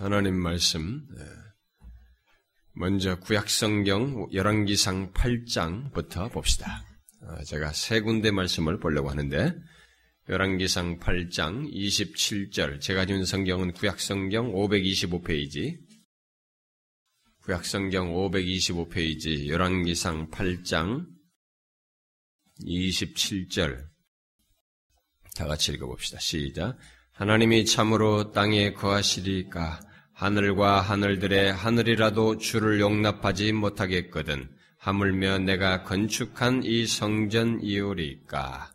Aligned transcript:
하나님 0.00 0.34
말씀 0.34 1.06
예. 1.18 1.24
먼저 2.72 3.18
구약성경 3.18 4.30
열왕기상 4.32 5.12
8장부터 5.12 6.32
봅시다. 6.32 6.86
아, 7.20 7.44
제가 7.44 7.74
세 7.74 8.00
군데 8.00 8.30
말씀을 8.30 8.80
보려고 8.80 9.10
하는데 9.10 9.54
열왕기상 10.30 11.00
8장 11.00 11.70
27절 11.70 12.80
제가 12.80 13.04
지은 13.04 13.26
성경은 13.26 13.72
구약성경 13.72 14.54
525페이지 14.54 15.76
구약성경 17.42 18.14
525페이지 18.14 19.48
열왕기상 19.48 20.30
8장 20.30 21.04
27절 22.64 23.86
다 25.36 25.46
같이 25.46 25.72
읽어봅시다. 25.72 26.18
시작. 26.20 26.78
하나님이 27.12 27.66
참으로 27.66 28.32
땅에 28.32 28.72
거하시리까 28.72 29.89
하늘과 30.20 30.82
하늘들의 30.82 31.50
하늘이라도 31.50 32.36
주를 32.36 32.78
용납하지 32.78 33.52
못하겠거든 33.52 34.50
하물며 34.76 35.38
내가 35.38 35.82
건축한 35.82 36.62
이 36.62 36.86
성전 36.86 37.62
이오리까 37.62 38.70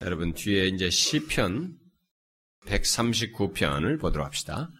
여러분 0.00 0.32
뒤에 0.32 0.68
이제 0.68 0.88
시편 0.88 1.76
139편을 2.64 4.00
보도록 4.00 4.26
합시다. 4.26 4.70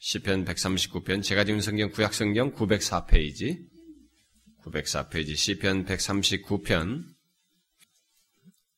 시편 0.00 0.44
139편 0.44 1.22
제가 1.22 1.44
지금 1.44 1.60
성경 1.60 1.90
구약 1.90 2.12
성경 2.12 2.52
904페이지 2.52 3.58
904페이지 4.66 5.34
시편 5.34 5.86
139편 5.86 7.04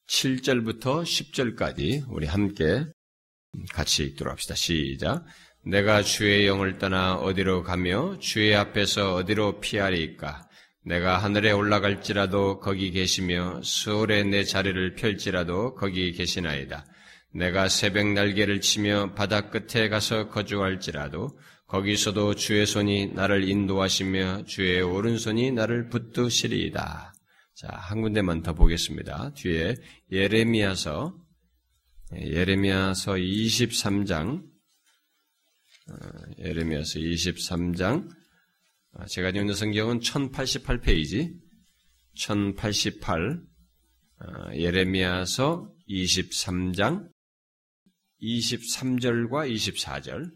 7절부터 0.06 1.02
10절까지 1.02 2.04
우리 2.10 2.26
함께 2.26 2.86
같이 3.72 4.04
읽도록 4.04 4.30
합시다. 4.30 4.54
시작. 4.54 5.24
내가 5.64 6.02
주의 6.02 6.46
영을 6.46 6.78
떠나 6.78 7.14
어디로 7.14 7.62
가며 7.62 8.18
주의 8.18 8.54
앞에서 8.54 9.14
어디로 9.14 9.60
피하리까? 9.60 10.48
내가 10.84 11.18
하늘에 11.18 11.52
올라갈지라도 11.52 12.58
거기 12.58 12.90
계시며 12.90 13.60
수월에 13.62 14.24
내 14.24 14.42
자리를 14.42 14.94
펼지라도 14.96 15.74
거기 15.74 16.10
계시나이다. 16.12 16.84
내가 17.34 17.68
새벽 17.68 18.08
날개를 18.08 18.60
치며 18.60 19.14
바다 19.14 19.50
끝에 19.50 19.88
가서 19.88 20.28
거주할지라도 20.28 21.38
거기서도 21.68 22.34
주의 22.34 22.66
손이 22.66 23.12
나를 23.14 23.48
인도하시며 23.48 24.44
주의 24.46 24.82
오른손이 24.82 25.52
나를 25.52 25.88
붙드시리이다. 25.88 27.14
자, 27.54 27.68
한 27.70 28.02
군데만 28.02 28.42
더 28.42 28.52
보겠습니다. 28.52 29.32
뒤에 29.34 29.76
예레미야서 30.10 31.14
예레미야서 32.20 33.12
23장 33.12 34.40
어, 34.40 34.51
예레미야서 36.38 36.98
23장 36.98 38.08
아, 38.94 39.06
제가 39.06 39.30
읽는 39.30 39.54
성경은 39.54 40.00
1088페이지 40.00 41.32
1088 42.14 43.40
어, 44.20 44.54
예레미야서 44.54 45.72
23장 45.88 47.08
23절과 48.22 49.50
24절 49.52 50.30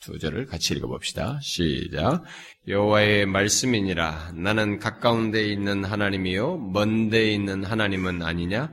두 0.00 0.16
절을 0.18 0.46
같이 0.46 0.74
읽어봅시다. 0.74 1.40
시작. 1.42 2.22
여호와의 2.68 3.26
말씀이니라. 3.26 4.32
나는 4.36 4.78
가까운 4.78 5.32
데 5.32 5.48
있는 5.48 5.84
하나님이요 5.84 6.58
먼 6.72 7.10
데 7.10 7.32
있는 7.32 7.64
하나님은 7.64 8.22
아니냐? 8.22 8.72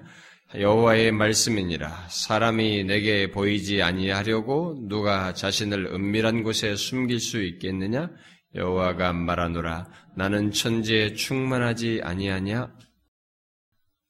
여호와의 0.54 1.12
말씀이니라. 1.12 2.08
사람이 2.10 2.84
내게 2.84 3.32
보이지 3.32 3.82
아니하려고 3.82 4.78
누가 4.88 5.34
자신을 5.34 5.88
은밀한 5.88 6.44
곳에 6.44 6.76
숨길 6.76 7.20
수 7.20 7.42
있겠느냐? 7.42 8.10
여호와가 8.54 9.12
말하노라. 9.12 9.90
나는 10.16 10.52
천지에 10.52 11.14
충만하지 11.14 12.02
아니하냐? 12.04 12.72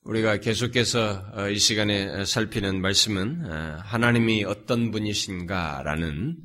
우리가 0.01 0.37
계속해서 0.37 1.31
어, 1.33 1.49
이 1.49 1.57
시간에 1.57 2.25
살피는 2.25 2.79
말씀은 2.79 3.51
어, 3.51 3.77
하나님이 3.81 4.43
어떤 4.43 4.91
분이신가라는 4.91 6.37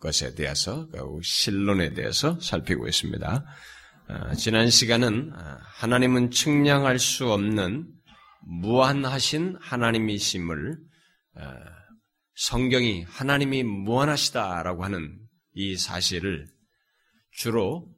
것에 0.00 0.34
대해서 0.34 0.88
그 0.88 0.98
신론에 1.22 1.94
대해서 1.94 2.40
살피고 2.40 2.88
있습니다. 2.88 3.44
어, 4.08 4.34
지난 4.34 4.70
시간은 4.70 5.30
하나님은 5.78 6.32
측량할 6.32 6.98
수 6.98 7.30
없는 7.30 7.95
무한하신 8.46 9.56
하나님이심을 9.60 10.78
성경이 12.34 13.02
하나님이 13.02 13.62
무한하시다라고 13.64 14.84
하는 14.84 15.18
이 15.52 15.76
사실을 15.76 16.46
주로 17.32 17.94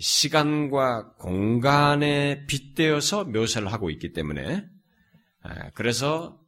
시간과 0.00 1.14
공간에 1.14 2.46
빗대어서 2.46 3.24
묘사를 3.24 3.70
하고 3.72 3.90
있기 3.90 4.12
때문에 4.12 4.64
그래서 5.74 6.40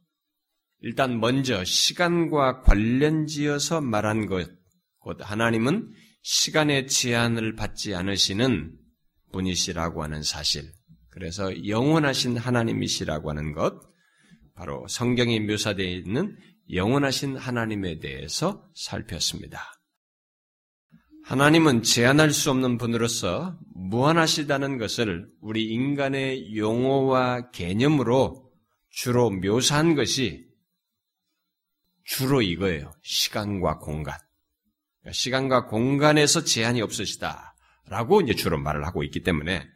일단 0.79 1.19
먼저 1.19 1.63
시간과 1.63 2.61
관련지어서 2.61 3.81
말한 3.81 4.27
것, 4.27 4.49
곧 4.99 5.17
하나님은 5.21 5.91
시간의 6.21 6.87
제한을 6.87 7.55
받지 7.55 7.95
않으시는 7.95 8.77
분이시라고 9.31 10.03
하는 10.03 10.21
사실, 10.23 10.71
그래서 11.17 11.65
영원하신 11.67 12.37
하나님이시라고 12.37 13.31
하는 13.31 13.51
것, 13.51 13.81
바로 14.53 14.87
성경이 14.87 15.39
묘사되어 15.39 15.87
있는 15.87 16.37
영원하신 16.71 17.37
하나님에 17.37 17.97
대해서 17.97 18.63
살폈습니다. 18.75 19.59
하나님은 21.23 21.81
제한할 21.81 22.29
수 22.29 22.51
없는 22.51 22.77
분으로서 22.77 23.57
무한하시다는 23.73 24.77
것을 24.77 25.27
우리 25.41 25.65
인간의 25.65 26.55
용어와 26.55 27.49
개념으로 27.49 28.51
주로 28.91 29.31
묘사한 29.31 29.95
것이 29.95 30.45
주로 32.03 32.43
이거예요. 32.43 32.91
시간과 33.01 33.79
공간. 33.79 34.15
그러니까 35.01 35.13
시간과 35.13 35.65
공간에서 35.65 36.43
제한이 36.43 36.83
없으시다. 36.83 37.55
라고 37.87 38.21
이제 38.21 38.35
주로 38.35 38.59
말을 38.59 38.85
하고 38.85 39.03
있기 39.03 39.23
때문에 39.23 39.67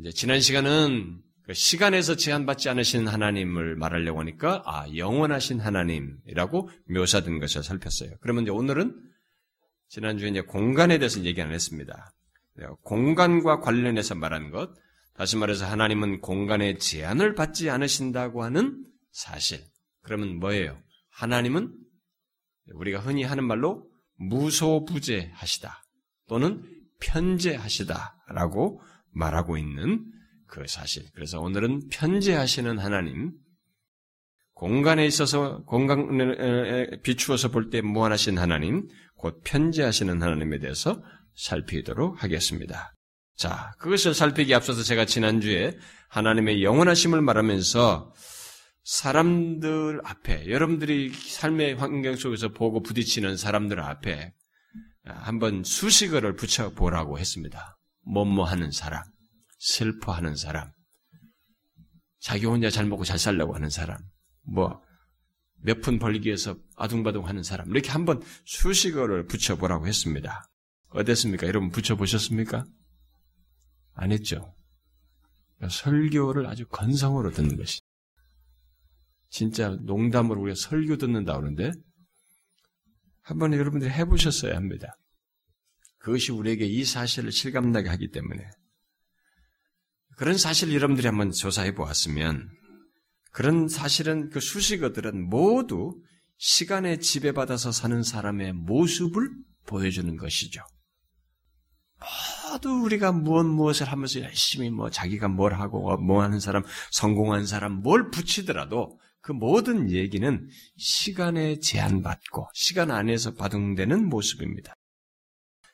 이제 0.00 0.10
지난 0.12 0.40
시간은 0.40 1.20
그 1.44 1.52
시간에서 1.52 2.16
제한받지 2.16 2.70
않으신 2.70 3.06
하나님을 3.06 3.76
말하려고 3.76 4.20
하니까 4.20 4.62
아 4.64 4.86
영원하신 4.96 5.60
하나님이라고 5.60 6.70
묘사된 6.88 7.38
것을 7.38 7.62
살폈어요. 7.62 8.16
그러면 8.22 8.44
이제 8.44 8.50
오늘은 8.50 8.98
지난주에 9.88 10.30
이제 10.30 10.40
공간에 10.40 10.96
대해서 10.96 11.22
얘기 11.24 11.42
안 11.42 11.52
했습니다. 11.52 12.12
공간과 12.82 13.60
관련해서 13.60 14.14
말한 14.14 14.50
것, 14.50 14.70
다시 15.14 15.36
말해서 15.36 15.66
하나님은 15.66 16.20
공간에 16.20 16.78
제한을 16.78 17.34
받지 17.34 17.68
않으신다고 17.68 18.42
하는 18.42 18.82
사실. 19.10 19.60
그러면 20.02 20.38
뭐예요? 20.38 20.78
하나님은 21.10 21.74
우리가 22.72 23.00
흔히 23.00 23.24
하는 23.24 23.44
말로 23.44 23.86
무소부재하시다 24.16 25.84
또는 26.26 26.64
편재하시다라고 27.00 28.80
말하고 29.12 29.56
있는 29.56 30.04
그 30.46 30.64
사실. 30.66 31.04
그래서 31.14 31.40
오늘은 31.40 31.88
편재하시는 31.90 32.78
하나님, 32.78 33.32
공간에 34.54 35.06
있어서 35.06 35.62
공간에 35.64 36.98
비추어서 37.02 37.50
볼 37.50 37.70
때 37.70 37.80
무한하신 37.80 38.36
하나님, 38.38 38.88
곧 39.16 39.40
편재하시는 39.44 40.20
하나님에 40.20 40.58
대해서 40.58 41.02
살피도록 41.34 42.22
하겠습니다. 42.22 42.92
자, 43.36 43.72
그것을 43.78 44.12
살피기 44.12 44.54
앞서서 44.54 44.82
제가 44.82 45.06
지난주에 45.06 45.78
하나님의 46.08 46.62
영원하심을 46.62 47.22
말하면서 47.22 48.12
사람들 48.84 50.00
앞에, 50.04 50.50
여러분들이 50.50 51.10
삶의 51.10 51.74
환경 51.76 52.16
속에서 52.16 52.48
보고 52.48 52.82
부딪히는 52.82 53.36
사람들 53.36 53.80
앞에 53.80 54.32
한번 55.04 55.64
수식어를 55.64 56.36
붙여보라고 56.36 57.18
했습니다. 57.18 57.78
뭐뭐 58.06 58.44
하는 58.44 58.70
사람, 58.70 59.02
슬퍼하는 59.58 60.36
사람, 60.36 60.72
자기 62.20 62.46
혼자 62.46 62.70
잘 62.70 62.86
먹고 62.86 63.04
잘 63.04 63.18
살려고 63.18 63.54
하는 63.54 63.70
사람, 63.70 63.98
뭐, 64.42 64.82
몇 65.62 65.80
푼 65.82 65.98
벌기 65.98 66.26
위해서 66.28 66.56
아둥바둥 66.76 67.26
하는 67.26 67.42
사람, 67.42 67.70
이렇게 67.70 67.90
한번 67.90 68.22
수식어를 68.46 69.26
붙여보라고 69.26 69.86
했습니다. 69.86 70.48
어땠습니까? 70.88 71.46
여러분 71.46 71.70
붙여보셨습니까? 71.70 72.64
안 73.92 74.12
했죠? 74.12 74.54
설교를 75.68 76.46
아주 76.46 76.66
건성으로 76.66 77.30
듣는 77.32 77.56
것이. 77.58 77.80
진짜 79.28 79.76
농담으로 79.82 80.40
우리가 80.40 80.56
설교 80.56 80.96
듣는다 80.96 81.34
그러는데, 81.36 81.72
한번 83.20 83.52
여러분들이 83.52 83.90
해보셨어야 83.90 84.56
합니다. 84.56 84.96
그것이 86.00 86.32
우리에게 86.32 86.66
이 86.66 86.84
사실을 86.84 87.30
실감나게 87.30 87.88
하기 87.88 88.10
때문에. 88.10 88.42
그런 90.16 90.36
사실을 90.36 90.74
여러분들이 90.74 91.06
한번 91.06 91.30
조사해 91.30 91.74
보았으면 91.74 92.50
그런 93.32 93.68
사실은 93.68 94.28
그 94.30 94.40
수식어들은 94.40 95.28
모두 95.28 95.94
시간에 96.36 96.98
지배받아서 96.98 97.70
사는 97.72 98.02
사람의 98.02 98.54
모습을 98.54 99.30
보여주는 99.66 100.14
것이죠. 100.16 100.62
모두 102.50 102.70
우리가 102.70 103.12
무엇 103.12 103.44
무엇을 103.44 103.86
하면서 103.88 104.20
열심히 104.20 104.70
뭐 104.70 104.90
자기가 104.90 105.28
뭘 105.28 105.54
하고 105.54 105.96
뭐 105.98 106.22
하는 106.22 106.40
사람, 106.40 106.64
성공한 106.90 107.46
사람 107.46 107.82
뭘 107.82 108.10
붙이더라도 108.10 108.98
그 109.20 109.32
모든 109.32 109.90
얘기는 109.90 110.48
시간에 110.76 111.58
제한받고 111.58 112.48
시간 112.54 112.90
안에서 112.90 113.34
바동되는 113.34 114.08
모습입니다. 114.08 114.74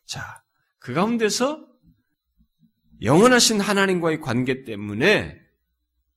자, 0.07 0.43
그 0.79 0.95
가운데서 0.95 1.67
영원하신 3.03 3.61
하나님과의 3.61 4.21
관계 4.21 4.65
때문에 4.65 5.39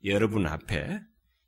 여러분 0.05 0.47
앞에 0.47 1.01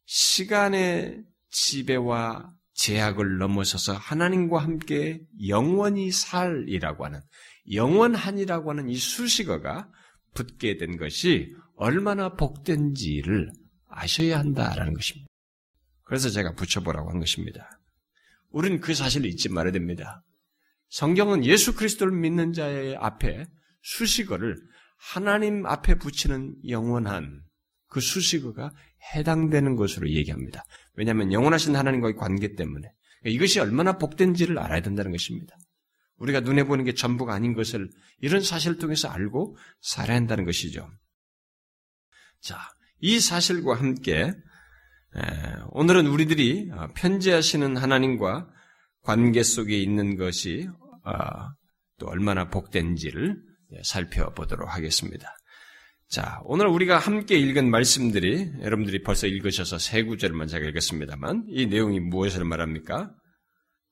시간의 0.05 1.23
지배와 1.49 2.53
제약을 2.73 3.37
넘어서서 3.37 3.93
하나님과 3.93 4.59
함께 4.59 5.21
영원히 5.47 6.11
살이라고 6.11 7.05
하는 7.05 7.21
영원한이라고 7.71 8.71
하는 8.71 8.89
이 8.89 8.97
수식어가 8.97 9.89
붙게 10.33 10.77
된 10.77 10.97
것이 10.97 11.53
얼마나 11.75 12.33
복된지를 12.33 13.51
아셔야 13.87 14.39
한다라는 14.39 14.93
것입니다. 14.93 15.27
그래서 16.03 16.29
제가 16.29 16.55
붙여보라고 16.55 17.11
한 17.11 17.19
것입니다. 17.19 17.79
우리는 18.49 18.79
그 18.79 18.93
사실을 18.93 19.27
잊지 19.27 19.49
말아야 19.49 19.71
됩니다. 19.71 20.23
성경은 20.91 21.45
예수 21.45 21.73
그리스도를 21.73 22.13
믿는 22.13 22.51
자의 22.51 22.95
앞에 22.97 23.45
수식어를 23.81 24.57
하나님 24.97 25.65
앞에 25.65 25.95
붙이는 25.95 26.55
영원한 26.67 27.41
그 27.87 28.01
수식어가 28.01 28.71
해당되는 29.13 29.75
것으로 29.77 30.09
얘기합니다. 30.09 30.63
왜냐하면 30.93 31.31
영원하신 31.31 31.75
하나님과의 31.75 32.15
관계 32.15 32.55
때문에 32.55 32.91
이것이 33.25 33.59
얼마나 33.59 33.97
복된지를 33.97 34.59
알아야 34.59 34.81
된다는 34.81 35.11
것입니다. 35.11 35.55
우리가 36.17 36.41
눈에 36.41 36.65
보는 36.65 36.83
게 36.83 36.93
전부가 36.93 37.33
아닌 37.33 37.53
것을 37.53 37.89
이런 38.19 38.41
사실을 38.41 38.77
통해서 38.77 39.07
알고 39.07 39.57
살아야 39.79 40.17
한다는 40.17 40.45
것이죠. 40.45 40.89
자, 42.41 42.59
이 42.99 43.19
사실과 43.19 43.75
함께 43.75 44.33
오늘은 45.71 46.07
우리들이 46.07 46.69
어, 46.73 46.87
편지하시는 46.95 47.77
하나님과 47.77 48.49
관계 49.03 49.43
속에 49.43 49.77
있는 49.77 50.15
것이 50.15 50.67
어, 50.79 50.80
또 51.97 52.07
얼마나 52.07 52.49
복된지를 52.49 53.37
예, 53.73 53.81
살펴보도록 53.83 54.75
하겠습니다. 54.75 55.33
자, 56.09 56.41
오늘 56.43 56.67
우리가 56.67 56.97
함께 56.97 57.37
읽은 57.37 57.69
말씀들이 57.69 58.51
여러분들이 58.61 59.01
벌써 59.01 59.27
읽으셔서 59.27 59.79
세 59.79 60.03
구절만 60.03 60.47
제가 60.47 60.67
읽었습니다만 60.67 61.45
이 61.47 61.67
내용이 61.67 62.01
무엇을 62.01 62.43
말합니까? 62.43 63.11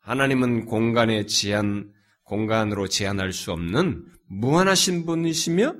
하나님은 0.01 0.65
공간의 0.65 1.27
제한, 1.27 1.93
공간으로 2.23 2.87
제한할 2.87 3.31
수 3.31 3.53
없는 3.53 4.05
무한하신 4.27 5.05
분이시며 5.05 5.75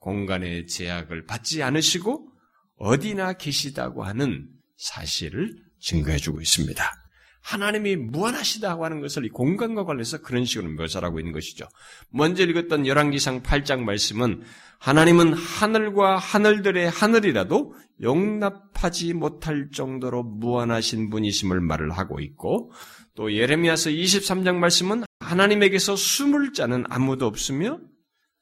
공간의 0.00 0.66
제약을 0.66 1.26
받지 1.26 1.62
않으시고 1.62 2.32
어디나 2.78 3.34
계시다고 3.34 4.02
하는 4.02 4.48
사실을 4.76 5.54
증거해 5.80 6.18
주고 6.18 6.40
있습니다. 6.40 7.05
하나님이 7.46 7.94
무한하시다고 7.94 8.84
하는 8.84 9.00
것을 9.00 9.24
이 9.24 9.28
공간과 9.28 9.84
관련해서 9.84 10.20
그런 10.20 10.44
식으로 10.44 10.68
묘사하고 10.72 11.20
있는 11.20 11.32
것이죠. 11.32 11.68
먼저 12.10 12.44
읽었던 12.44 12.88
열왕기상 12.88 13.44
8장 13.44 13.82
말씀은 13.82 14.42
하나님은 14.80 15.32
하늘과 15.32 16.18
하늘들의 16.18 16.90
하늘이라도 16.90 17.72
용납하지 18.02 19.14
못할 19.14 19.68
정도로 19.72 20.24
무한하신 20.24 21.08
분이심을 21.08 21.60
말을 21.60 21.92
하고 21.92 22.18
있고 22.18 22.72
또 23.14 23.32
예레미야서 23.32 23.90
23장 23.90 24.56
말씀은 24.56 25.04
하나님에게서 25.20 25.94
숨을 25.94 26.52
자는 26.52 26.82
아무도 26.88 27.26
없으며 27.26 27.78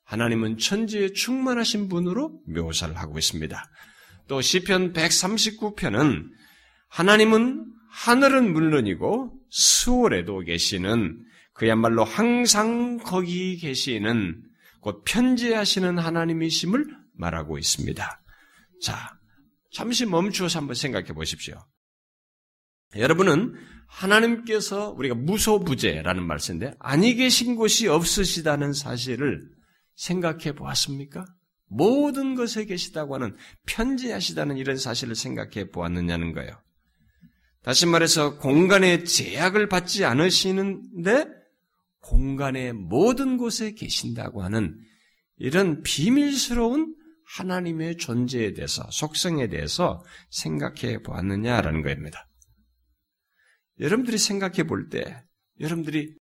하나님은 0.04 0.56
천지에 0.56 1.12
충만하신 1.12 1.90
분으로 1.90 2.40
묘사를 2.48 2.96
하고 2.96 3.18
있습니다. 3.18 3.70
또 4.28 4.40
시편 4.40 4.94
139편은 4.94 6.24
하나님은 6.88 7.74
하늘은 7.94 8.52
물론이고 8.52 9.32
수월에도 9.50 10.40
계시는 10.40 11.24
그야말로 11.52 12.02
항상 12.02 12.98
거기 12.98 13.56
계시는 13.56 14.42
곧 14.80 15.04
편지하시는 15.06 15.98
하나님이심을 15.98 16.86
말하고 17.14 17.56
있습니다. 17.56 18.22
자, 18.82 19.18
잠시 19.72 20.06
멈추어서 20.06 20.58
한번 20.58 20.74
생각해 20.74 21.12
보십시오. 21.12 21.56
여러분은 22.96 23.54
하나님께서 23.86 24.90
우리가 24.90 25.14
무소부재라는 25.14 26.26
말씀인데 26.26 26.74
아니 26.80 27.14
계신 27.14 27.54
곳이 27.54 27.86
없으시다는 27.86 28.72
사실을 28.72 29.48
생각해 29.94 30.52
보았습니까? 30.56 31.24
모든 31.66 32.34
것에 32.34 32.66
계시다고 32.66 33.14
하는 33.14 33.36
편지하시다는 33.66 34.56
이런 34.56 34.76
사실을 34.76 35.14
생각해 35.14 35.70
보았느냐는 35.70 36.32
거예요. 36.32 36.63
다시 37.64 37.86
말해서 37.86 38.36
공간의 38.38 39.06
제약을 39.06 39.70
받지 39.70 40.04
않으시는데 40.04 41.26
공간의 42.00 42.74
모든 42.74 43.38
곳에 43.38 43.72
계신다고 43.72 44.42
하는 44.42 44.78
이런 45.38 45.82
비밀스러운 45.82 46.94
하나님의 47.24 47.96
존재에 47.96 48.52
대해서, 48.52 48.86
속성에 48.90 49.48
대해서 49.48 50.04
생각해 50.28 51.02
보았느냐라는 51.02 51.82
겁니다. 51.82 52.28
여러분들이 53.80 54.18
생각해 54.18 54.64
볼 54.64 54.90
때, 54.90 55.24
여러분들이 55.58 56.14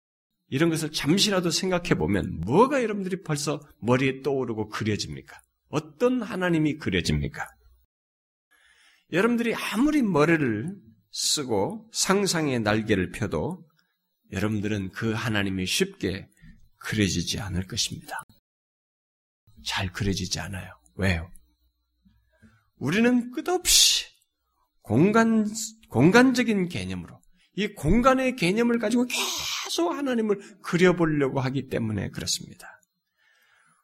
이런 0.49 0.69
것을 0.69 0.93
잠시라도 0.93 1.51
생각해 1.51 1.95
보면 1.95 2.41
뭐가 2.41 2.83
여러분들이 2.83 3.23
벌써 3.23 3.61
머리에 3.81 4.21
떠오르고 4.21 4.69
그려집니까? 4.69 5.41
어떤 5.71 6.21
하나님이 6.21 6.77
그려집니까? 6.77 7.47
여러분들이 9.13 9.55
아무리 9.55 10.03
머리를 10.03 10.90
쓰고 11.11 11.89
상상의 11.93 12.61
날개를 12.61 13.11
펴도 13.11 13.65
여러분들은 14.33 14.91
그 14.91 15.13
하나님이 15.13 15.67
쉽게 15.67 16.29
그려지지 16.79 17.41
않을 17.41 17.67
것입니다. 17.67 18.23
잘 19.67 19.93
그려지지 19.93 20.41
않아요. 20.41 20.73
왜요? 20.95 21.31
우리는 22.77 23.31
끝없이 23.33 24.07
공간, 24.83 25.47
공간적인 25.91 26.69
개념으로 26.69 27.21
이 27.57 27.69
공간의 27.69 28.37
개념을 28.37 28.79
가지고 28.79 29.07
계속 29.07 29.91
하나님을 29.91 30.61
그려보려고 30.63 31.41
하기 31.41 31.69
때문에 31.69 32.11
그렇습니다. 32.11 32.81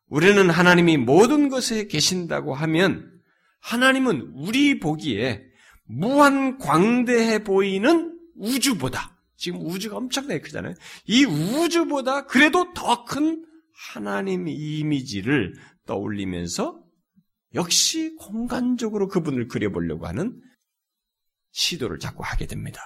우리는 0.07 0.49
하나님이 0.49 0.97
모든 0.97 1.49
것에 1.49 1.89
계신다고 1.89 2.55
하면 2.55 3.13
하나님은 3.61 4.33
우리 4.35 4.79
보기에 4.79 5.45
무한 5.87 6.59
광대해 6.59 7.45
보이는 7.45 8.19
우주보다 8.37 9.17
지금 9.37 9.61
우주가 9.67 9.97
엄청나게 9.97 10.41
크잖아요. 10.41 10.75
이 11.07 11.25
우주보다 11.25 12.27
그래도 12.27 12.73
더 12.75 13.05
큰 13.05 13.45
하나님 13.93 14.49
이미지를 14.49 15.55
떠올리면서 15.87 16.83
역시 17.55 18.15
공간적으로 18.19 19.09
그분을 19.09 19.49
그려보려고 19.49 20.07
하는 20.07 20.41
시도를 21.53 21.99
자꾸 21.99 22.23
하게 22.25 22.47
됩니다. 22.47 22.81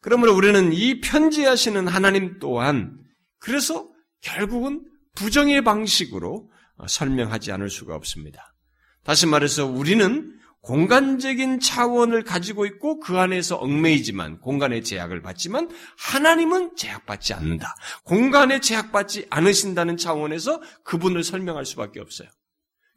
그러므로 0.00 0.34
우리는 0.34 0.72
이 0.72 1.00
편지하시는 1.00 1.88
하나님 1.88 2.38
또한 2.38 2.96
그래서 3.38 3.88
결국은 4.20 4.84
부정의 5.14 5.62
방식으로 5.64 6.50
설명하지 6.88 7.52
않을 7.52 7.70
수가 7.70 7.94
없습니다. 7.96 8.54
다시 9.02 9.26
말해서 9.26 9.66
우리는 9.66 10.35
공간적인 10.66 11.60
차원을 11.60 12.24
가지고 12.24 12.66
있고 12.66 12.98
그 12.98 13.16
안에서 13.18 13.54
얽매이지만 13.54 14.40
공간의 14.40 14.82
제약을 14.82 15.22
받지만 15.22 15.70
하나님은 15.96 16.74
제약받지 16.74 17.34
않는다. 17.34 17.76
공간에 18.02 18.58
제약받지 18.58 19.28
않으신다는 19.30 19.96
차원에서 19.96 20.60
그분을 20.82 21.22
설명할 21.22 21.64
수밖에 21.64 22.00
없어요. 22.00 22.28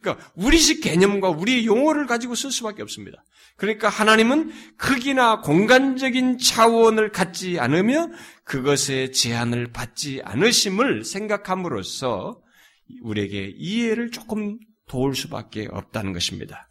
그러니까 0.01 0.31
우리식 0.33 0.81
개념과 0.81 1.29
우리의 1.29 1.67
용어를 1.67 2.07
가지고 2.07 2.33
쓸 2.33 2.51
수밖에 2.51 2.81
없습니다. 2.81 3.23
그러니까 3.55 3.87
하나님은 3.87 4.51
크기나 4.77 5.41
공간적인 5.41 6.39
차원을 6.39 7.11
갖지 7.11 7.59
않으며 7.59 8.09
그것에 8.45 9.11
제한을 9.11 9.71
받지 9.71 10.21
않으심을 10.23 11.03
생각함으로써 11.05 12.41
우리에게 13.03 13.53
이해를 13.55 14.09
조금 14.09 14.57
도울 14.87 15.15
수밖에 15.15 15.67
없다는 15.69 16.13
것입니다. 16.13 16.68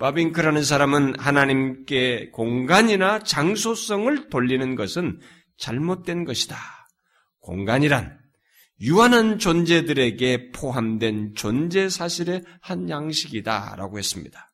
바빙크라는 0.00 0.64
사람은 0.64 1.20
하나님께 1.20 2.30
공간이나 2.32 3.18
장소성을 3.18 4.30
돌리는 4.30 4.74
것은 4.74 5.20
잘못된 5.58 6.24
것이다. 6.24 6.56
공간이란 7.40 8.18
유한한 8.80 9.38
존재들에게 9.38 10.52
포함된 10.52 11.34
존재 11.34 11.90
사실의 11.90 12.42
한 12.62 12.88
양식이다. 12.88 13.74
라고 13.76 13.98
했습니다. 13.98 14.50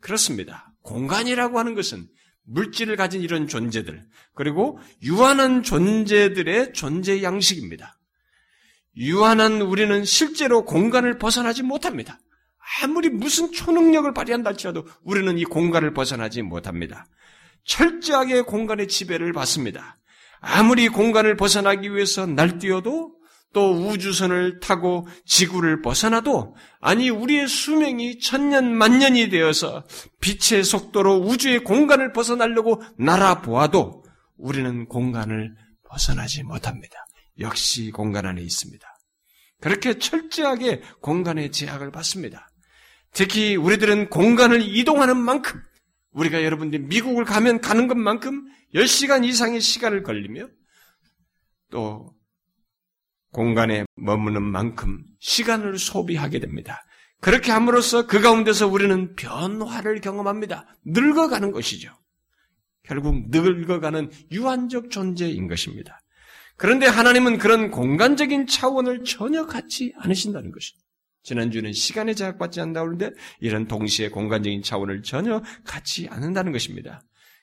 그렇습니다. 0.00 0.72
공간이라고 0.82 1.58
하는 1.58 1.74
것은 1.74 2.08
물질을 2.44 2.96
가진 2.96 3.20
이런 3.20 3.46
존재들, 3.46 4.02
그리고 4.34 4.78
유한한 5.02 5.62
존재들의 5.62 6.72
존재 6.72 7.22
양식입니다. 7.22 7.98
유한한 8.96 9.60
우리는 9.60 10.06
실제로 10.06 10.64
공간을 10.64 11.18
벗어나지 11.18 11.62
못합니다. 11.62 12.18
아무리 12.82 13.08
무슨 13.08 13.52
초능력을 13.52 14.12
발휘한다 14.14 14.50
할지라도 14.50 14.86
우리는 15.02 15.38
이 15.38 15.44
공간을 15.44 15.92
벗어나지 15.92 16.42
못합니다. 16.42 17.06
철저하게 17.64 18.42
공간의 18.42 18.88
지배를 18.88 19.32
받습니다. 19.32 19.98
아무리 20.40 20.88
공간을 20.88 21.36
벗어나기 21.36 21.94
위해서 21.94 22.26
날뛰어도 22.26 23.14
또 23.52 23.72
우주선을 23.72 24.60
타고 24.60 25.08
지구를 25.26 25.82
벗어나도 25.82 26.54
아니 26.80 27.10
우리의 27.10 27.48
수명이 27.48 28.20
천년 28.20 28.72
만년이 28.72 29.28
되어서 29.28 29.84
빛의 30.20 30.62
속도로 30.62 31.16
우주의 31.16 31.64
공간을 31.64 32.12
벗어나려고 32.12 32.80
날아보아도 32.96 34.04
우리는 34.36 34.86
공간을 34.86 35.56
벗어나지 35.88 36.44
못합니다. 36.44 36.94
역시 37.40 37.90
공간 37.90 38.24
안에 38.26 38.40
있습니다. 38.40 38.86
그렇게 39.60 39.98
철저하게 39.98 40.82
공간의 41.00 41.50
제약을 41.50 41.90
받습니다. 41.90 42.49
특히 43.12 43.56
우리들은 43.56 44.10
공간을 44.10 44.62
이동하는 44.62 45.16
만큼 45.16 45.60
우리가 46.12 46.42
여러분들이 46.42 46.82
미국을 46.82 47.24
가면 47.24 47.60
가는 47.60 47.86
것만큼 47.86 48.48
10시간 48.74 49.24
이상의 49.24 49.60
시간을 49.60 50.02
걸리며 50.02 50.48
또 51.70 52.14
공간에 53.32 53.84
머무는 53.96 54.42
만큼 54.42 55.04
시간을 55.20 55.78
소비하게 55.78 56.40
됩니다. 56.40 56.82
그렇게 57.20 57.52
함으로써 57.52 58.06
그 58.06 58.20
가운데서 58.20 58.66
우리는 58.66 59.14
변화를 59.14 60.00
경험합니다. 60.00 60.66
늙어가는 60.84 61.52
것이죠. 61.52 61.94
결국 62.82 63.28
늙어가는 63.30 64.10
유한적 64.32 64.90
존재인 64.90 65.46
것입니다. 65.46 66.00
그런데 66.56 66.86
하나님은 66.86 67.38
그런 67.38 67.70
공간적인 67.70 68.46
차원을 68.46 69.04
전혀 69.04 69.46
갖지 69.46 69.92
않으신다는 69.98 70.50
것입니다. 70.50 70.89
지난주는 71.22 71.72
시간에 71.72 72.14
제약받지 72.14 72.60
않는다고 72.60 72.86
하는데 72.86 73.10
이런 73.40 73.66
동시에 73.66 74.08
공간적인 74.08 74.62
차원을 74.62 75.02
전혀 75.02 75.42
갖지 75.64 76.08
않는다는 76.10 76.52
것입니다. 76.52 77.02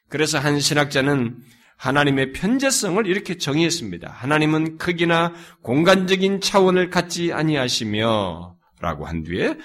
그래서 0.10 0.39
한 0.39 0.60
신학자는 0.60 1.38
하나님의 1.77 2.34
편재성을 2.34 3.05
이렇게 3.05 3.38
정의했습니다. 3.38 4.10
하나님은 4.10 4.77
크기나 4.77 5.34
공간적인 5.62 6.41
차원을 6.41 6.89
갖지 6.89 7.34
아니하시며 7.34 8.55
라고 8.79 9.05
한 9.05 9.24
뒤에 9.24 9.55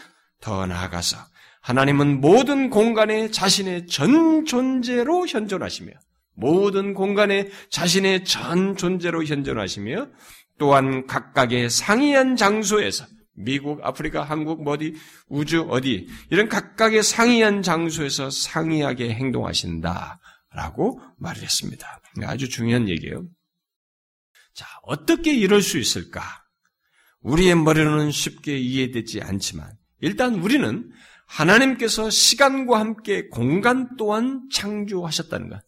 더 0.40 0.66
나아가서 0.66 1.16
하나님은 1.62 2.20
모든 2.20 2.70
공간에 2.70 3.30
자신의 3.30 3.86
전 3.86 4.44
존재로 4.44 5.26
현존하시며 5.26 5.92
모든 6.34 6.92
공간에 6.92 7.48
자신의 7.70 8.24
전 8.24 8.76
존재로 8.76 9.24
현존하시며 9.24 10.08
또한 10.58 11.06
각각의 11.06 11.70
상이한 11.70 12.36
장소에서 12.36 13.06
미국, 13.34 13.84
아프리카, 13.84 14.22
한국, 14.22 14.62
뭐 14.62 14.74
어디, 14.74 14.94
우주, 15.28 15.62
어디, 15.70 16.08
이런 16.30 16.48
각각의 16.48 17.02
상이한 17.02 17.62
장소에서 17.62 18.30
상이하게 18.30 19.14
행동하신다. 19.14 20.20
라고 20.54 21.00
말을 21.16 21.42
했습니다. 21.42 22.00
아주 22.24 22.48
중요한 22.48 22.88
얘기예요. 22.88 23.26
자, 24.54 24.66
어떻게 24.82 25.34
이럴 25.34 25.62
수 25.62 25.78
있을까? 25.78 26.22
우리의 27.20 27.54
머리로는 27.56 28.10
쉽게 28.10 28.58
이해되지 28.58 29.22
않지만, 29.22 29.72
일단 30.00 30.34
우리는 30.34 30.90
하나님께서 31.26 32.10
시간과 32.10 32.78
함께 32.78 33.28
공간 33.28 33.96
또한 33.96 34.46
창조하셨다는 34.52 35.48
것. 35.48 35.62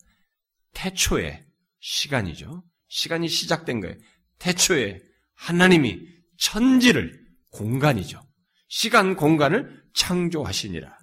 태초에 0.74 1.46
시간이죠. 1.80 2.62
시간이 2.88 3.28
시작된 3.28 3.80
거예요. 3.80 3.96
태초에 4.38 5.00
하나님이 5.34 6.00
천지를 6.36 7.23
공간이죠. 7.54 8.20
시간 8.68 9.16
공간을 9.16 9.82
창조하시니라. 9.94 10.98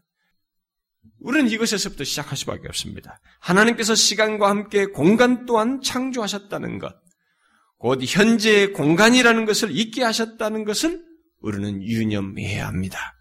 우리는 1.20 1.50
이것에서부터 1.50 2.03
시작할 2.03 2.38
수밖에 2.38 2.67
없습니다. 2.67 3.20
하나님께서 3.39 3.96
시간과 3.96 4.50
함께 4.50 4.86
공간 4.88 5.46
또한 5.46 5.81
창조하셨다는 5.81 6.79
것, 6.79 6.93
곧 7.77 8.01
현재의 8.03 8.74
공간이라는 8.74 9.46
것을 9.46 9.75
잊게 9.75 10.03
하셨다는 10.03 10.65
것을 10.65 11.03
우리는 11.39 11.81
유념해야 11.81 12.67
합니다. 12.67 13.13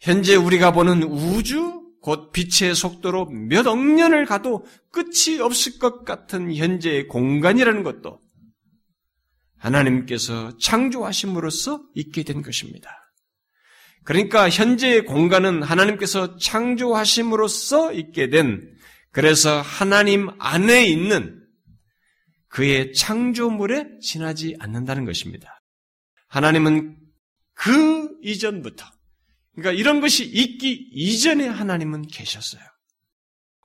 현재 0.00 0.36
우리가 0.36 0.72
보는 0.72 1.02
우주, 1.02 1.82
곧 2.00 2.32
빛의 2.32 2.74
속도로 2.74 3.26
몇 3.26 3.66
억 3.66 3.78
년을 3.78 4.26
가도 4.26 4.64
끝이 4.90 5.40
없을 5.40 5.78
것 5.78 6.04
같은 6.04 6.54
현재의 6.54 7.06
공간이라는 7.08 7.82
것도 7.84 8.20
하나님께서 9.62 10.56
창조하심으로써 10.58 11.84
있게 11.94 12.24
된 12.24 12.42
것입니다. 12.42 12.90
그러니까 14.04 14.50
현재의 14.50 15.04
공간은 15.04 15.62
하나님께서 15.62 16.36
창조하심으로써 16.36 17.92
있게 17.92 18.28
된 18.28 18.76
그래서 19.12 19.60
하나님 19.60 20.28
안에 20.38 20.86
있는 20.86 21.40
그의 22.48 22.92
창조물에 22.92 23.98
지나지 24.00 24.56
않는다는 24.58 25.04
것입니다. 25.04 25.60
하나님은 26.26 26.96
그 27.54 28.10
이전부터 28.22 28.84
그러니까 29.54 29.78
이런 29.78 30.00
것이 30.00 30.24
있기 30.24 30.88
이전에 30.92 31.46
하나님은 31.46 32.08
계셨어요. 32.08 32.62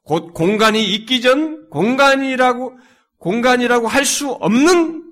곧 0.04 0.34
공간이 0.34 0.94
있기 0.94 1.22
전 1.22 1.70
공간이라고 1.70 2.78
공간이라고 3.18 3.88
할 3.88 4.06
수 4.06 4.30
없는 4.30 5.07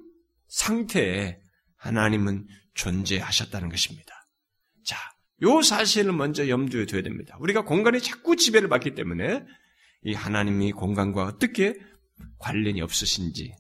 상태에 0.56 1.38
하나님은 1.76 2.48
존재하셨다는 2.76 3.68
것입니다. 3.70 4.14
자, 4.86 4.98
요 5.42 5.62
사실을 5.62 6.14
먼저 6.14 6.48
염두에 6.48 6.86
둬야 6.86 7.02
됩니다. 7.02 7.36
우리가 7.42 7.66
공간에 7.66 8.00
자꾸 8.00 8.38
지배를 8.38 8.70
받기 8.70 8.96
때문에 8.96 9.44
이 10.04 10.14
하나님이 10.14 10.72
공간과 10.72 11.26
어떻게 11.26 11.76
관련이 12.40 12.82
없으신지 12.82 13.54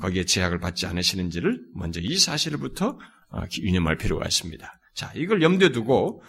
거기에 0.00 0.24
제약을 0.24 0.58
받지 0.58 0.86
않으시는지를 0.86 1.60
먼저 1.74 2.00
이 2.00 2.16
사실부터 2.16 2.98
어, 3.28 3.42
유념할 3.58 3.98
필요가 3.98 4.26
있습니다. 4.26 4.80
자, 4.94 5.12
이걸 5.14 5.42
염두에 5.42 5.70
두고 5.70 6.22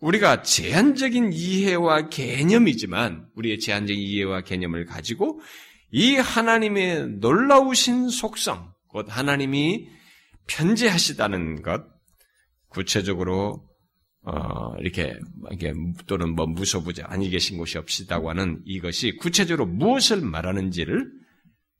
우리가 0.00 0.42
제한적인 0.42 1.32
이해와 1.32 2.10
개념이지만 2.10 3.28
우리의 3.34 3.58
제한적인 3.58 4.00
이해와 4.00 4.42
개념을 4.42 4.84
가지고 4.84 5.40
이 5.90 6.16
하나님의 6.16 7.18
놀라우신 7.20 8.10
속성, 8.10 8.72
곧 8.88 9.06
하나님이 9.08 9.88
편재하시다는 10.46 11.62
것, 11.62 11.84
구체적으로 12.68 13.68
어, 14.22 14.74
이렇게, 14.80 15.18
이게, 15.52 15.72
또는 16.06 16.34
뭐 16.34 16.46
무소부재, 16.46 17.02
아니 17.02 17.30
계신 17.30 17.56
곳이 17.56 17.78
없시다고 17.78 18.28
하는 18.28 18.60
이것이 18.66 19.16
구체적으로 19.16 19.64
무엇을 19.64 20.20
말하는지를 20.20 21.10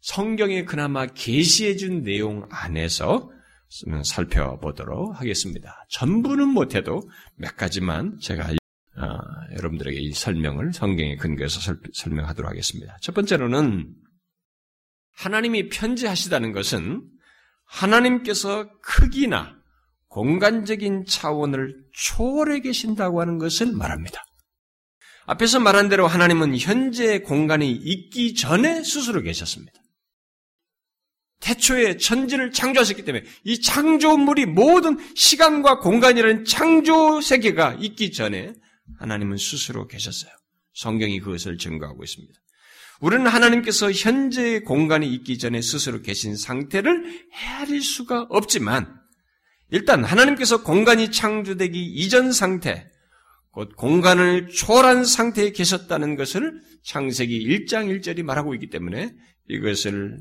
성경에 0.01 0.65
그나마 0.65 1.07
계시해 1.07 1.77
준 1.77 2.03
내용 2.03 2.47
안에서 2.51 3.31
살펴보도록 4.05 5.21
하겠습니다. 5.21 5.85
전부는 5.91 6.49
못해도 6.49 7.03
몇 7.37 7.57
가지만 7.57 8.17
제가 8.21 8.55
어, 9.01 9.19
여러분들에게 9.57 9.99
이 9.99 10.13
설명을 10.13 10.73
성경에 10.73 11.17
근거해서 11.17 11.61
설, 11.61 11.79
설명하도록 11.93 12.51
하겠습니다. 12.51 12.97
첫 13.01 13.15
번째로는 13.15 13.95
하나님이 15.13 15.69
편지하시다는 15.69 16.53
것은 16.53 17.03
하나님께서 17.65 18.69
크기나 18.83 19.57
공간적인 20.09 21.05
차원을 21.07 21.77
초월해 21.93 22.61
계신다고 22.61 23.21
하는 23.21 23.39
것을 23.39 23.73
말합니다. 23.73 24.25
앞에서 25.27 25.61
말한 25.61 25.89
대로 25.89 26.07
하나님은 26.07 26.57
현재 26.57 27.21
공간이 27.21 27.71
있기 27.71 28.35
전에 28.35 28.83
스스로 28.83 29.21
계셨습니다. 29.21 29.79
태초에 31.41 31.99
천지를 31.99 32.51
창조하셨기 32.51 33.05
때문에 33.05 33.25
이 33.45 33.61
창조물이 33.61 34.47
모든 34.47 34.99
시간과 35.15 35.79
공간이라는 35.81 36.45
창조 36.45 37.21
세계가 37.21 37.77
있기 37.81 38.11
전에 38.11 38.55
하나님은 38.99 39.37
스스로 39.37 39.87
계셨어요. 39.87 40.33
성경이 40.75 41.21
그것을 41.21 41.59
증거하고 41.59 42.05
있습니다. 42.05 42.35
우리는 43.01 43.27
하나님께서 43.27 43.93
현재의 43.93 44.65
공간이 44.65 45.13
있기 45.15 45.39
전에 45.39 45.61
스스로 45.61 46.03
계신 46.03 46.37
상태를 46.37 47.29
헤아릴 47.33 47.83
수가 47.83 48.27
없지만 48.29 48.99
일단 49.71 50.03
하나님께서 50.03 50.63
공간이 50.63 51.11
창조되기 51.11 51.79
이전 51.85 52.33
상태, 52.33 52.91
곧 53.51 53.75
공간을 53.77 54.49
초월한 54.49 55.05
상태에 55.05 55.51
계셨다는 55.53 56.17
것을 56.17 56.61
창세기 56.85 57.47
1장 57.47 57.87
1절이 58.01 58.23
말하고 58.23 58.55
있기 58.55 58.71
때문에 58.71 59.15
이것을 59.49 60.19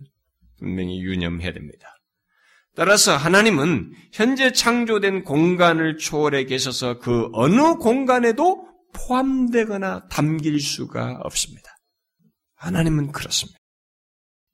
분명히 0.59 1.01
유념해야 1.01 1.53
됩니다. 1.53 1.96
따라서 2.77 3.17
하나님은 3.17 3.91
현재 4.13 4.51
창조된 4.51 5.23
공간을 5.23 5.97
초월해 5.97 6.45
계셔서 6.45 6.99
그 6.99 7.27
어느 7.33 7.73
공간에도 7.73 8.67
포함되거나 8.93 10.07
담길 10.09 10.59
수가 10.59 11.17
없습니다. 11.23 11.75
하나님은 12.55 13.11
그렇습니다. 13.11 13.57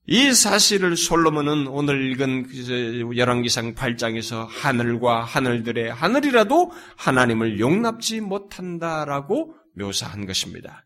이 0.07 0.31
사실을 0.31 0.95
솔로몬은 0.95 1.67
오늘 1.67 2.09
읽은 2.11 2.43
그 2.43 3.17
열왕기상 3.17 3.75
8장에서 3.75 4.47
하늘과 4.49 5.25
하늘들의 5.25 5.93
하늘이라도 5.93 6.71
하나님을 6.95 7.59
용납지 7.59 8.21
못한다라고 8.21 9.53
묘사한 9.75 10.25
것입니다. 10.25 10.85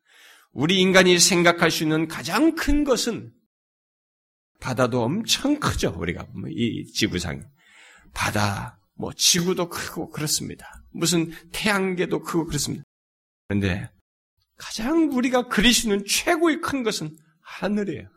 우리 0.53 0.79
인간이 0.81 1.19
생각할 1.19 1.69
수 1.69 1.83
있는 1.83 2.07
가장 2.07 2.55
큰 2.55 2.83
것은 2.83 3.31
바다도 4.59 5.03
엄청 5.03 5.59
크죠. 5.59 5.95
우리가 5.97 6.25
이 6.49 6.85
지구상 6.85 7.47
바다, 8.13 8.79
뭐 8.95 9.11
지구도 9.13 9.69
크고 9.69 10.09
그렇습니다. 10.09 10.83
무슨 10.91 11.31
태양계도 11.51 12.21
크고 12.23 12.45
그렇습니다. 12.45 12.83
그런데 13.47 13.89
가장 14.57 15.09
우리가 15.11 15.47
있는 15.85 16.03
최고의 16.05 16.61
큰 16.61 16.83
것은 16.83 17.15
하늘이에요. 17.41 18.09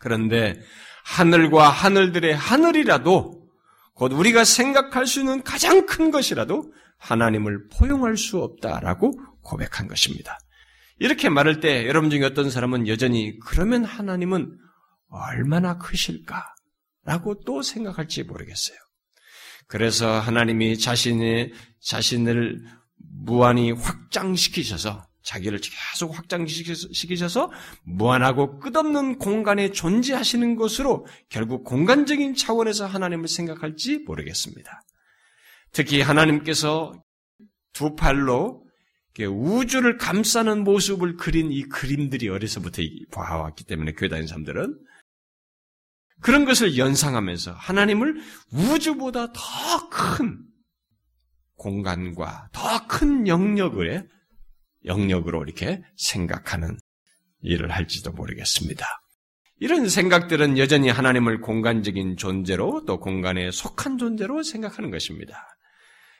그런데 0.00 0.60
하늘과 1.04 1.68
하늘들의 1.68 2.34
하늘이라도 2.34 3.46
곧 3.94 4.12
우리가 4.12 4.44
생각할 4.44 5.06
수 5.06 5.20
있는 5.20 5.42
가장 5.42 5.86
큰 5.86 6.10
것이라도 6.10 6.72
하나님을 6.98 7.68
포용할 7.68 8.16
수 8.16 8.38
없다라고 8.38 9.12
고백한 9.42 9.86
것입니다. 9.86 10.38
이렇게 10.98 11.28
말할 11.28 11.60
때 11.60 11.86
여러분 11.86 12.10
중에 12.10 12.24
어떤 12.24 12.50
사람은 12.50 12.88
여전히 12.88 13.38
그러면 13.38 13.84
하나님은 13.84 14.58
얼마나 15.08 15.78
크실까? 15.78 16.44
라고 17.04 17.40
또 17.44 17.62
생각할지 17.62 18.24
모르겠어요. 18.24 18.76
그래서 19.68 20.18
하나님이 20.20 20.78
자신의, 20.78 21.52
자신을 21.80 22.64
무한히 22.96 23.72
확장시키셔서 23.72 25.06
자기를 25.22 25.60
계속 25.60 26.16
확장시키셔서 26.16 27.50
무한하고 27.82 28.60
끝없는 28.60 29.18
공간에 29.18 29.70
존재하시는 29.72 30.54
것으로 30.54 31.04
결국 31.28 31.64
공간적인 31.64 32.36
차원에서 32.36 32.86
하나님을 32.86 33.26
생각할지 33.26 33.98
모르겠습니다. 34.06 34.82
특히 35.72 36.00
하나님께서 36.00 36.92
두 37.72 37.96
팔로 37.96 38.64
우주를 39.18 39.96
감싸는 39.96 40.62
모습을 40.62 41.16
그린 41.16 41.50
이 41.50 41.62
그림들이 41.64 42.28
어려서부터 42.28 42.82
봐왔기 43.12 43.64
때문에 43.64 43.92
교회 43.92 44.08
다니는 44.08 44.28
사람들은 44.28 44.78
그런 46.22 46.44
것을 46.44 46.76
연상하면서 46.78 47.52
하나님을 47.52 48.20
우주보다 48.52 49.32
더 49.32 49.90
큰 49.90 50.38
공간과 51.56 52.48
더 52.52 52.86
큰 52.86 53.26
영역을 53.26 54.08
영역으로 54.84 55.42
이렇게 55.44 55.82
생각하는 55.96 56.78
일을 57.42 57.70
할지도 57.70 58.12
모르겠습니다. 58.12 58.86
이런 59.58 59.88
생각들은 59.88 60.58
여전히 60.58 60.90
하나님을 60.90 61.40
공간적인 61.40 62.16
존재로 62.16 62.84
또 62.86 63.00
공간에 63.00 63.50
속한 63.50 63.98
존재로 63.98 64.42
생각하는 64.42 64.90
것입니다. 64.90 65.46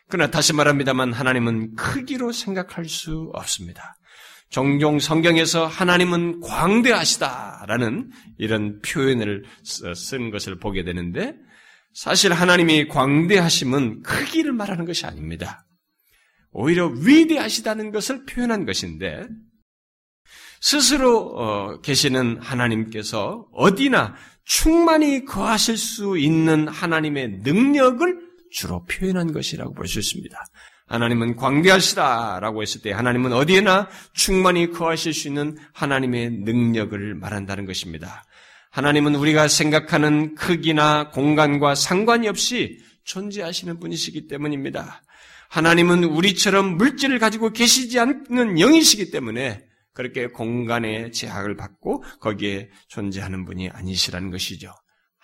그러나 0.08 0.30
다시 0.30 0.52
말합니다만 0.52 1.12
하나님은 1.12 1.74
크기로 1.74 2.32
생각할 2.32 2.86
수 2.86 3.30
없습니다. 3.34 3.96
종종 4.48 4.98
성경에서 4.98 5.66
하나님은 5.66 6.40
광대하시다라는 6.40 8.10
이런 8.38 8.80
표현을 8.80 9.44
쓴 9.64 10.30
것을 10.30 10.58
보게 10.58 10.84
되는데 10.84 11.34
사실 11.92 12.32
하나님이 12.32 12.88
광대하심은 12.88 14.02
크기를 14.02 14.52
말하는 14.52 14.84
것이 14.84 15.06
아닙니다. 15.06 15.66
오히려 16.50 16.86
위대하시다는 16.86 17.90
것을 17.90 18.24
표현한 18.24 18.64
것인데 18.66 19.26
스스로 20.60 21.36
어, 21.36 21.80
계시는 21.80 22.38
하나님께서 22.40 23.46
어디나 23.52 24.14
충만히 24.44 25.24
거하실 25.24 25.76
수 25.76 26.16
있는 26.16 26.68
하나님의 26.68 27.40
능력을 27.42 28.26
주로 28.52 28.84
표현한 28.84 29.32
것이라고 29.32 29.74
볼 29.74 29.86
수 29.86 29.98
있습니다. 29.98 30.38
하나님은 30.86 31.36
광대하시다라고 31.36 32.62
했을 32.62 32.80
때 32.80 32.92
하나님은 32.92 33.32
어디에나 33.32 33.88
충만히 34.12 34.70
거하실 34.70 35.12
수 35.12 35.28
있는 35.28 35.56
하나님의 35.72 36.30
능력을 36.30 37.14
말한다는 37.16 37.66
것입니다. 37.66 38.24
하나님은 38.70 39.14
우리가 39.14 39.48
생각하는 39.48 40.34
크기나 40.34 41.10
공간과 41.10 41.74
상관이 41.74 42.28
없이 42.28 42.78
존재하시는 43.04 43.80
분이시기 43.80 44.28
때문입니다. 44.28 45.02
하나님은 45.48 46.04
우리처럼 46.04 46.76
물질을 46.76 47.18
가지고 47.18 47.50
계시지 47.50 47.98
않는 47.98 48.58
영이시기 48.58 49.10
때문에 49.10 49.64
그렇게 49.92 50.26
공간의 50.26 51.12
제약을 51.12 51.56
받고 51.56 52.04
거기에 52.20 52.68
존재하는 52.88 53.44
분이 53.44 53.70
아니시라는 53.70 54.30
것이죠. 54.30 54.72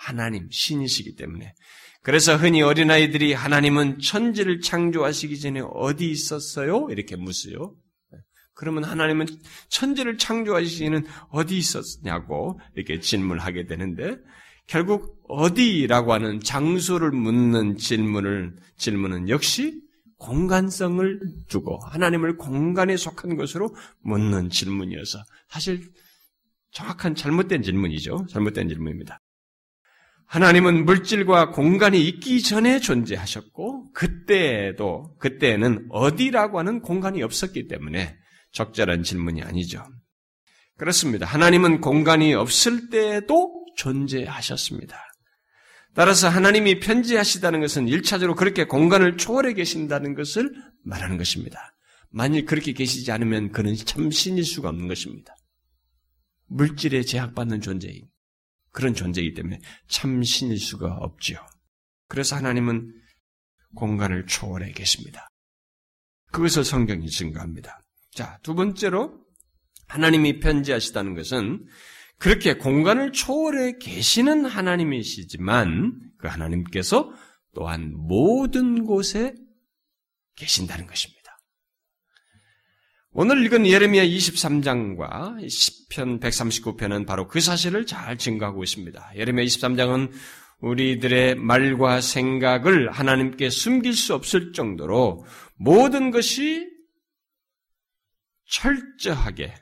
하나님, 0.03 0.49
신이시기 0.51 1.15
때문에. 1.15 1.55
그래서 2.03 2.37
흔히 2.37 2.61
어린아이들이 2.61 3.33
하나님은 3.35 4.01
천지를 4.01 4.61
창조하시기 4.61 5.39
전에 5.39 5.61
어디 5.61 6.11
있었어요? 6.11 6.89
이렇게 6.91 7.15
묻어요. 7.15 7.77
그러면 8.55 8.83
하나님은 8.83 9.27
천지를 9.69 10.19
창조하시기는 10.19 11.07
어디 11.31 11.57
있었냐고 11.57 12.59
이렇게 12.75 12.99
질문하게 12.99 13.67
되는데 13.67 14.17
결국 14.67 15.23
어디라고 15.29 16.13
하는 16.13 16.41
장소를 16.41 17.13
묻는 17.13 17.77
질문을 17.77 18.57
질문은 18.77 19.29
역시 19.29 19.81
공간성을 20.19 21.21
두고 21.49 21.79
하나님을 21.87 22.37
공간에 22.37 22.97
속한 22.97 23.37
것으로 23.37 23.75
묻는 24.01 24.51
질문이어서 24.51 25.19
사실 25.49 25.89
정확한 26.73 27.15
잘못된 27.15 27.63
질문이죠. 27.63 28.27
잘못된 28.29 28.69
질문입니다. 28.69 29.21
하나님은 30.33 30.87
물질과 30.87 31.51
공간이 31.51 32.09
있기 32.09 32.43
전에 32.43 32.81
존재하셨고 32.81 33.93
그때도 33.93 35.15
그때는 35.19 35.87
어디라고 35.91 36.59
하는 36.59 36.81
공간이 36.81 37.23
없었기 37.23 37.69
때문에 37.69 38.17
적절한 38.53 39.03
질문이 39.03 39.43
아니죠. 39.43 39.85
그렇습니다. 40.79 41.27
하나님은 41.27 41.83
공간이 41.83 42.33
없을 42.33 42.89
때도 42.89 43.67
존재하셨습니다. 43.77 44.97
따라서 45.95 46.31
하나님이 46.31 46.81
편지하시다는 46.81 47.61
것은 47.61 47.89
일차적으로 47.89 48.35
그렇게 48.35 48.65
공간을 48.65 49.19
초월해 49.19 49.53
계신다는 49.53 50.15
것을 50.15 50.51
말하는 50.83 51.19
것입니다. 51.19 51.75
만일 52.09 52.47
그렇게 52.47 52.73
계시지 52.73 53.13
않으면 53.13 53.53
그는 53.53 53.77
참 53.77 54.11
신일 54.11 54.47
수가 54.47 54.71
없는 54.71 54.89
것입니다. 54.89 55.37
물질에 56.47 57.03
제약받는 57.03 57.61
존재인 57.61 58.07
그런 58.73 58.95
존재이기 58.95 59.35
때문에 59.35 59.61
참 59.87 60.23
신일 60.23 60.59
수가 60.59 60.95
없지요. 60.95 61.39
그래서 62.09 62.37
하나님은 62.37 62.93
공간을 63.75 64.27
초월해 64.27 64.73
계십니다. 64.73 65.29
그것을 66.33 66.65
성경이 66.65 67.09
증거합니다. 67.09 67.81
자, 68.11 68.39
두 68.43 68.55
번째로 68.55 69.23
하나님이 69.89 70.41
편지하시다는 70.41 71.15
것은 71.15 71.67
그렇게 72.19 72.55
공간을 72.55 73.13
초월해 73.13 73.79
계시는 73.79 74.47
하나님이시지만 74.47 76.13
그 76.19 76.29
하나님께서 76.29 77.13
또한 77.55 77.93
모든 77.95 78.85
곳에 78.85 79.35
계신다는 80.37 80.87
것입니다. 80.87 81.22
오늘 83.15 83.45
읽은 83.45 83.67
예레미야 83.67 84.07
23장과 84.07 85.37
10편 85.45 86.19
139편은 86.19 87.07
바로 87.07 87.29
그 87.29 87.41
사실을 87.41 87.85
잘 87.85 88.17
증거하고 88.17 88.63
있습니다. 88.65 89.13
예레미야 89.17 89.45
23장은 89.45 90.11
우리들의 90.61 91.35
말과 91.35 92.01
생각을 92.01 92.91
하나님께 92.91 93.51
숨길 93.51 93.93
수 93.93 94.15
없을 94.15 94.55
정도로 94.55 95.27
모든 95.57 96.11
것이 96.11 96.71
철저하게 98.47 99.57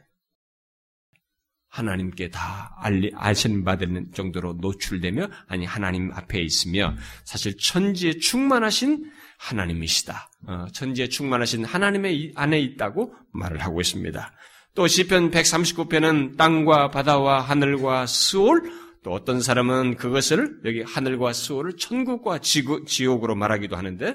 하나님께 1.71 2.31
다 2.31 2.77
알리, 2.79 3.11
아신 3.17 3.65
바되는 3.65 4.13
정도로 4.13 4.55
노출되며, 4.55 5.29
아니, 5.49 5.65
하나님 5.65 6.13
앞에 6.13 6.41
있으며, 6.41 6.95
사실 7.25 7.57
천지에 7.57 8.19
충만하신 8.19 9.11
하나님이시다. 9.39 10.30
어, 10.47 10.67
천지에 10.73 11.09
충만하신 11.09 11.65
하나님의 11.65 12.33
안에 12.35 12.61
있다고 12.61 13.15
말을 13.33 13.59
하고 13.59 13.81
있습니다. 13.81 14.33
또 14.75 14.87
시편 14.87 15.31
139편은 15.31 16.37
땅과 16.37 16.91
바다와 16.91 17.41
하늘과 17.41 18.07
수올, 18.07 18.71
또 19.03 19.13
어떤 19.13 19.41
사람은 19.41 19.97
그것을 19.97 20.61
여기 20.65 20.83
하늘과 20.83 21.33
수올을 21.33 21.77
천국과 21.77 22.39
지구, 22.39 22.85
지옥으로 22.85 23.35
말하기도 23.35 23.77
하는데 23.77 24.15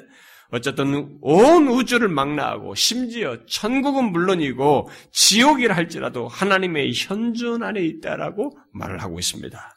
어쨌든 0.51 1.17
온 1.21 1.67
우주를 1.67 2.07
망라하고 2.07 2.75
심지어 2.75 3.37
천국은 3.47 4.11
물론이고 4.11 4.89
지옥이라 5.11 5.75
할지라도 5.75 6.27
하나님의 6.27 6.93
현존 6.95 7.63
안에 7.63 7.81
있다라고 7.81 8.57
말을 8.71 9.01
하고 9.01 9.17
있습니다. 9.19 9.75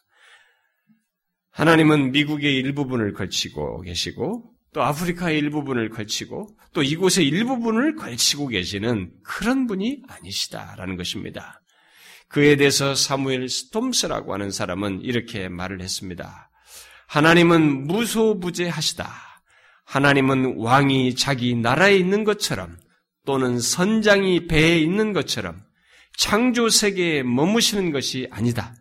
하나님은 1.52 2.12
미국의 2.12 2.54
일부분을 2.56 3.14
걸치고 3.14 3.80
계시고 3.82 4.57
또 4.72 4.82
아프리카의 4.82 5.38
일부분을 5.38 5.90
걸치고 5.90 6.48
또 6.72 6.82
이곳의 6.82 7.26
일부분을 7.26 7.96
걸치고 7.96 8.48
계시는 8.48 9.10
그런 9.24 9.66
분이 9.66 10.02
아니시다라는 10.08 10.96
것입니다. 10.96 11.60
그에 12.28 12.56
대해서 12.56 12.94
사무엘 12.94 13.48
스톰스라고 13.48 14.34
하는 14.34 14.50
사람은 14.50 15.00
이렇게 15.02 15.48
말을 15.48 15.80
했습니다. 15.80 16.50
하나님은 17.06 17.86
무소부재하시다. 17.86 19.10
하나님은 19.86 20.56
왕이 20.58 21.14
자기 21.14 21.54
나라에 21.54 21.96
있는 21.96 22.24
것처럼 22.24 22.76
또는 23.24 23.58
선장이 23.58 24.46
배에 24.46 24.78
있는 24.78 25.14
것처럼 25.14 25.62
창조 26.18 26.68
세계에 26.68 27.22
머무시는 27.22 27.92
것이 27.92 28.28
아니다. 28.30 28.74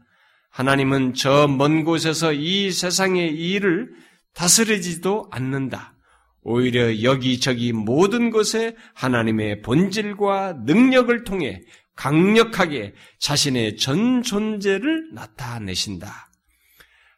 하나님은 0.49 1.13
저 1.13 1.47
먼 1.47 1.85
곳에서 1.85 2.33
이 2.33 2.71
세상의 2.71 3.29
일을 3.33 3.89
다스리지도 4.37 5.29
않는다. 5.31 5.95
오히려 6.41 7.01
여기저기 7.01 7.73
모든 7.73 8.29
곳에 8.29 8.75
하나님의 8.93 9.63
본질과 9.63 10.59
능력을 10.63 11.23
통해 11.23 11.63
강력하게 11.95 12.93
자신의 13.19 13.77
전 13.77 14.21
존재를 14.21 15.11
나타내신다. 15.15 16.29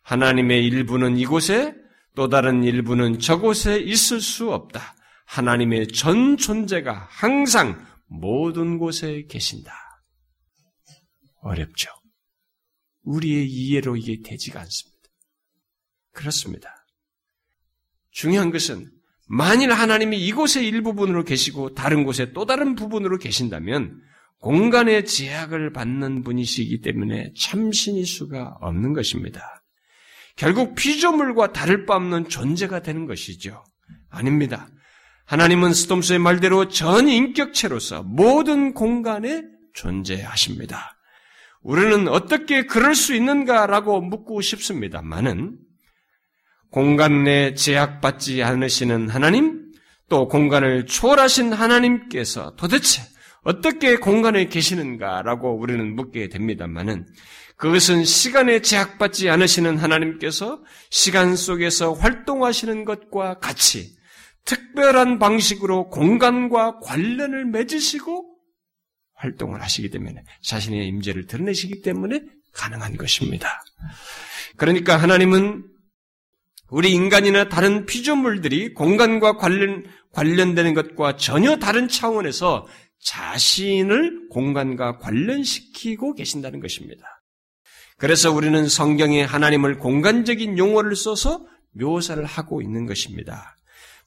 하나님의 0.04 0.66
일부는 0.66 1.18
이곳에 1.18 1.76
또 2.16 2.30
다른 2.30 2.64
일부는 2.64 3.20
저곳에 3.20 3.78
있을 3.80 4.22
수 4.22 4.54
없다. 4.54 4.96
하나님의 5.26 5.90
전 5.90 6.38
존재가 6.38 7.08
항상 7.12 7.86
모든 8.08 8.78
곳에 8.78 9.26
계신다. 9.30 9.74
어렵죠. 11.42 11.90
우리의 13.04 13.46
이해로 13.46 13.98
이게 13.98 14.22
되지가 14.24 14.62
않습니다. 14.62 15.10
그렇습니다. 16.14 16.79
중요한 18.12 18.52
것은 18.52 18.90
만일 19.28 19.72
하나님이 19.72 20.18
이곳의 20.26 20.68
일부분으로 20.68 21.24
계시고 21.24 21.76
다른 21.76 22.04
곳에 22.04 22.34
또 22.34 22.46
다른 22.46 22.76
부분으로 22.76 23.18
계신다면 23.18 24.02
공간의 24.40 25.06
제약을 25.06 25.74
받는 25.74 26.24
분이시기 26.24 26.82
때문에 26.82 27.34
참신일 27.40 28.06
수가 28.06 28.58
없는 28.62 28.94
것입니다. 28.94 29.64
결국 30.36 30.76
피조물과 30.76 31.52
다를 31.52 31.86
바 31.86 31.96
없는 31.96 32.30
존재가 32.30 32.82
되는 32.82 33.06
것이죠. 33.06 33.64
아닙니다. 34.10 34.70
하나님은 35.26 35.74
스톰스의 35.74 36.18
말대로 36.20 36.70
전 36.70 37.08
인격체로서 37.08 38.04
모든 38.04 38.74
공간에 38.74 39.44
존재하십니다. 39.74 40.96
우리는 41.62 42.08
어떻게 42.08 42.66
그럴 42.66 42.96
수 42.96 43.14
있는가라고 43.14 44.02
묻고 44.02 44.42
싶습니다만은 44.42 45.58
공간 46.72 47.24
내 47.24 47.54
제약받지 47.54 48.44
않으시는 48.44 49.10
하나님, 49.10 49.72
또 50.08 50.28
공간을 50.28 50.86
초월하신 50.86 51.54
하나님께서 51.54 52.56
도대체 52.56 53.02
어떻게 53.44 53.98
공간에 53.98 54.46
계시는가라고 54.46 55.58
우리는 55.58 55.96
묻게 55.96 56.30
됩니다만은 56.30 57.08
그것은 57.56 58.06
시간에 58.06 58.62
제약받지 58.62 59.30
않으시는 59.30 59.78
하나님께서 59.78 60.62
시간 60.90 61.36
속에서 61.36 61.94
활동하시는 61.94 62.86
것과 62.86 63.40
같이 63.40 63.98
특별한 64.46 65.20
방식으로 65.20 65.90
공간과 65.90 66.80
관련을 66.80 67.46
맺으시고 67.46 68.38
활동을 69.16 69.62
하시기 69.62 69.90
때문에 69.90 70.24
자신의 70.42 70.88
임재를 70.88 71.28
드러내시기 71.28 71.82
때문에 71.82 72.22
가능한 72.54 72.96
것입니다. 72.96 73.62
그러니까 74.56 74.98
하나님은 74.98 75.69
우리 76.70 76.92
인간이나 76.92 77.50
다른 77.50 77.86
피조물들이 77.86 78.74
공간과 78.74 79.38
관련, 79.38 79.86
관련되는 80.14 80.74
것과 80.74 81.16
전혀 81.18 81.58
다른 81.58 81.88
차원에서 81.88 82.68
자신을 83.02 84.30
공간과 84.30 84.98
관련시키고 84.98 86.16
계신다는 86.16 86.60
것입니다. 86.60 87.04
그래서 87.98 88.32
우리는 88.32 88.68
성경에 88.68 89.24
하나님을 89.24 89.78
공간적인 89.78 90.58
용어를 90.58 90.96
써서 90.96 91.46
묘사를 91.72 92.24
하고 92.24 92.62
있는 92.62 92.86
것입니다. 92.86 93.56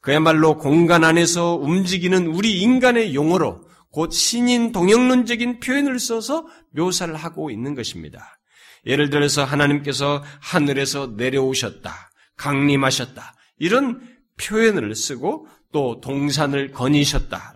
그야말로 0.00 0.58
공간 0.58 1.04
안에서 1.04 1.54
움직이는 1.54 2.26
우리 2.26 2.60
인간의 2.60 3.14
용어로 3.14 3.60
곧 3.90 4.12
신인 4.12 4.72
동영론적인 4.72 5.60
표현을 5.60 5.98
써서 5.98 6.46
묘사를 6.70 7.14
하고 7.14 7.50
있는 7.50 7.74
것입니다. 7.74 8.38
예를 8.86 9.10
들어서 9.10 9.44
하나님께서 9.44 10.24
하늘에서 10.40 11.14
내려오셨다, 11.16 12.10
강림하셨다, 12.42 13.34
이런 13.58 14.00
표현을 14.40 14.94
쓰고 14.96 15.46
또 15.70 16.00
동산을 16.00 16.72
거니셨다. 16.72 17.54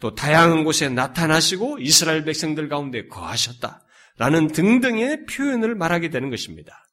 또 0.00 0.14
다양한 0.14 0.62
곳에 0.62 0.88
나타나시고 0.88 1.78
이스라엘 1.80 2.24
백성들 2.24 2.68
가운데 2.68 3.08
거하셨다. 3.08 3.82
라는 4.16 4.46
등등의 4.48 5.26
표현을 5.26 5.74
말하게 5.74 6.10
되는 6.10 6.30
것입니다. 6.30 6.84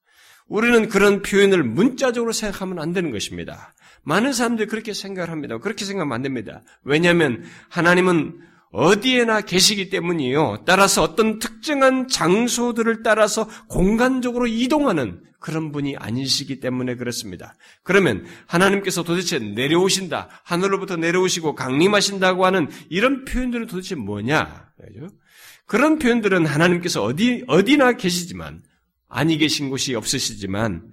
우리는 0.48 0.90
그런 0.90 1.22
표현을 1.22 1.64
문자적으로 1.64 2.32
생각하면 2.32 2.80
안 2.80 2.94
되는 2.94 3.12
것입니다. 3.12 3.74
많은 4.04 4.34
사람들이 4.34 4.68
그렇게 4.68 4.94
생각을 4.94 5.30
합니다. 5.30 5.58
그렇게 5.60 5.86
생각하면 5.86 6.14
안 6.16 6.22
됩니다. 6.22 6.62
왜냐하면 6.84 7.44
하나님은 7.70 8.40
어디에나 8.76 9.42
계시기 9.42 9.90
때문이에요. 9.90 10.64
따라서 10.66 11.02
어떤 11.02 11.40
특정한 11.40 12.10
장소들을 12.10 13.04
따라서 13.04 13.48
공간적으로 13.68 14.48
이동하는 14.48 15.22
그런 15.40 15.72
분이 15.72 15.96
아니시기 15.96 16.60
때문에 16.60 16.96
그렇습니다. 16.96 17.56
그러면 17.84 18.26
하나님께서 18.48 19.04
도대체 19.04 19.40
내려오신다, 19.40 20.28
하늘로부터 20.44 20.98
내려오시고 20.98 21.56
강림하신다고 21.56 22.46
하는 22.46 22.68
이런 22.90 23.24
표현들은 23.24 23.68
도대체 23.68 23.96
뭐냐? 23.96 24.70
그런 25.66 25.98
표현들은 25.98 26.46
하나님께서 26.46 27.02
어디, 27.02 27.44
어디나 27.48 27.94
계시지만, 27.94 28.62
아니 29.08 29.38
계신 29.38 29.70
곳이 29.70 29.96
없으시지만, 29.96 30.84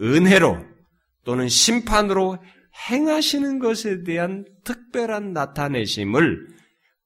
은혜로 0.00 0.58
또는 1.24 1.48
심판으로 1.48 2.38
행하시는 2.90 3.60
것에 3.60 4.02
대한 4.02 4.44
특별한 4.64 5.32
나타내심을 5.32 6.61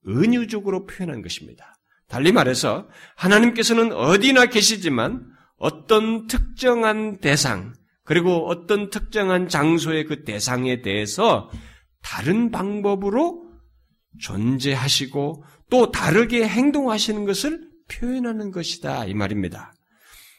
은유적으로 0.08 0.86
표현한 0.86 1.22
것입니다. 1.22 1.76
달리 2.08 2.32
말해서 2.32 2.88
하나님께서는 3.16 3.92
어디나 3.92 4.46
계시지만 4.46 5.26
어떤 5.58 6.26
특정한 6.26 7.18
대상, 7.18 7.74
그리고 8.04 8.48
어떤 8.48 8.90
특정한 8.90 9.48
장소의 9.48 10.04
그 10.04 10.24
대상에 10.24 10.82
대해서 10.82 11.50
다른 12.02 12.50
방법으로 12.50 13.50
존재하시고 14.20 15.44
또 15.70 15.90
다르게 15.90 16.46
행동하시는 16.46 17.24
것을 17.24 17.68
표현하는 17.90 18.52
것이다. 18.52 19.06
이 19.06 19.14
말입니다. 19.14 19.72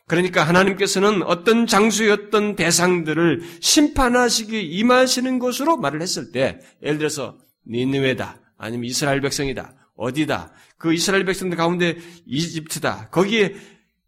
그러니까 0.08 0.44
하나님께서는 0.44 1.22
어떤 1.24 1.68
장소의 1.68 2.12
어떤 2.12 2.56
대상들을 2.56 3.42
심판하시기 3.60 4.62
임하시는 4.62 5.38
것으로 5.40 5.76
말을 5.76 6.02
했을 6.02 6.32
때, 6.32 6.60
예를 6.82 6.98
들어서 6.98 7.38
니느웨다, 7.70 8.40
아니면 8.58 8.86
이스라엘 8.86 9.22
백성이다, 9.22 9.74
어디다, 9.96 10.54
그 10.78 10.94
이스라엘 10.94 11.26
백성들 11.26 11.58
가운데 11.58 11.98
이집트다, 12.26 13.10
거기에 13.10 13.56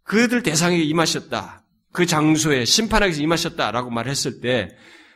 그들 0.03 0.43
대상에 0.43 0.77
임하셨다, 0.77 1.63
그 1.91 2.05
장소에 2.05 2.65
심판하기 2.65 3.21
임하셨다라고 3.21 3.89
말했을 3.89 4.41
때, 4.41 4.69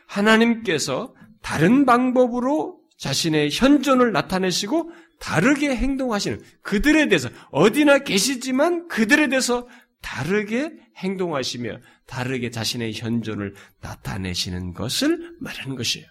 하나님께서 0.06 1.14
다른 1.42 1.86
방법으로 1.86 2.80
자신의 2.98 3.50
현존을 3.52 4.12
나타내시고 4.12 4.90
다르게 5.20 5.74
행동하시는 5.74 6.40
그들에 6.62 7.08
대해서 7.08 7.28
어디나 7.50 7.98
계시지만 8.00 8.88
그들에 8.88 9.28
대해서 9.28 9.66
다르게 10.00 10.70
행동하시며 10.96 11.78
다르게 12.06 12.50
자신의 12.50 12.92
현존을 12.94 13.54
나타내시는 13.80 14.74
것을 14.74 15.36
말하는 15.40 15.76
것이에요. 15.76 16.06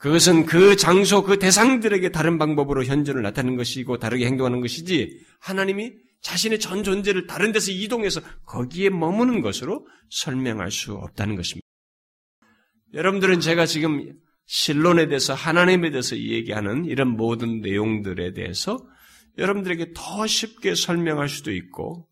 그것은 0.00 0.46
그 0.46 0.76
장소, 0.76 1.22
그 1.22 1.38
대상들에게 1.38 2.08
다른 2.08 2.38
방법으로 2.38 2.84
현존을 2.84 3.20
나타내는 3.22 3.56
것이고 3.58 3.98
다르게 3.98 4.24
행동하는 4.24 4.62
것이지 4.62 5.20
하나님이 5.40 5.92
자신의 6.22 6.58
전 6.58 6.82
존재를 6.82 7.26
다른 7.26 7.52
데서 7.52 7.70
이동해서 7.70 8.22
거기에 8.46 8.88
머무는 8.88 9.42
것으로 9.42 9.86
설명할 10.08 10.70
수 10.70 10.94
없다는 10.94 11.36
것입니다. 11.36 11.66
여러분들은 12.94 13.40
제가 13.40 13.66
지금 13.66 14.14
신론에 14.46 15.06
대해서 15.06 15.34
하나님에 15.34 15.90
대해서 15.90 16.16
얘기하는 16.16 16.86
이런 16.86 17.08
모든 17.08 17.60
내용들에 17.60 18.32
대해서 18.32 18.78
여러분들에게 19.36 19.92
더 19.94 20.26
쉽게 20.26 20.74
설명할 20.74 21.28
수도 21.28 21.52
있고 21.52 22.08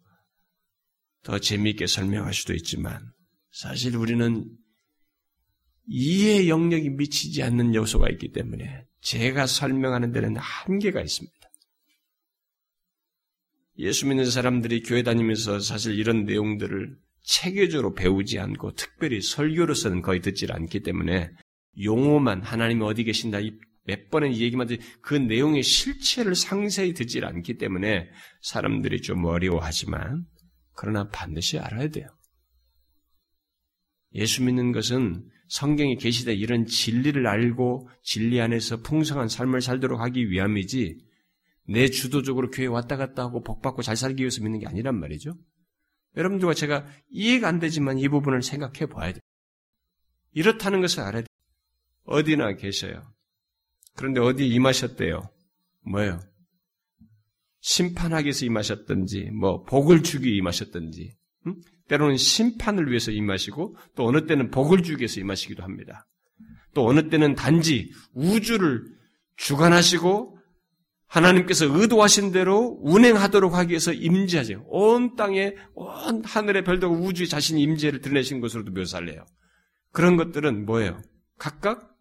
더 1.24 1.38
재미있게 1.38 1.86
설명할 1.86 2.34
수도 2.34 2.52
있지만 2.52 3.00
사실 3.50 3.96
우리는 3.96 4.44
이해 5.88 6.48
영역이 6.48 6.90
미치지 6.90 7.42
않는 7.42 7.74
요소가 7.74 8.08
있기 8.10 8.32
때문에 8.32 8.84
제가 9.00 9.46
설명하는 9.46 10.12
데는 10.12 10.36
한계가 10.36 11.00
있습니다. 11.00 11.36
예수 13.78 14.06
믿는 14.06 14.30
사람들이 14.30 14.82
교회 14.82 15.02
다니면서 15.02 15.60
사실 15.60 15.98
이런 15.98 16.24
내용들을 16.24 16.98
체계적으로 17.22 17.94
배우지 17.94 18.38
않고 18.38 18.74
특별히 18.74 19.20
설교로서는 19.20 20.02
거의 20.02 20.20
듣질 20.20 20.52
않기 20.52 20.80
때문에 20.80 21.30
용어만 21.82 22.42
하나님이 22.42 22.82
어디 22.84 23.04
계신다 23.04 23.38
몇 23.84 24.10
번의 24.10 24.38
얘기만 24.40 24.68
그 25.00 25.14
내용의 25.14 25.62
실체를 25.62 26.34
상세히 26.34 26.92
듣질 26.92 27.24
않기 27.24 27.56
때문에 27.56 28.10
사람들이 28.42 29.00
좀 29.00 29.24
어려워하지만 29.24 30.26
그러나 30.74 31.08
반드시 31.08 31.58
알아야 31.58 31.88
돼요. 31.88 32.08
예수 34.14 34.42
믿는 34.42 34.72
것은 34.72 35.24
성경에 35.48 35.96
계시다 35.96 36.30
이런 36.30 36.66
진리를 36.66 37.26
알고 37.26 37.88
진리 38.02 38.40
안에서 38.40 38.82
풍성한 38.82 39.28
삶을 39.28 39.60
살도록 39.62 40.00
하기 40.00 40.30
위함이지 40.30 40.98
내 41.68 41.88
주도적으로 41.88 42.50
교회 42.50 42.66
왔다 42.66 42.96
갔다 42.96 43.22
하고 43.22 43.42
복받고 43.42 43.82
잘 43.82 43.96
살기 43.96 44.22
위해서 44.22 44.42
믿는 44.42 44.60
게 44.60 44.66
아니란 44.66 44.98
말이죠. 44.98 45.34
여러분들과 46.16 46.54
제가 46.54 46.86
이해가 47.10 47.48
안 47.48 47.58
되지만 47.58 47.98
이 47.98 48.08
부분을 48.08 48.42
생각해 48.42 48.86
봐야 48.86 49.12
돼요. 49.12 49.20
이렇다는 50.32 50.80
것을 50.80 51.00
알아야 51.00 51.22
돼요. 51.22 51.26
어디나 52.04 52.54
계셔요. 52.56 53.12
그런데 53.94 54.20
어디 54.20 54.46
임하셨대요? 54.48 55.28
뭐예요? 55.90 56.20
심판하기 57.60 58.26
위해서 58.26 58.46
임하셨든지, 58.46 59.30
뭐, 59.32 59.64
복을 59.64 60.02
주기 60.02 60.36
임하셨든지, 60.36 61.12
응? 61.46 61.60
때로는 61.88 62.16
심판을 62.16 62.88
위해서 62.88 63.10
임하시고, 63.10 63.76
또 63.94 64.06
어느 64.06 64.26
때는 64.26 64.50
복을 64.50 64.82
주기 64.82 65.00
위해서 65.00 65.20
임하시기도 65.20 65.62
합니다. 65.62 66.06
또 66.74 66.86
어느 66.86 67.08
때는 67.08 67.34
단지 67.34 67.90
우주를 68.14 68.84
주관하시고, 69.36 70.38
하나님께서 71.08 71.64
의도하신 71.66 72.32
대로 72.32 72.78
운행하도록 72.82 73.54
하기 73.54 73.70
위해서 73.70 73.92
임재하죠. 73.92 74.64
온 74.68 75.16
땅에, 75.16 75.54
온 75.74 76.22
하늘의 76.24 76.64
별도 76.64 76.88
우주에 76.88 77.26
자신이 77.26 77.62
임재를 77.62 78.02
드러내신 78.02 78.40
것으로도 78.40 78.72
묘사를 78.72 79.10
해요. 79.10 79.24
그런 79.92 80.16
것들은 80.16 80.66
뭐예요? 80.66 81.00
각각 81.38 81.96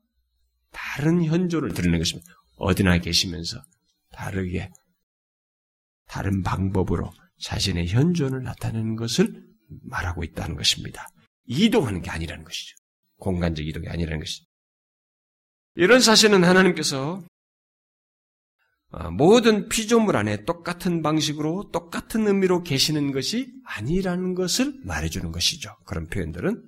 다른 0.72 1.24
현조를 1.24 1.74
드리는 1.74 1.98
것입니다. 1.98 2.30
어디나 2.58 2.98
계시면서 2.98 3.62
다르게 4.12 4.72
다른 6.08 6.44
방법으로 6.44 7.12
자신의 7.40 7.88
현존을 7.88 8.44
나타내는 8.44 8.96
것을 8.98 9.47
말하고 9.84 10.24
있다는 10.24 10.56
것입니다. 10.56 11.08
이동하는 11.46 12.02
게 12.02 12.10
아니라는 12.10 12.44
것이죠. 12.44 12.76
공간적 13.18 13.66
이동이 13.66 13.88
아니라는 13.88 14.20
것이죠. 14.20 14.46
이런 15.76 16.00
사실은 16.00 16.44
하나님께서 16.44 17.24
어, 18.90 19.12
모든 19.12 19.68
피조물 19.68 20.16
안에 20.16 20.46
똑같은 20.46 21.02
방식으로 21.02 21.72
똑같은 21.72 22.26
의미로 22.26 22.64
계시는 22.64 23.12
것이 23.12 23.52
아니라는 23.66 24.34
것을 24.34 24.74
말해주는 24.86 25.32
것이죠. 25.32 25.76
그런 25.86 26.08
표현들은. 26.08 26.64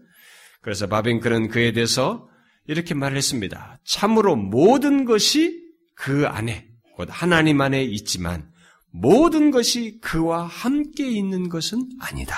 그래서 0.62 0.88
바빙크는 0.88 1.48
그에 1.48 1.72
대해서 1.72 2.28
이렇게 2.68 2.94
말했습니다. 2.94 3.80
참으로 3.86 4.36
모든 4.36 5.06
것이 5.06 5.60
그 5.96 6.28
안에, 6.28 6.68
곧 6.96 7.08
하나님 7.10 7.62
안에 7.62 7.84
있지만 7.84 8.52
모든 8.92 9.50
것이 9.50 10.00
그와 10.02 10.46
함께 10.46 11.10
있는 11.10 11.48
것은 11.48 11.90
아니다. 12.00 12.36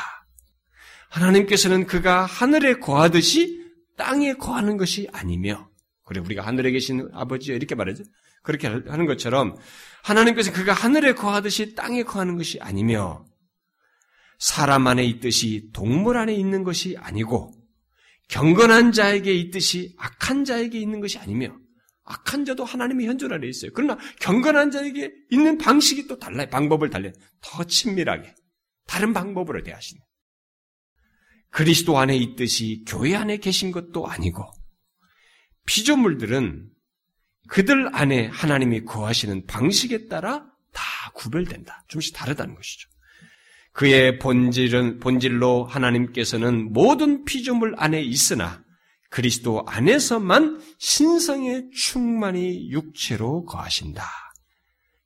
하나님께서는 1.11 1.85
그가 1.85 2.25
하늘에 2.25 2.75
거하듯이 2.75 3.61
땅에 3.97 4.33
거하는 4.33 4.77
것이 4.77 5.07
아니며, 5.11 5.69
그래, 6.03 6.19
우리가 6.21 6.45
하늘에 6.45 6.71
계신 6.71 7.07
아버지 7.13 7.51
이렇게 7.51 7.75
말하죠. 7.75 8.03
그렇게 8.43 8.67
하는 8.67 9.05
것처럼 9.05 9.55
하나님께서 10.03 10.51
그가 10.51 10.73
하늘에 10.73 11.13
거하듯이 11.13 11.75
땅에 11.75 12.03
거하는 12.03 12.37
것이 12.37 12.59
아니며, 12.59 13.25
사람 14.39 14.87
안에 14.87 15.03
있듯이 15.05 15.69
동물 15.73 16.17
안에 16.17 16.33
있는 16.33 16.63
것이 16.63 16.97
아니고, 16.97 17.53
경건한 18.29 18.93
자에게 18.93 19.33
있듯이 19.33 19.93
악한 19.99 20.45
자에게 20.45 20.79
있는 20.79 21.01
것이 21.01 21.19
아니며 21.19 21.53
악한 22.05 22.45
자도 22.45 22.63
하나님의 22.63 23.05
현존 23.07 23.33
안에 23.33 23.45
있어요. 23.47 23.71
그러나 23.73 23.97
경건한 24.21 24.71
자에게 24.71 25.11
있는 25.29 25.57
방식이 25.57 26.07
또 26.07 26.17
달라요. 26.17 26.47
방법을 26.49 26.89
달라요. 26.89 27.11
더 27.41 27.65
친밀하게 27.65 28.33
다른 28.87 29.13
방법으로 29.13 29.61
대하시는. 29.63 30.01
그리스도 31.51 31.99
안에 31.99 32.15
있듯이 32.15 32.83
교회 32.87 33.15
안에 33.15 33.37
계신 33.37 33.71
것도 33.71 34.07
아니고 34.07 34.43
피조물들은 35.65 36.69
그들 37.47 37.93
안에 37.93 38.27
하나님이 38.27 38.85
거하시는 38.85 39.45
방식에 39.45 40.07
따라 40.07 40.45
다 40.73 40.83
구별된다. 41.13 41.83
좀씩 41.89 42.15
다르다는 42.15 42.55
것이죠. 42.55 42.89
그의 43.73 44.19
본질은, 44.19 44.99
본질로 44.99 45.65
하나님께서는 45.65 46.71
모든 46.71 47.25
피조물 47.25 47.75
안에 47.77 48.01
있으나 48.01 48.63
그리스도 49.09 49.65
안에서만 49.67 50.61
신성의 50.77 51.71
충만이 51.73 52.69
육체로 52.69 53.43
거하신다. 53.45 54.03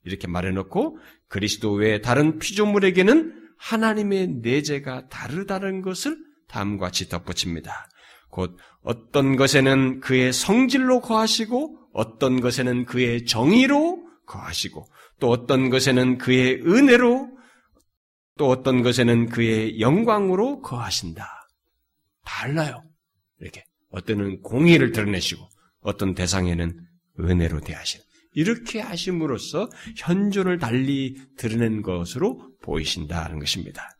이렇게 0.03 0.27
말해놓고 0.27 0.99
그리스도 1.27 1.71
외 1.73 2.01
다른 2.01 2.37
피조물에게는 2.37 3.33
하나님의 3.57 4.27
내재가 4.43 5.09
다르다는 5.09 5.81
것을 5.81 6.24
다음과 6.47 6.87
같이 6.87 7.09
덧붙입니다. 7.09 7.87
곧 8.29 8.57
어떤 8.81 9.35
것에는 9.35 9.99
그의 10.01 10.33
성질로 10.33 11.01
거하시고 11.01 11.89
어떤 11.93 12.41
것에는 12.41 12.85
그의 12.85 13.25
정의로 13.25 14.03
거하시고 14.25 14.85
또 15.19 15.29
어떤 15.29 15.69
것에는 15.69 16.17
그의 16.17 16.61
은혜로 16.61 17.35
또 18.37 18.49
어떤 18.49 18.83
것에는 18.83 19.29
그의 19.29 19.79
영광으로 19.79 20.61
거하신다. 20.61 21.47
달라요. 22.25 22.83
이렇게. 23.39 23.63
어떤은 23.91 24.41
공의를 24.41 24.91
드러내시고 24.91 25.47
어떤 25.79 26.15
대상에는 26.15 26.77
은혜로 27.19 27.61
대하신. 27.61 28.01
이렇게 28.33 28.81
하심으로써 28.81 29.69
현존을 29.95 30.59
달리 30.59 31.15
드러낸 31.37 31.81
것으로 31.81 32.51
보이신다는 32.61 33.39
것입니다. 33.39 33.94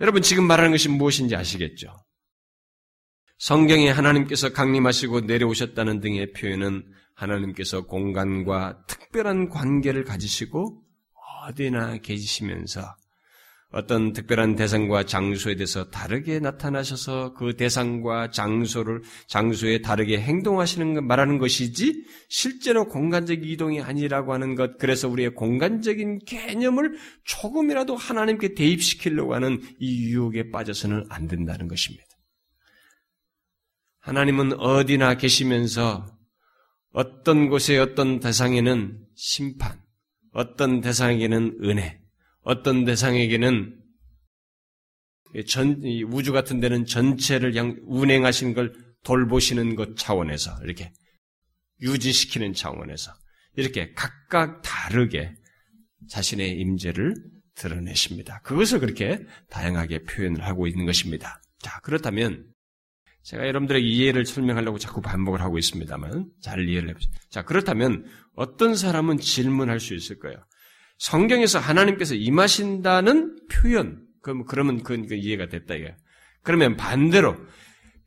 여러분 0.00 0.22
지금 0.22 0.46
말하는 0.46 0.70
것이 0.70 0.88
무엇인지 0.88 1.34
아시겠죠? 1.34 1.92
성경에 3.38 3.88
하나님께서 3.88 4.52
강림하시고 4.52 5.22
내려오셨다는 5.22 6.00
등의 6.00 6.32
표현은 6.32 6.84
하나님께서 7.14 7.86
공간과 7.86 8.84
특별한 8.86 9.48
관계를 9.48 10.04
가지시고 10.04 10.82
어디나 11.42 11.98
계시면서 11.98 12.94
어떤 13.70 14.14
특별한 14.14 14.56
대상과 14.56 15.04
장소에 15.04 15.56
대해서 15.56 15.90
다르게 15.90 16.40
나타나셔서 16.40 17.34
그 17.34 17.54
대상과 17.54 18.30
장소를 18.30 19.02
장소에 19.26 19.82
다르게 19.82 20.18
행동하시는 20.18 20.94
것 20.94 21.02
말하는 21.02 21.36
것이지 21.36 22.04
실제로 22.30 22.88
공간적 22.88 23.44
이동이 23.44 23.82
아니라고 23.82 24.32
하는 24.32 24.54
것 24.54 24.78
그래서 24.78 25.08
우리의 25.08 25.34
공간적인 25.34 26.20
개념을 26.24 26.96
조금이라도 27.24 27.94
하나님께 27.94 28.54
대입시키려고 28.54 29.34
하는 29.34 29.60
이 29.78 30.12
유혹에 30.12 30.50
빠져서는 30.50 31.04
안 31.10 31.26
된다는 31.26 31.68
것입니다. 31.68 32.06
하나님은 34.00 34.54
어디나 34.54 35.18
계시면서 35.18 36.06
어떤 36.92 37.50
곳에 37.50 37.76
어떤 37.76 38.18
대상에는 38.18 38.98
심판, 39.14 39.78
어떤 40.32 40.80
대상에게는 40.80 41.58
은혜, 41.64 42.00
어떤 42.48 42.86
대상에게는 42.86 43.78
전, 45.46 45.82
우주 46.10 46.32
같은 46.32 46.60
데는 46.60 46.86
전체를 46.86 47.54
양, 47.56 47.76
운행하신 47.82 48.54
걸 48.54 48.72
돌보시는 49.04 49.74
것 49.74 49.98
차원에서 49.98 50.58
이렇게 50.64 50.90
유지시키는 51.82 52.54
차원에서 52.54 53.12
이렇게 53.54 53.92
각각 53.92 54.62
다르게 54.62 55.34
자신의 56.08 56.58
임재를 56.58 57.14
드러내십니다. 57.54 58.40
그것을 58.40 58.80
그렇게 58.80 59.20
다양하게 59.50 60.04
표현을 60.04 60.42
하고 60.42 60.66
있는 60.66 60.86
것입니다. 60.86 61.42
자, 61.58 61.78
그렇다면 61.80 62.46
제가 63.24 63.46
여러분들의 63.46 63.86
이해를 63.86 64.24
설명하려고 64.24 64.78
자꾸 64.78 65.02
반복을 65.02 65.42
하고 65.42 65.58
있습니다만 65.58 66.30
잘 66.40 66.66
이해를 66.66 66.88
해보세요. 66.88 67.12
자, 67.28 67.42
그렇다면 67.42 68.06
어떤 68.36 68.74
사람은 68.74 69.18
질문할 69.18 69.80
수 69.80 69.94
있을 69.94 70.18
거예요. 70.18 70.42
성경에서 70.98 71.58
하나님께서 71.58 72.14
임하신다는 72.14 73.46
표현, 73.50 74.06
그럼 74.22 74.44
그러면 74.44 74.82
그 74.82 74.94
이해가 74.94 75.48
됐다 75.48 75.74
이게. 75.74 75.94
그러면 76.42 76.76
반대로 76.76 77.36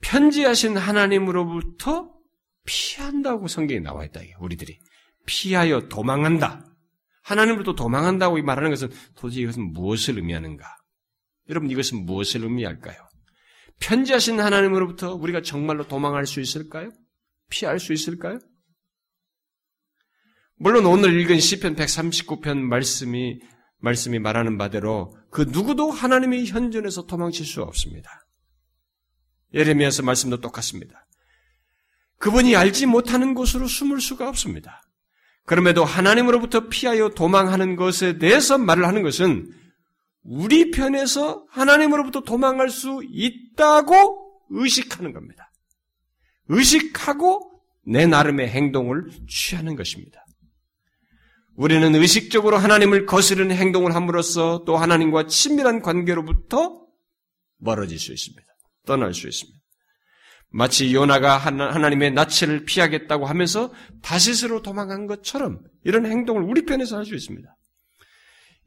편지하신 0.02 0.78
하나님으로부터 0.78 2.12
피한다고 2.66 3.48
성경에 3.48 3.80
나와 3.80 4.06
있다 4.06 4.22
이게. 4.22 4.34
우리들이 4.40 4.80
피하여 5.26 5.88
도망한다. 5.88 6.66
하나님으로부터 7.24 7.76
도망한다고 7.76 8.42
말하는 8.42 8.72
것은 8.72 8.90
도대체 9.16 9.42
이것은 9.42 9.74
무엇을 9.74 10.18
의미하는가? 10.18 10.66
여러분 11.50 11.70
이것은 11.70 12.06
무엇을 12.06 12.44
의미할까요? 12.44 12.98
편지하신 13.80 14.40
하나님으로부터 14.40 15.16
우리가 15.16 15.42
정말로 15.42 15.88
도망할 15.88 16.26
수 16.26 16.40
있을까요? 16.40 16.92
피할 17.50 17.80
수 17.80 17.94
있을까요? 17.94 18.40
물론 20.62 20.86
오늘 20.86 21.20
읽은 21.20 21.40
시편 21.40 21.76
139편 21.76 22.60
말씀이 22.60 23.40
말씀이 23.80 24.20
말하는 24.20 24.60
바대로 24.60 25.12
그 25.32 25.42
누구도 25.50 25.90
하나님의 25.90 26.46
현존에서 26.46 27.08
도망칠 27.08 27.48
수 27.48 27.64
없습니다. 27.64 28.28
예레미야서 29.56 30.04
말씀도 30.04 30.40
똑같습니다. 30.40 31.08
그분이 32.20 32.56
알지 32.56 32.86
못하는 32.86 33.34
곳으로 33.34 33.66
숨을 33.66 34.02
수가 34.02 34.30
없습니다. 34.30 34.84
그럼에도 35.48 35.84
하나님으로부터 35.84 36.70
피하여 36.70 37.10
도망하는 37.10 37.76
것에 37.76 38.20
대해서 38.20 38.60
말을 38.60 38.86
하는 38.86 39.02
것은 39.02 39.52
우리 40.22 40.70
편에서 40.70 41.44
하나님으로부터 41.50 42.22
도망할 42.22 42.70
수 42.70 43.02
있다고 43.10 44.44
의식하는 44.52 45.12
겁니다. 45.12 45.52
의식하고 46.50 47.52
내 47.84 48.06
나름의 48.06 48.50
행동을 48.50 49.10
취하는 49.28 49.76
것입니다. 49.76 50.21
우리는 51.56 51.94
의식적으로 51.96 52.58
하나님을 52.58 53.06
거스르는 53.06 53.56
행동을 53.56 53.94
함으로써 53.94 54.64
또 54.66 54.78
하나님과 54.78 55.28
친밀한 55.28 55.82
관계로부터 55.82 56.82
멀어질 57.58 58.00
수 58.00 58.14
있습니다. 58.14 58.44
떠날 58.86 59.14
수 59.14 59.28
있습니다. 59.28 59.60
마치 60.50 60.94
요나가 60.94 61.38
하나님의 61.38 62.12
낯을 62.12 62.66
피하겠다고 62.66 63.26
하면서 63.26 63.72
다시스로 64.02 64.62
도망간 64.62 65.08
것처럼 65.08 65.60
이런 65.84 66.06
행동을 66.06 66.44
우리 66.44 66.66
편에서 66.66 66.98
할 66.98 67.06
수 67.06 67.16
있습니다. 67.16 67.56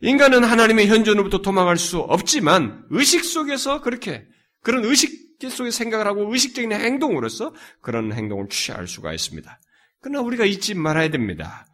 인간은 0.00 0.44
하나님의 0.44 0.88
현존으로부터 0.88 1.40
도망할 1.40 1.76
수 1.76 1.98
없지만 1.98 2.84
의식 2.90 3.24
속에서 3.24 3.80
그렇게 3.80 4.26
그런 4.62 4.84
의식 4.84 5.24
속에 5.48 5.70
생각을 5.70 6.06
하고 6.06 6.32
의식적인 6.32 6.72
행동으로서 6.72 7.54
그런 7.82 8.12
행동을 8.12 8.48
취할 8.48 8.88
수가 8.88 9.12
있습니다. 9.12 9.60
그러나 10.00 10.20
우리가 10.20 10.46
잊지 10.46 10.74
말아야 10.74 11.10
됩니다. 11.10 11.66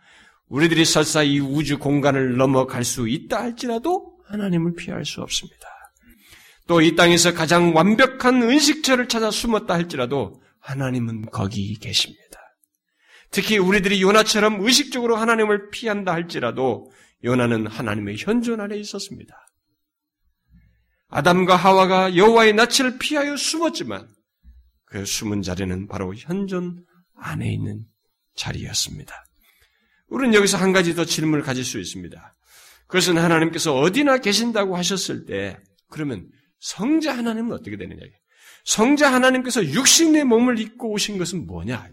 우리들이 0.51 0.85
설사 0.85 1.23
이 1.23 1.39
우주 1.39 1.79
공간을 1.79 2.37
넘어갈 2.37 2.85
수 2.85 3.09
있다 3.09 3.41
할지라도 3.41 4.19
하나님을 4.27 4.75
피할 4.75 5.05
수 5.05 5.23
없습니다. 5.23 5.67
또 6.67 6.81
이 6.83 6.95
땅에서 6.95 7.35
가장 7.35 7.75
완벽한 7.75 8.43
은식처를 8.43 9.09
찾아 9.09 9.31
숨었다 9.31 9.75
할지라도 9.75 10.41
하나님은 10.61 11.31
거기 11.31 11.75
계십니다. 11.79 12.21
특히 13.31 13.59
우리들이 13.59 14.03
요나처럼 14.03 14.61
의식적으로 14.61 15.17
하나님을 15.17 15.71
피한다 15.71 16.13
할지라도 16.13 16.91
요나는 17.25 17.67
하나님의 17.67 18.17
현존 18.19 18.61
안에 18.61 18.77
있었습니다. 18.79 19.35
아담과 21.09 21.57
하와가 21.57 22.17
여호와의 22.17 22.55
낯을 22.55 22.99
피하여 22.99 23.37
숨었지만 23.37 24.09
그 24.85 25.05
숨은 25.05 25.43
자리는 25.43 25.87
바로 25.89 26.15
현존 26.15 26.85
안에 27.17 27.53
있는 27.53 27.85
자리였습니다. 28.35 29.25
우리는 30.11 30.35
여기서 30.35 30.59
한 30.59 30.73
가지 30.73 30.95
더 30.95 31.05
질문을 31.05 31.43
가질 31.43 31.65
수 31.65 31.79
있습니다. 31.79 32.37
그것은 32.87 33.17
하나님께서 33.17 33.77
어디나 33.79 34.19
계신다고 34.19 34.77
하셨을 34.77 35.25
때 35.25 35.59
그러면 35.89 36.29
성자 36.59 37.17
하나님은 37.17 37.53
어떻게 37.53 37.77
되느냐? 37.77 38.01
성자 38.65 39.13
하나님께서 39.13 39.65
육신의 39.65 40.25
몸을 40.25 40.59
입고 40.59 40.91
오신 40.93 41.17
것은 41.17 41.47
뭐냐? 41.47 41.89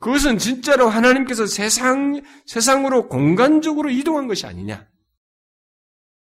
그것은 0.00 0.38
진짜로 0.38 0.88
하나님께서 0.88 1.46
세상, 1.46 2.20
세상으로 2.46 3.08
공간적으로 3.08 3.90
이동한 3.90 4.26
것이 4.26 4.46
아니냐? 4.46 4.86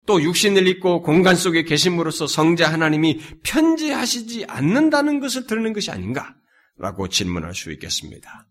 또 0.06 0.22
육신을 0.22 0.68
입고 0.68 1.02
공간 1.02 1.36
속에 1.36 1.64
계심으로써 1.64 2.28
성자 2.28 2.72
하나님이 2.72 3.20
편지하시지 3.44 4.46
않는다는 4.48 5.20
것을 5.20 5.48
드러낸 5.48 5.74
것이 5.74 5.90
아닌가? 5.90 6.36
라고 6.78 7.08
질문할 7.08 7.56
수 7.56 7.72
있겠습니다. 7.72 8.46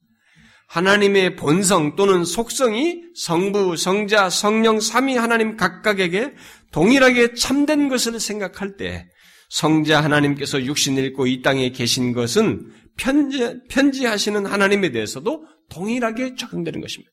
하나님의 0.74 1.36
본성 1.36 1.94
또는 1.94 2.24
속성이 2.24 3.04
성부, 3.14 3.76
성자, 3.76 4.28
성령, 4.28 4.80
삼위 4.80 5.14
하나님 5.16 5.56
각각에게 5.56 6.34
동일하게 6.72 7.34
참된 7.34 7.88
것을 7.88 8.18
생각할 8.18 8.76
때 8.76 9.08
성자 9.50 10.02
하나님께서 10.02 10.64
육신을 10.64 11.04
입고 11.04 11.28
이 11.28 11.42
땅에 11.42 11.70
계신 11.70 12.12
것은 12.12 12.72
편지, 12.96 13.54
편지하시는 13.68 14.46
하나님에 14.46 14.90
대해서도 14.90 15.44
동일하게 15.70 16.34
적용되는 16.34 16.80
것입니다. 16.80 17.12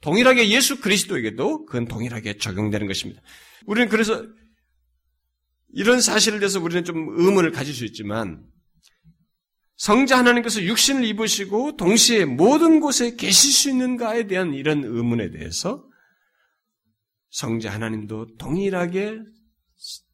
동일하게 0.00 0.50
예수 0.50 0.80
그리스도에게도 0.80 1.66
그건 1.66 1.88
동일하게 1.88 2.38
적용되는 2.38 2.86
것입니다. 2.86 3.20
우리는 3.66 3.88
그래서 3.88 4.24
이런 5.74 6.00
사실에 6.00 6.38
대해서 6.38 6.60
우리는 6.60 6.84
좀 6.84 7.16
의문을 7.18 7.50
가질 7.50 7.74
수 7.74 7.84
있지만 7.84 8.44
성자 9.76 10.18
하나님께서 10.18 10.62
육신을 10.62 11.04
입으시고 11.04 11.76
동시에 11.76 12.24
모든 12.24 12.80
곳에 12.80 13.14
계실 13.14 13.52
수 13.52 13.70
있는가에 13.70 14.26
대한 14.26 14.54
이런 14.54 14.84
의문에 14.84 15.30
대해서 15.30 15.84
성자 17.30 17.72
하나님도 17.72 18.36
동일하게 18.38 19.18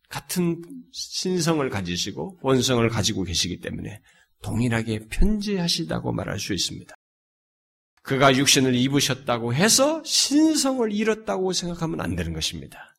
같은 0.08 0.62
신성을 0.92 1.68
가지시고 1.70 2.38
본성을 2.38 2.86
가지고 2.88 3.22
계시기 3.22 3.60
때문에 3.60 4.00
동일하게 4.42 5.06
편지하시다고 5.08 6.12
말할 6.12 6.40
수 6.40 6.52
있습니다. 6.52 6.94
그가 8.02 8.36
육신을 8.36 8.74
입으셨다고 8.74 9.54
해서 9.54 10.02
신성을 10.04 10.92
잃었다고 10.92 11.52
생각하면 11.52 12.00
안 12.00 12.16
되는 12.16 12.32
것입니다. 12.32 12.96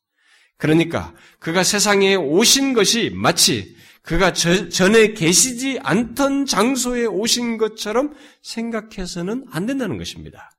그러니까 0.58 1.14
그가 1.40 1.64
세상에 1.64 2.16
오신 2.16 2.74
것이 2.74 3.12
마치 3.14 3.76
그가 4.04 4.34
저, 4.34 4.70
전에 4.70 5.14
계시지 5.14 5.80
않던 5.82 6.46
장소에 6.46 7.06
오신 7.06 7.58
것처럼 7.58 8.14
생각해서는 8.42 9.46
안 9.50 9.66
된다는 9.66 9.98
것입니다. 9.98 10.52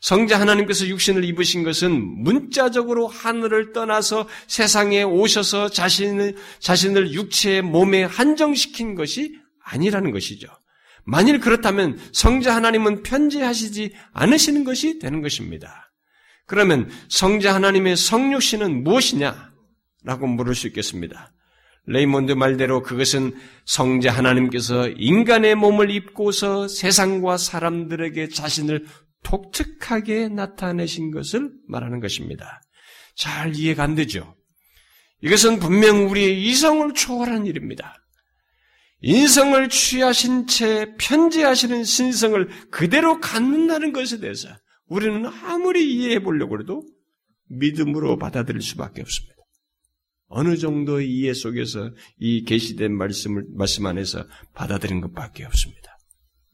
성자 0.00 0.40
하나님께서 0.40 0.86
육신을 0.86 1.24
입으신 1.24 1.62
것은 1.62 1.92
문자적으로 1.92 3.06
하늘을 3.06 3.72
떠나서 3.72 4.28
세상에 4.46 5.02
오셔서 5.02 5.70
자신을, 5.70 6.36
자신을 6.58 7.12
육체의 7.12 7.62
몸에 7.62 8.04
한정시킨 8.04 8.94
것이 8.94 9.34
아니라는 9.64 10.10
것이죠. 10.10 10.48
만일 11.04 11.40
그렇다면 11.40 11.98
성자 12.12 12.54
하나님은 12.54 13.02
편지하시지 13.02 13.94
않으시는 14.12 14.64
것이 14.64 14.98
되는 14.98 15.22
것입니다. 15.22 15.92
그러면 16.46 16.90
성자 17.08 17.54
하나님의 17.54 17.96
성육신은 17.96 18.84
무엇이냐? 18.84 19.50
라고 20.02 20.26
물을 20.26 20.54
수 20.54 20.66
있겠습니다. 20.66 21.32
레이몬드 21.90 22.32
말대로 22.32 22.82
그것은 22.82 23.34
성자 23.64 24.12
하나님께서 24.12 24.88
인간의 24.90 25.56
몸을 25.56 25.90
입고서 25.90 26.68
세상과 26.68 27.36
사람들에게 27.36 28.28
자신을 28.28 28.86
독특하게 29.24 30.28
나타내신 30.28 31.10
것을 31.10 31.50
말하는 31.66 31.98
것입니다. 31.98 32.62
잘 33.16 33.56
이해가 33.56 33.82
안 33.82 33.96
되죠? 33.96 34.36
이것은 35.22 35.58
분명 35.58 36.08
우리의 36.08 36.40
이성을 36.44 36.94
초월한 36.94 37.46
일입니다. 37.46 37.96
인성을 39.02 39.68
취하신 39.68 40.46
채 40.46 40.94
편재하시는 40.96 41.82
신성을 41.82 42.48
그대로 42.70 43.18
갖는다는 43.18 43.92
것에 43.92 44.20
대해서 44.20 44.48
우리는 44.86 45.26
아무리 45.26 45.92
이해해 45.92 46.22
보려고 46.22 46.60
해도 46.60 46.84
믿음으로 47.48 48.16
받아들일 48.16 48.62
수밖에 48.62 49.02
없습니다. 49.02 49.39
어느 50.30 50.56
정도의 50.56 51.10
이해 51.10 51.34
속에서 51.34 51.90
이 52.18 52.44
계시된 52.44 52.96
말씀을 52.96 53.44
말씀 53.54 53.86
안에서 53.86 54.24
받아들인 54.54 55.00
것밖에 55.00 55.44
없습니다. 55.44 55.98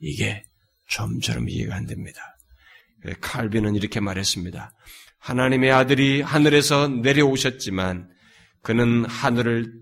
이게 0.00 0.42
좀처럼 0.88 1.48
이해가 1.48 1.76
안 1.76 1.86
됩니다. 1.86 2.20
칼빈은 3.20 3.76
이렇게 3.76 4.00
말했습니다. 4.00 4.72
하나님의 5.18 5.72
아들이 5.72 6.22
하늘에서 6.22 6.88
내려오셨지만 6.88 8.08
그는 8.62 9.04
하늘을 9.04 9.72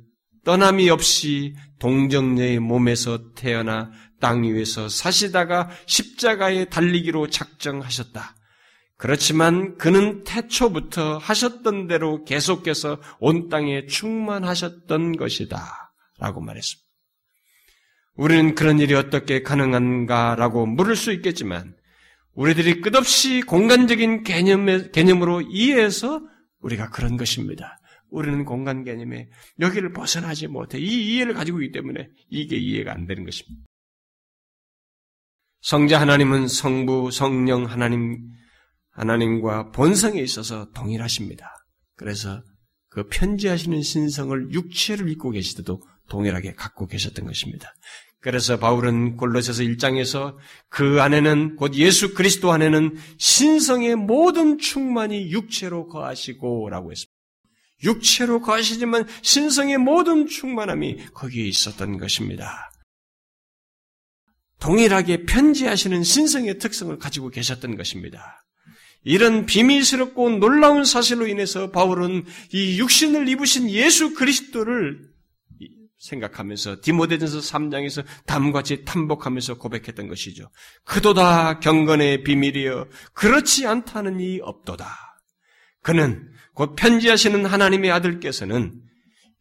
떠남이 0.44 0.90
없이 0.90 1.54
동정녀의 1.78 2.58
몸에서 2.58 3.32
태어나 3.34 3.92
땅 4.20 4.42
위에서 4.42 4.88
사시다가 4.88 5.70
십자가에 5.86 6.66
달리기로 6.66 7.28
작정하셨다. 7.28 8.34
그렇지만 8.96 9.76
그는 9.76 10.22
태초부터 10.24 11.18
하셨던 11.18 11.88
대로 11.88 12.24
계속해서 12.24 13.00
온 13.18 13.48
땅에 13.48 13.86
충만하셨던 13.86 15.16
것이다. 15.16 15.94
라고 16.18 16.40
말했습니다. 16.40 16.84
우리는 18.16 18.54
그런 18.54 18.78
일이 18.78 18.94
어떻게 18.94 19.42
가능한가라고 19.42 20.66
물을 20.66 20.94
수 20.94 21.12
있겠지만, 21.12 21.74
우리들이 22.34 22.80
끝없이 22.80 23.42
공간적인 23.42 24.22
개념의, 24.22 24.92
개념으로 24.92 25.40
이해해서 25.42 26.20
우리가 26.60 26.90
그런 26.90 27.16
것입니다. 27.16 27.78
우리는 28.10 28.44
공간 28.44 28.84
개념에 28.84 29.28
여기를 29.58 29.92
벗어나지 29.92 30.46
못해. 30.46 30.78
이 30.78 31.14
이해를 31.14 31.34
가지고 31.34 31.60
있기 31.62 31.72
때문에 31.72 32.08
이게 32.30 32.56
이해가 32.56 32.92
안 32.92 33.06
되는 33.06 33.24
것입니다. 33.24 33.66
성자 35.62 36.00
하나님은 36.00 36.46
성부, 36.46 37.10
성령 37.10 37.64
하나님, 37.64 38.20
하나님과 38.94 39.70
본성에 39.70 40.20
있어서 40.20 40.70
동일하십니다. 40.72 41.50
그래서 41.96 42.42
그 42.88 43.08
편지하시는 43.08 43.82
신성을 43.82 44.52
육체를 44.52 45.08
입고 45.10 45.30
계시듯도 45.30 45.82
동일하게 46.08 46.54
갖고 46.54 46.86
계셨던 46.86 47.26
것입니다. 47.26 47.74
그래서 48.20 48.58
바울은 48.58 49.16
골로새서 49.16 49.64
1장에서 49.64 50.36
그 50.70 51.02
안에는 51.02 51.56
곧 51.56 51.74
예수 51.74 52.14
그리스도 52.14 52.52
안에는 52.52 52.96
신성의 53.18 53.96
모든 53.96 54.58
충만이 54.58 55.30
육체로 55.30 55.88
거하시고라고 55.88 56.92
했습니다. 56.92 57.12
육체로 57.82 58.40
거하시지만 58.40 59.06
신성의 59.22 59.78
모든 59.78 60.26
충만함이 60.26 61.08
거기에 61.12 61.44
있었던 61.44 61.98
것입니다. 61.98 62.70
동일하게 64.60 65.24
편지하시는 65.24 66.02
신성의 66.02 66.58
특성을 66.58 66.96
가지고 66.96 67.28
계셨던 67.28 67.76
것입니다. 67.76 68.43
이런 69.04 69.46
비밀스럽고 69.46 70.38
놀라운 70.38 70.84
사실로 70.84 71.26
인해서 71.26 71.70
바울은 71.70 72.24
이 72.52 72.78
육신을 72.78 73.28
입으신 73.28 73.70
예수 73.70 74.14
그리스도를 74.14 75.14
생각하면서 75.98 76.78
디모데전서 76.82 77.38
3장에서 77.38 78.04
담같이 78.26 78.84
탐복하면서 78.84 79.58
고백했던 79.58 80.08
것이죠. 80.08 80.50
그도다 80.84 81.60
경건의 81.60 82.24
비밀이여 82.24 82.88
그렇지 83.14 83.66
않다는 83.66 84.20
이 84.20 84.40
없도다. 84.42 84.86
그는 85.82 86.30
곧 86.54 86.76
편지하시는 86.76 87.44
하나님의 87.46 87.90
아들께서는 87.90 88.80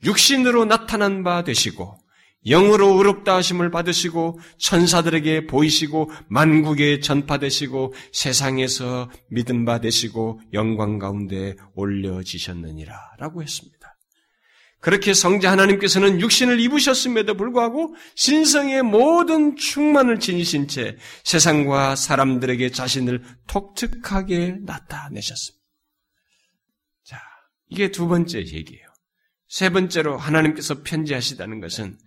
육신으로 0.04 0.66
나타난 0.66 1.24
바 1.24 1.44
되시고 1.44 1.98
영으로 2.46 2.98
의롭다 2.98 3.36
하심을 3.36 3.72
받으시고 3.72 4.40
천사들에게 4.58 5.48
보이시고 5.48 6.12
만국에 6.28 7.00
전파되시고 7.00 7.94
세상에서 8.12 9.10
믿음 9.30 9.66
받으시고 9.66 10.42
영광 10.54 11.00
가운데 11.00 11.56
올려지셨느니라 11.76 12.94
라고 13.20 13.42
했습니다. 13.42 13.94
그렇게 14.84 15.14
성자 15.14 15.50
하나님께서는 15.50 16.20
육신을 16.20 16.60
입으셨음에도 16.60 17.36
불구하고 17.36 17.96
신성의 18.16 18.84
모든 18.84 19.56
충만을 19.56 20.20
지니신 20.20 20.68
채 20.68 20.98
세상과 21.24 21.96
사람들에게 21.96 22.70
자신을 22.72 23.24
독특하게 23.48 24.58
나타내셨습니다. 24.64 25.64
자, 27.06 27.22
이게 27.70 27.92
두 27.92 28.10
번째 28.10 28.40
얘기예요. 28.40 28.86
세 29.48 29.70
번째로 29.70 30.18
하나님께서 30.18 30.84
편지하시다는 30.84 31.62
것은 31.62 31.98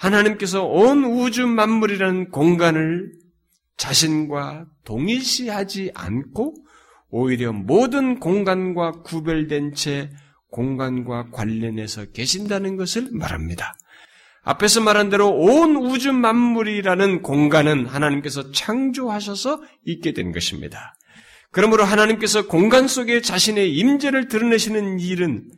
하나님께서 0.00 0.64
온 0.64 1.04
우주 1.04 1.46
만물이라는 1.46 2.30
공간을 2.30 3.12
자신과 3.76 4.66
동일시하지 4.84 5.92
않고 5.94 6.54
오히려 7.10 7.52
모든 7.52 8.18
공간과 8.18 9.02
구별된 9.02 9.74
채 9.74 10.10
공간과 10.50 11.30
관련해서 11.30 12.06
계신다는 12.12 12.76
것을 12.76 13.08
말합니다. 13.12 13.74
앞에서 14.42 14.80
말한 14.80 15.10
대로 15.10 15.28
온 15.28 15.76
우주 15.76 16.12
만물이라는 16.14 17.20
공간은 17.20 17.84
하나님께서 17.84 18.52
창조하셔서 18.52 19.62
있게 19.84 20.12
된 20.12 20.32
것입니다. 20.32 20.94
그러므로 21.52 21.84
하나님께서 21.84 22.46
공간 22.46 22.88
속에 22.88 23.20
자신의 23.20 23.74
임재를 23.74 24.28
드러내시는 24.28 24.98
일은 24.98 25.50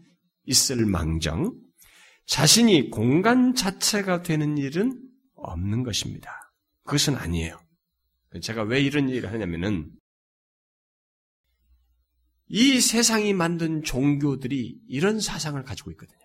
있을 0.46 0.84
망정 0.86 1.52
자신이 2.26 2.90
공간 2.90 3.54
자체가 3.54 4.22
되는 4.22 4.56
일은 4.58 5.00
없는 5.34 5.82
것입니다. 5.82 6.52
그것은 6.84 7.16
아니에요. 7.16 7.58
제가 8.40 8.62
왜 8.62 8.80
이런 8.80 9.10
얘기를 9.10 9.30
하냐면은 9.30 9.90
이 12.48 12.80
세상이 12.80 13.32
만든 13.32 13.82
종교들이 13.82 14.78
이런 14.88 15.20
사상을 15.20 15.62
가지고 15.62 15.90
있거든요. 15.92 16.18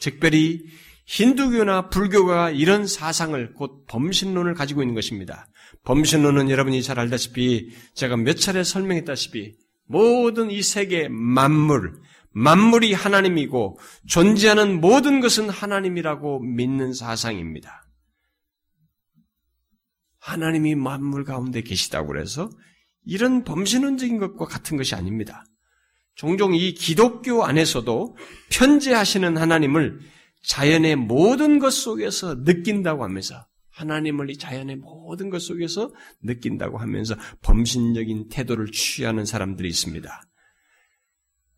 특별히 0.00 0.64
힌두교나 1.06 1.88
불교가 1.88 2.50
이런 2.50 2.86
사상을 2.86 3.52
곧 3.54 3.86
범신론을 3.86 4.54
가지고 4.54 4.82
있는 4.82 4.94
것입니다. 4.94 5.48
범신론은 5.84 6.50
여러분이 6.50 6.82
잘 6.82 6.98
알다시피 6.98 7.70
제가 7.94 8.16
몇 8.16 8.34
차례 8.34 8.64
설명했다시피 8.64 9.54
모든 9.84 10.50
이 10.50 10.62
세계 10.62 11.08
만물, 11.08 12.00
만물이 12.36 12.92
하나님이고 12.92 13.78
존재하는 14.06 14.78
모든 14.78 15.20
것은 15.20 15.48
하나님이라고 15.48 16.40
믿는 16.40 16.92
사상입니다. 16.92 17.88
하나님이 20.18 20.74
만물 20.74 21.24
가운데 21.24 21.62
계시다고 21.62 22.08
그래서 22.08 22.50
이런 23.06 23.42
범신론적인 23.42 24.18
것과 24.18 24.44
같은 24.44 24.76
것이 24.76 24.94
아닙니다. 24.94 25.46
종종 26.14 26.54
이 26.54 26.74
기독교 26.74 27.42
안에서도 27.42 28.16
편지하시는 28.50 29.38
하나님을 29.38 30.00
자연의 30.44 30.96
모든 30.96 31.58
것 31.58 31.70
속에서 31.70 32.42
느낀다고 32.42 33.02
하면서 33.02 33.46
하나님을 33.70 34.28
이 34.28 34.36
자연의 34.36 34.76
모든 34.76 35.30
것 35.30 35.40
속에서 35.40 35.90
느낀다고 36.22 36.76
하면서 36.76 37.16
범신적인 37.40 38.28
태도를 38.28 38.72
취하는 38.72 39.24
사람들이 39.24 39.70
있습니다. 39.70 40.20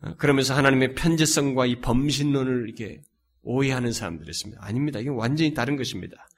어, 0.02 0.14
그러면서 0.16 0.54
하나님의 0.54 0.94
편지성과 0.94 1.66
이 1.66 1.80
범신론을 1.80 2.64
이렇게 2.66 3.00
오해하는 3.42 3.92
사람들이 3.92 4.30
있습니다. 4.30 4.60
아닙니다. 4.62 5.00
이건 5.00 5.14
완전히 5.14 5.54
다른 5.54 5.76
것입니다. 5.76 6.28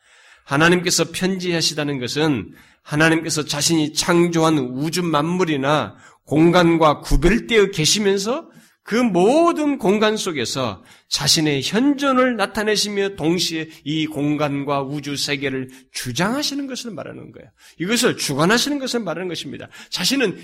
하나님께서 0.44 1.10
편지하시다는 1.12 1.98
것은 1.98 2.54
하나님께서 2.82 3.44
자신이 3.44 3.92
창조한 3.92 4.58
우주 4.58 5.02
만물이나 5.02 5.96
공간과 6.24 7.00
구별되어 7.00 7.70
계시면서 7.70 8.50
그 8.82 8.96
모든 8.96 9.78
공간 9.78 10.16
속에서 10.16 10.82
자신의 11.08 11.62
현존을 11.62 12.36
나타내시며 12.36 13.10
동시에 13.10 13.68
이 13.84 14.06
공간과 14.06 14.82
우주 14.82 15.16
세계를 15.16 15.68
주장하시는 15.92 16.66
것을 16.66 16.90
말하는 16.92 17.30
거예요. 17.30 17.50
이것을 17.78 18.16
주관하시는 18.16 18.78
것을 18.78 19.00
말하는 19.00 19.28
것입니다. 19.28 19.68
자신은 19.90 20.42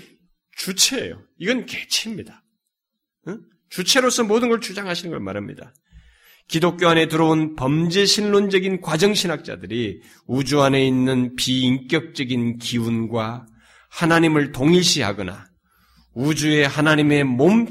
주체예요. 0.55 1.21
이건 1.39 1.65
개체입니다. 1.65 2.43
주체로서 3.69 4.23
모든 4.23 4.49
걸 4.49 4.61
주장하시는 4.61 5.11
걸 5.11 5.19
말합니다. 5.19 5.73
기독교 6.47 6.87
안에 6.87 7.07
들어온 7.07 7.55
범죄 7.55 8.05
신론적인 8.05 8.81
과정 8.81 9.13
신학자들이 9.13 10.01
우주 10.27 10.61
안에 10.61 10.85
있는 10.85 11.35
비인격적인 11.35 12.57
기운과 12.59 13.45
하나님을 13.89 14.53
동일시하거나 14.53 15.45
우주의 16.13 16.65
하나님의 16.65 17.25
몸, 17.25 17.67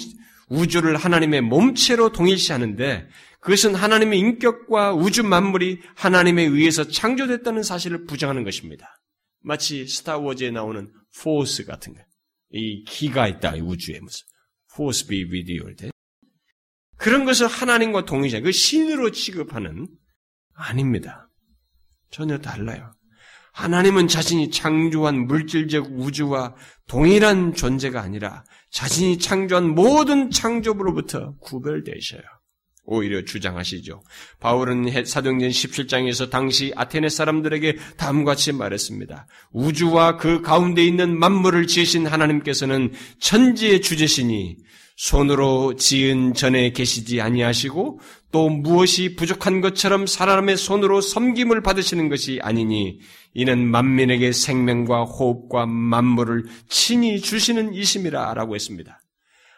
우주를 0.48 0.96
하나님의 0.96 1.40
몸체로 1.40 2.12
동일시하는데 2.12 3.08
그것은 3.40 3.74
하나님의 3.74 4.18
인격과 4.18 4.94
우주 4.94 5.22
만물이 5.22 5.80
하나님에 5.94 6.42
의해서 6.42 6.84
창조됐다는 6.86 7.62
사실을 7.62 8.04
부정하는 8.04 8.44
것입니다. 8.44 8.98
마치 9.42 9.86
스타워즈에 9.86 10.50
나오는 10.50 10.92
포스 11.22 11.64
같은 11.64 11.94
거. 11.94 12.00
이 12.50 12.84
기가 12.84 13.28
있다, 13.28 13.54
우주에 13.54 14.00
무슨. 14.00 14.26
Force 14.76 15.08
be 15.08 15.58
할 15.64 15.74
때. 15.74 15.90
그런 16.98 17.24
것을 17.24 17.46
하나님과 17.46 18.04
동일시, 18.04 18.40
그 18.40 18.52
신으로 18.52 19.10
취급하는 19.10 19.88
아닙니다. 20.54 21.28
전혀 22.10 22.38
달라요. 22.38 22.92
하나님은 23.52 24.06
자신이 24.08 24.50
창조한 24.50 25.26
물질적 25.26 25.86
우주와 25.98 26.54
동일한 26.86 27.54
존재가 27.54 28.00
아니라 28.00 28.44
자신이 28.70 29.18
창조한 29.18 29.74
모든 29.74 30.30
창조부로부터 30.30 31.36
구별되셔요. 31.38 32.22
오히려 32.86 33.24
주장하시죠. 33.24 34.02
바울은 34.40 35.04
사도행전 35.04 35.50
17장에서 35.50 36.30
당시 36.30 36.72
아테네 36.76 37.08
사람들에게 37.08 37.76
다음과 37.96 38.32
같이 38.32 38.52
말했습니다. 38.52 39.26
우주와 39.52 40.16
그 40.16 40.42
가운데 40.42 40.84
있는 40.84 41.18
만물을 41.18 41.66
지으신 41.66 42.06
하나님께서는 42.06 42.92
천지의 43.18 43.80
주제시니 43.80 44.56
손으로 44.96 45.76
지은 45.76 46.34
전에 46.34 46.72
계시지 46.72 47.20
아니하시고 47.20 48.00
또 48.32 48.48
무엇이 48.48 49.14
부족한 49.14 49.60
것처럼 49.60 50.06
사람의 50.06 50.56
손으로 50.56 51.00
섬김을 51.00 51.62
받으시는 51.62 52.08
것이 52.08 52.38
아니니 52.42 52.98
이는 53.34 53.66
만민에게 53.66 54.32
생명과 54.32 55.04
호흡과 55.04 55.66
만물을 55.66 56.46
친히 56.68 57.20
주시는 57.20 57.74
이심이라라고 57.74 58.54
했습니다. 58.54 59.00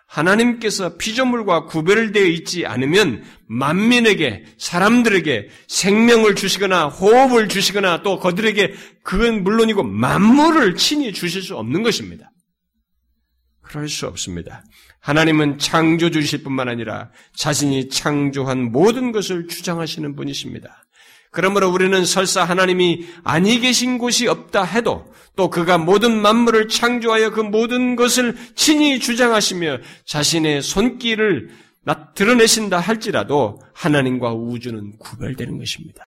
하나님께서 0.08 0.96
피조물과 0.96 1.66
구별되어 1.66 2.24
있지 2.24 2.66
않으면 2.66 3.24
만민에게 3.46 4.44
사람들에게 4.56 5.48
생명을 5.68 6.34
주시거나 6.34 6.86
호흡을 6.86 7.48
주시거나 7.48 8.02
또 8.02 8.18
그들에게 8.18 8.74
그건 9.04 9.44
물론이고 9.44 9.82
만물을 9.82 10.76
친히 10.76 11.12
주실 11.12 11.42
수 11.42 11.56
없는 11.56 11.82
것입니다. 11.82 12.32
그럴 13.60 13.88
수 13.88 14.06
없습니다. 14.06 14.64
하나님은 15.00 15.58
창조주실 15.58 16.42
뿐만 16.42 16.68
아니라 16.68 17.10
자신이 17.34 17.90
창조한 17.90 18.72
모든 18.72 19.12
것을 19.12 19.46
주장하시는 19.46 20.16
분이십니다. 20.16 20.84
그러므로 21.30 21.68
우리는 21.70 22.04
설사 22.04 22.44
하나님이 22.44 23.06
아니 23.24 23.60
계신 23.60 23.98
곳이 23.98 24.26
없다 24.28 24.64
해도 24.64 25.12
또 25.36 25.50
그가 25.50 25.78
모든 25.78 26.20
만물을 26.20 26.68
창조하여 26.68 27.30
그 27.30 27.40
모든 27.40 27.96
것을 27.96 28.36
친히 28.54 28.98
주장하시며 28.98 29.78
자신의 30.04 30.62
손길을 30.62 31.50
드러내신다 32.14 32.80
할지라도 32.80 33.60
하나님과 33.72 34.34
우주는 34.34 34.98
구별되는 34.98 35.58
것입니다. 35.58 36.04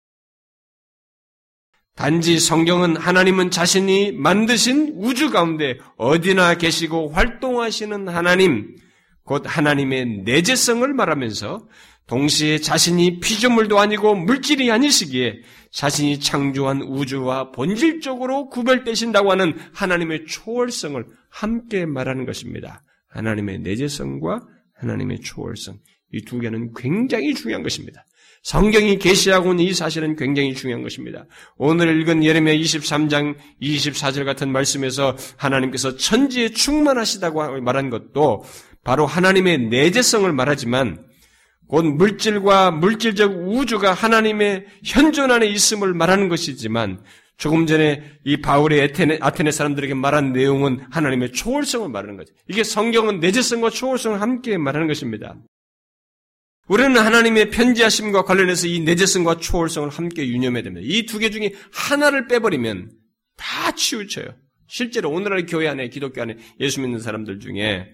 단지 1.95 2.39
성경은 2.39 2.95
하나님은 2.95 3.49
자신이 3.49 4.11
만드신 4.11 4.93
우주 4.97 5.32
가운데 5.32 5.80
어디나 5.97 6.53
계시고 6.53 7.09
활동하시는 7.09 8.07
하나님, 8.07 8.78
곧 9.24 9.43
하나님의 9.45 10.22
내재성을 10.24 10.93
말하면서 10.93 11.68
동시에 12.08 12.60
자신이 12.60 13.20
피조물도 13.20 13.80
아니고 13.80 14.16
물질이 14.16 14.72
아니시기에 14.72 15.41
자신이 15.72 16.20
창조한 16.20 16.82
우주와 16.82 17.51
본질적으로 17.51 18.49
구별되신다고 18.49 19.32
하는 19.32 19.58
하나님의 19.74 20.26
초월성을 20.26 21.05
함께 21.30 21.86
말하는 21.86 22.26
것입니다. 22.26 22.84
하나님의 23.10 23.60
내재성과 23.60 24.41
하나님의 24.76 25.20
초월성. 25.20 25.80
이 26.14 26.22
두 26.22 26.39
개는 26.39 26.74
굉장히 26.74 27.34
중요한 27.34 27.64
것입니다. 27.64 28.05
성경이 28.43 28.97
계시하고 28.97 29.51
있는 29.51 29.66
이 29.66 29.74
사실은 29.74 30.16
굉장히 30.16 30.53
중요한 30.53 30.82
것입니다. 30.82 31.26
오늘 31.58 31.99
읽은 31.99 32.24
예레미야 32.24 32.55
23장 32.55 33.36
24절 33.62 34.24
같은 34.24 34.49
말씀에서 34.49 35.18
하나님께서 35.36 35.97
천지에 35.97 36.49
충만하시다고 36.49 37.60
말한 37.60 37.89
것도 37.89 38.45
바로 38.86 39.05
하나님의 39.05 39.68
내재성을 39.68 40.32
말하지만 40.32 41.07
곧 41.68 41.84
물질과 41.84 42.72
물질적 42.72 43.32
우주가 43.47 43.93
하나님의 43.93 44.65
현존 44.86 45.32
안에 45.32 45.47
있음을 45.47 45.93
말하는 45.93 46.30
것이지만 46.30 47.01
조금 47.38 47.68
전에 47.68 48.03
이 48.24 48.38
바울의 48.38 48.82
아테네, 48.82 49.20
아테네 49.22 49.51
사람들에게 49.51 49.93
말한 49.93 50.34
내용은 50.34 50.80
하나님의 50.89 51.34
초월성을 51.34 51.88
말하는 51.89 52.18
거죠. 52.18 52.34
이게 52.47 52.63
성경은 52.63 53.20
내재성과 53.20 53.70
초월성을 53.70 54.20
함께 54.22 54.57
말하는 54.57 54.88
것입니다. 54.88 55.36
우리는 56.68 56.97
하나님의 56.97 57.49
편지하심과 57.51 58.24
관련해서 58.24 58.68
이 58.68 58.80
내재성과 58.82 59.38
초월성을 59.38 59.89
함께 59.89 60.28
유념해야 60.28 60.63
됩니다. 60.63 60.86
이 60.89 61.05
두 61.05 61.20
개 61.20 61.30
중에 61.30 61.53
하나를 61.72 62.28
빼버리면 62.28 62.91
다 63.38 63.72
치우쳐요. 63.72 64.26
실제로 64.68 65.09
오늘날 65.11 65.45
교회 65.45 65.68
안에 65.68 65.88
기독교 65.89 66.22
안에 66.22 66.38
예수 66.59 66.82
믿는 66.82 66.99
사람들 66.99 67.39
중에 67.39 67.91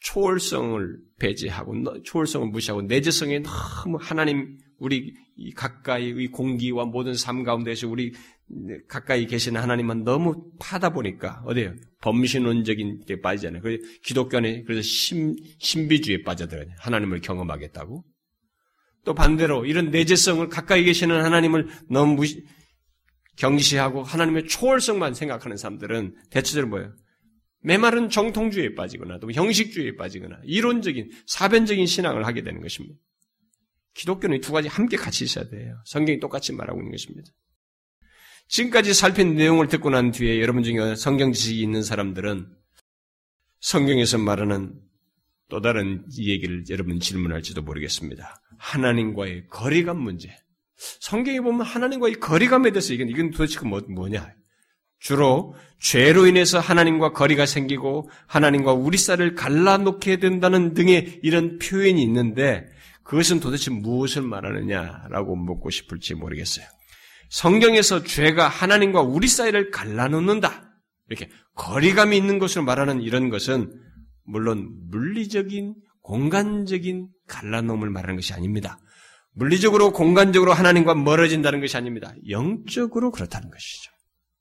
초월성을 0.00 0.98
배제하고 1.18 2.02
초월성을 2.02 2.48
무시하고 2.48 2.82
내재성에 2.82 3.42
너무 3.42 3.98
하나님 4.00 4.58
우리 4.78 5.14
가까이의 5.56 6.28
공기와 6.28 6.84
모든 6.84 7.14
삶 7.14 7.42
가운데서 7.42 7.88
우리 7.88 8.12
가까이 8.88 9.26
계시는 9.26 9.60
하나님만 9.60 10.04
너무 10.04 10.50
파다 10.58 10.90
보니까 10.90 11.42
어디요 11.44 11.74
범신론적인 12.00 13.04
게 13.06 13.20
빠지잖아요. 13.20 13.62
그 13.62 13.78
기독교 14.02 14.36
안에 14.38 14.62
그래서 14.62 14.82
신, 14.82 15.36
신비주의에 15.58 16.22
빠져들어요. 16.22 16.66
하나님을 16.78 17.20
경험하겠다고. 17.20 18.04
또 19.04 19.14
반대로 19.14 19.64
이런 19.64 19.90
내재성을 19.90 20.48
가까이 20.48 20.84
계시는 20.84 21.24
하나님을 21.24 21.68
너무 21.90 22.14
무시, 22.14 22.44
경시하고 23.36 24.02
하나님의 24.02 24.46
초월성만 24.46 25.14
생각하는 25.14 25.56
사람들은 25.56 26.14
대체적으로 26.30 26.68
뭐예요? 26.68 26.92
메마른 27.60 28.08
정통주의에 28.10 28.74
빠지거나 28.74 29.18
또 29.18 29.30
형식주의에 29.32 29.96
빠지거나 29.96 30.40
이론적인 30.44 31.10
사변적인 31.26 31.86
신앙을 31.86 32.26
하게 32.26 32.42
되는 32.42 32.60
것입니다. 32.60 32.96
기독교는 33.94 34.36
이 34.36 34.40
두 34.40 34.52
가지 34.52 34.68
함께 34.68 34.96
같이 34.96 35.24
있어야 35.24 35.48
돼요. 35.48 35.76
성경이 35.84 36.20
똑같이 36.20 36.52
말하고 36.52 36.80
있는 36.80 36.92
것입니다. 36.92 37.30
지금까지 38.46 38.94
살핀 38.94 39.34
내용을 39.34 39.68
듣고 39.68 39.90
난 39.90 40.12
뒤에 40.12 40.40
여러분 40.40 40.62
중에 40.62 40.94
성경 40.94 41.32
지식이 41.32 41.60
있는 41.60 41.82
사람들은 41.82 42.46
성경에서 43.60 44.18
말하는 44.18 44.80
또 45.48 45.60
다른 45.60 46.04
얘기를 46.16 46.64
여러분 46.70 47.00
질문할지도 47.00 47.62
모르겠습니다. 47.62 48.40
하나님과의 48.58 49.48
거리감 49.48 49.98
문제. 50.00 50.30
성경에 50.76 51.40
보면 51.40 51.62
하나님과의 51.62 52.14
거리감에 52.20 52.70
대해서 52.70 52.94
이건, 52.94 53.08
이건 53.08 53.30
도대체 53.30 53.60
뭐, 53.66 53.80
뭐냐? 53.80 54.32
주로 54.98 55.54
죄로 55.80 56.26
인해서 56.26 56.58
하나님과 56.58 57.12
거리가 57.12 57.46
생기고 57.46 58.10
하나님과 58.26 58.72
우리 58.72 58.98
쌀을 58.98 59.34
갈라놓게 59.34 60.18
된다는 60.18 60.74
등의 60.74 61.20
이런 61.22 61.58
표현이 61.58 62.02
있는데 62.02 62.66
그것은 63.04 63.40
도대체 63.40 63.70
무엇을 63.70 64.22
말하느냐라고 64.22 65.36
묻고 65.36 65.70
싶을지 65.70 66.14
모르겠어요. 66.14 66.66
성경에서 67.30 68.02
죄가 68.02 68.48
하나님과 68.48 69.02
우리 69.02 69.28
사이를 69.28 69.70
갈라놓는다. 69.70 70.68
이렇게 71.08 71.30
거리감이 71.54 72.16
있는 72.16 72.38
것으로 72.38 72.64
말하는 72.64 73.00
이런 73.00 73.30
것은 73.30 73.72
물론 74.24 74.68
물리적인 74.90 75.74
공간적인 76.02 77.08
갈라놓음을 77.28 77.90
말하는 77.90 78.16
것이 78.16 78.32
아닙니다. 78.34 78.78
물리적으로 79.34 79.92
공간적으로 79.92 80.52
하나님과 80.52 80.94
멀어진다는 80.94 81.60
것이 81.60 81.76
아닙니다. 81.76 82.12
영적으로 82.28 83.10
그렇다는 83.10 83.50
것이죠. 83.50 83.90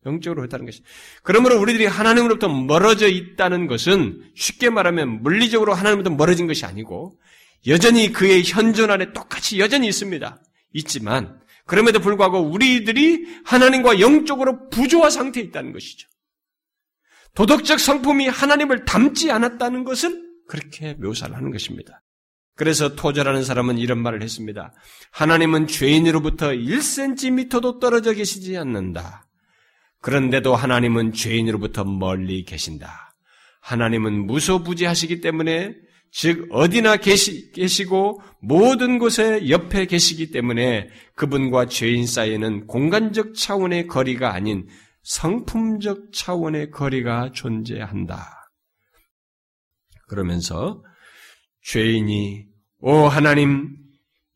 영적으로 0.07 0.41
그렇다는 0.41 0.65
것이. 0.65 0.81
그러므로 1.23 1.59
우리들이 1.59 1.85
하나님으로부터 1.85 2.49
멀어져 2.49 3.07
있다는 3.07 3.67
것은 3.67 4.23
쉽게 4.35 4.69
말하면 4.69 5.21
물리적으로 5.21 5.73
하나님으로부터 5.73 6.15
멀어진 6.15 6.47
것이 6.47 6.65
아니고 6.65 7.19
여전히 7.67 8.11
그의 8.11 8.43
현존 8.43 8.91
안에 8.91 9.13
똑같이 9.13 9.59
여전히 9.59 9.87
있습니다. 9.87 10.41
있지만 10.73 11.39
그럼에도 11.65 11.99
불구하고 11.99 12.39
우리들이 12.39 13.25
하나님과 13.45 13.99
영적으로 13.99 14.69
부조화 14.69 15.09
상태에 15.09 15.43
있다는 15.43 15.73
것이죠. 15.73 16.07
도덕적 17.35 17.79
성품이 17.79 18.27
하나님을 18.27 18.85
닮지 18.85 19.31
않았다는 19.31 19.83
것을 19.83 20.23
그렇게 20.47 20.95
묘사를 20.95 21.35
하는 21.35 21.51
것입니다. 21.51 22.01
그래서 22.55 22.95
토저라는 22.95 23.43
사람은 23.43 23.77
이런 23.77 23.99
말을 23.99 24.23
했습니다. 24.23 24.73
하나님은 25.11 25.67
죄인으로부터 25.67 26.47
1cm도 26.47 27.79
떨어져 27.79 28.13
계시지 28.13 28.57
않는다. 28.57 29.26
그런데도 30.07 30.55
하나님은 30.55 31.11
죄인으로부터 31.11 31.83
멀리 31.83 32.45
계신다. 32.45 33.13
하나님은 33.59 34.25
무소부지하시기 34.25 35.19
때문에 35.19 35.75
즉 36.13 36.47
어디나 36.49 36.95
계시, 36.95 37.51
계시고 37.51 38.21
모든 38.41 38.99
곳에 38.99 39.49
옆에 39.49 39.85
계시기 39.85 40.31
때문에 40.31 40.87
그분과 41.15 41.65
죄인 41.65 42.07
사이에는 42.07 42.67
공간적 42.67 43.35
차원의 43.35 43.87
거리가 43.87 44.33
아닌 44.33 44.69
성품적 45.03 46.13
차원의 46.13 46.71
거리가 46.71 47.33
존재한다. 47.33 48.49
그러면서 50.07 50.81
죄인이 51.63 52.45
오 52.79 53.09
하나님 53.09 53.75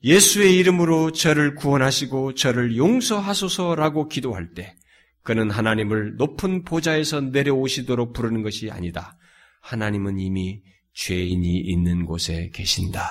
예수의 0.04 0.58
이름으로 0.58 1.14
저를 1.14 1.56
구원하시고 1.56 2.34
저를 2.34 2.76
용서하소서라고 2.76 4.10
기도할 4.10 4.54
때 4.54 4.76
그는 5.24 5.52
하나님을 5.52 6.16
높은 6.16 6.64
보좌에서 6.64 7.22
내려오시도록 7.22 8.14
부르는 8.14 8.42
것이 8.42 8.72
아니다. 8.72 9.18
하나님은 9.62 10.20
이미 10.20 10.62
죄인이 10.94 11.60
있는 11.60 12.06
곳에 12.06 12.50
계신다. 12.54 13.10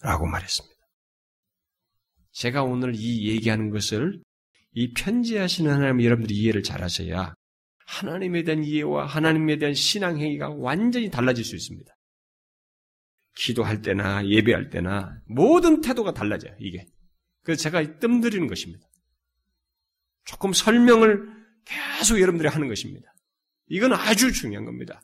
라고 0.00 0.26
말했습니다. 0.26 0.76
제가 2.32 2.62
오늘 2.62 2.94
이 2.94 3.28
얘기하는 3.30 3.70
것을 3.70 4.22
이 4.72 4.92
편지하시는 4.92 5.72
하나님 5.72 6.04
여러분들이 6.04 6.38
이해를 6.38 6.62
잘 6.62 6.82
하셔야 6.82 7.34
하나님에 7.86 8.44
대한 8.44 8.62
이해와 8.62 9.06
하나님에 9.06 9.56
대한 9.56 9.74
신앙 9.74 10.20
행위가 10.20 10.50
완전히 10.50 11.10
달라질 11.10 11.44
수 11.44 11.56
있습니다. 11.56 11.90
기도할 13.34 13.82
때나 13.82 14.26
예배할 14.26 14.68
때나 14.68 15.20
모든 15.26 15.80
태도가 15.80 16.12
달라져요, 16.12 16.54
이게. 16.60 16.86
그래서 17.42 17.62
제가 17.62 17.98
뜸들이는 17.98 18.46
것입니다. 18.46 18.87
조금 20.28 20.52
설명을 20.52 21.26
계속 21.64 22.20
여러분들이 22.20 22.48
하는 22.50 22.68
것입니다. 22.68 23.14
이건 23.68 23.94
아주 23.94 24.30
중요한 24.30 24.66
겁니다. 24.66 25.00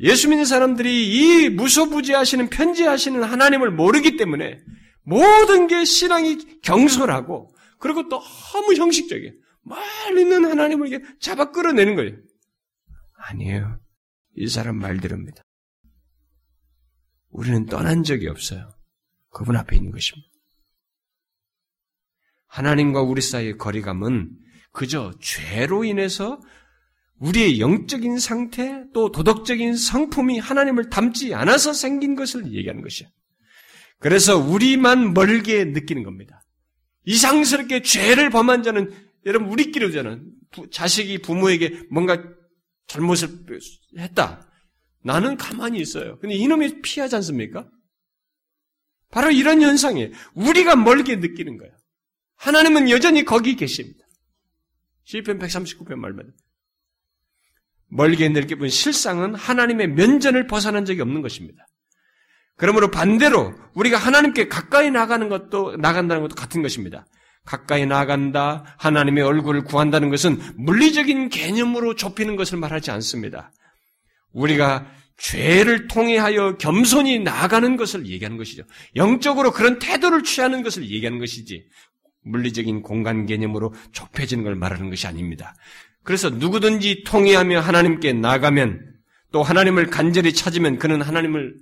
예수 0.00 0.28
믿는 0.30 0.46
사람들이 0.46 1.44
이 1.44 1.50
무소부지하시는 1.50 2.48
편지하시는 2.48 3.22
하나님을 3.22 3.70
모르기 3.70 4.16
때문에 4.16 4.58
모든 5.02 5.66
게 5.66 5.84
신앙이 5.84 6.60
경솔하고 6.62 7.54
그리고 7.78 8.08
너무 8.08 8.74
형식적이에요. 8.74 9.32
멀리 9.62 10.22
있는 10.22 10.46
하나님을 10.46 11.18
잡아 11.20 11.50
끌어내는 11.50 11.94
거예요. 11.96 12.16
아니에요. 13.16 13.80
이 14.36 14.48
사람 14.48 14.76
말대로입니다. 14.76 15.42
우리는 17.28 17.66
떠난 17.66 18.02
적이 18.02 18.28
없어요. 18.28 18.70
그분 19.30 19.56
앞에 19.56 19.76
있는 19.76 19.90
것입니다. 19.90 20.35
하나님과 22.56 23.02
우리 23.02 23.20
사이의 23.20 23.58
거리감은 23.58 24.30
그저 24.72 25.12
죄로 25.20 25.84
인해서 25.84 26.40
우리의 27.18 27.60
영적인 27.60 28.18
상태 28.18 28.84
또 28.94 29.12
도덕적인 29.12 29.76
성품이 29.76 30.38
하나님을 30.38 30.88
닮지 30.88 31.34
않아서 31.34 31.74
생긴 31.74 32.14
것을 32.14 32.52
얘기하는 32.54 32.82
것이에요. 32.82 33.10
그래서 33.98 34.38
우리만 34.38 35.12
멀게 35.12 35.64
느끼는 35.66 36.02
겁니다. 36.02 36.42
이상스럽게 37.04 37.82
죄를 37.82 38.30
범한 38.30 38.62
자는 38.62 38.90
여러분 39.26 39.48
우리끼리 39.50 39.84
오잖아요. 39.86 40.20
자식이 40.70 41.18
부모에게 41.18 41.82
뭔가 41.90 42.22
잘못을 42.86 43.28
했다. 43.98 44.50
나는 45.04 45.36
가만히 45.36 45.78
있어요. 45.78 46.18
근데 46.20 46.34
이놈이 46.34 46.80
피하지 46.80 47.16
않습니까? 47.16 47.68
바로 49.10 49.30
이런 49.30 49.60
현상이에요. 49.60 50.10
우리가 50.34 50.74
멀게 50.76 51.16
느끼는 51.16 51.58
거예요. 51.58 51.76
하나님은 52.36 52.90
여전히 52.90 53.24
거기 53.24 53.56
계십니다. 53.56 54.04
시편 55.04 55.38
139편 55.38 55.96
말만 55.96 56.32
멀게 57.88 58.28
느껴본 58.28 58.68
실상은 58.68 59.34
하나님의 59.34 59.88
면전을 59.88 60.46
벗어난 60.46 60.84
적이 60.84 61.02
없는 61.02 61.22
것입니다. 61.22 61.66
그러므로 62.56 62.90
반대로 62.90 63.54
우리가 63.74 63.98
하나님께 63.98 64.48
가까이 64.48 64.90
나가는 64.90 65.28
것도 65.28 65.76
나간다는 65.76 66.22
것도 66.22 66.34
같은 66.34 66.62
것입니다. 66.62 67.06
가까이 67.44 67.86
나간다, 67.86 68.74
하나님의 68.78 69.22
얼굴을 69.22 69.62
구한다는 69.64 70.10
것은 70.10 70.40
물리적인 70.56 71.28
개념으로 71.28 71.94
좁히는 71.94 72.34
것을 72.34 72.58
말하지 72.58 72.90
않습니다. 72.90 73.52
우리가 74.32 74.90
죄를 75.16 75.86
통해하여 75.86 76.56
겸손히 76.58 77.20
나아가는 77.20 77.76
것을 77.76 78.06
얘기하는 78.06 78.36
것이죠. 78.36 78.64
영적으로 78.96 79.52
그런 79.52 79.78
태도를 79.78 80.24
취하는 80.24 80.62
것을 80.62 80.90
얘기하는 80.90 81.18
것이지, 81.18 81.64
물리적인 82.26 82.82
공간 82.82 83.26
개념으로 83.26 83.72
좁혀지는 83.92 84.44
걸 84.44 84.56
말하는 84.56 84.90
것이 84.90 85.06
아닙니다. 85.06 85.54
그래서 86.02 86.30
누구든지 86.30 87.04
통해하며 87.04 87.60
하나님께 87.60 88.12
나가면 88.12 88.94
또 89.32 89.42
하나님을 89.42 89.86
간절히 89.86 90.32
찾으면 90.32 90.78
그는 90.78 91.02
하나님을 91.02 91.56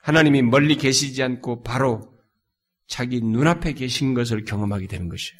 하나님이 0.00 0.42
멀리 0.42 0.76
계시지 0.76 1.22
않고 1.22 1.62
바로 1.62 2.18
자기 2.86 3.20
눈앞에 3.20 3.74
계신 3.74 4.14
것을 4.14 4.44
경험하게 4.44 4.86
되는 4.86 5.08
것이에요. 5.08 5.38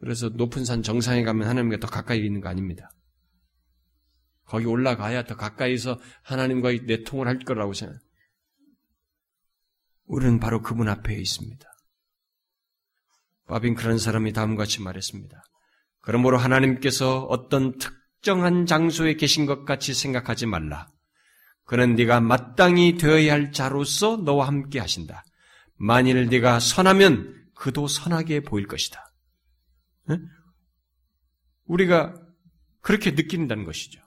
그래서 0.00 0.28
높은 0.28 0.64
산 0.64 0.82
정상에 0.82 1.24
가면 1.24 1.48
하나님과 1.48 1.78
더 1.78 1.88
가까이 1.88 2.24
있는 2.24 2.40
거 2.40 2.48
아닙니다. 2.48 2.90
거기 4.44 4.66
올라가야 4.66 5.24
더 5.24 5.34
가까이서 5.36 5.98
하나님과의 6.22 6.82
내통을 6.86 7.26
할 7.26 7.38
거라고 7.40 7.72
생각. 7.72 7.98
우리는 10.04 10.38
바로 10.38 10.62
그분 10.62 10.88
앞에 10.88 11.14
있습니다. 11.14 11.75
바빈 13.46 13.74
그런 13.74 13.98
사람이 13.98 14.32
다음과 14.32 14.64
같이 14.64 14.82
말했습니다. 14.82 15.42
그러므로 16.00 16.36
하나님께서 16.36 17.24
어떤 17.24 17.78
특정한 17.78 18.66
장소에 18.66 19.14
계신 19.14 19.46
것 19.46 19.64
같이 19.64 19.94
생각하지 19.94 20.46
말라. 20.46 20.88
그는 21.64 21.94
네가 21.96 22.20
마땅히 22.20 22.96
되어야 22.96 23.32
할 23.32 23.52
자로서 23.52 24.16
너와 24.16 24.46
함께 24.46 24.78
하신다. 24.78 25.24
만일 25.74 26.26
네가 26.28 26.60
선하면 26.60 27.34
그도 27.54 27.88
선하게 27.88 28.40
보일 28.40 28.66
것이다. 28.66 29.04
우리가 31.64 32.14
그렇게 32.80 33.14
느낀다는 33.14 33.64
것이죠. 33.64 34.00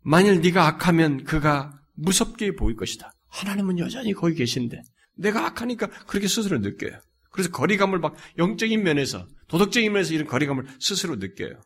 만일 0.00 0.40
네가 0.40 0.66
악하면 0.66 1.24
그가 1.24 1.80
무섭게 1.94 2.54
보일 2.54 2.76
것이다. 2.76 3.12
하나님은 3.28 3.78
여전히 3.78 4.12
거기 4.12 4.34
계신데 4.34 4.82
내가 5.16 5.46
악하니까 5.46 5.88
그렇게 6.06 6.28
스스로 6.28 6.58
느껴요. 6.58 7.00
그래서 7.32 7.50
거리감을 7.50 7.98
막 7.98 8.14
영적인 8.38 8.82
면에서 8.82 9.26
도덕적인 9.48 9.92
면에서 9.92 10.14
이런 10.14 10.26
거리감을 10.26 10.66
스스로 10.78 11.16
느껴요. 11.16 11.60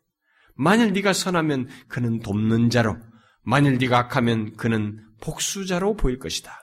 만일 0.54 0.92
네가 0.92 1.12
선하면 1.12 1.68
그는 1.88 2.20
돕는 2.20 2.70
자로, 2.70 2.96
만일 3.42 3.78
네가 3.78 3.98
악하면 3.98 4.56
그는 4.56 5.04
복수자로 5.20 5.96
보일 5.96 6.18
것이다. 6.18 6.58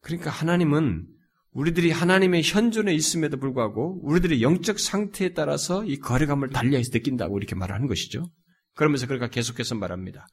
그러니까 0.00 0.30
하나님은 0.30 1.06
우리들이 1.52 1.90
하나님의 1.90 2.42
현존에 2.42 2.94
있음에도 2.94 3.36
불구하고 3.38 4.00
우리들의 4.02 4.42
영적 4.42 4.78
상태에 4.78 5.34
따라서 5.34 5.84
이 5.84 5.98
거리감을 5.98 6.50
달리해서 6.50 6.90
느낀다고 6.92 7.38
이렇게 7.38 7.54
말하는 7.54 7.86
것이죠. 7.88 8.30
그러면서 8.74 9.06
그가 9.06 9.28
계속해서 9.28 9.74
말합니다. 9.74 10.26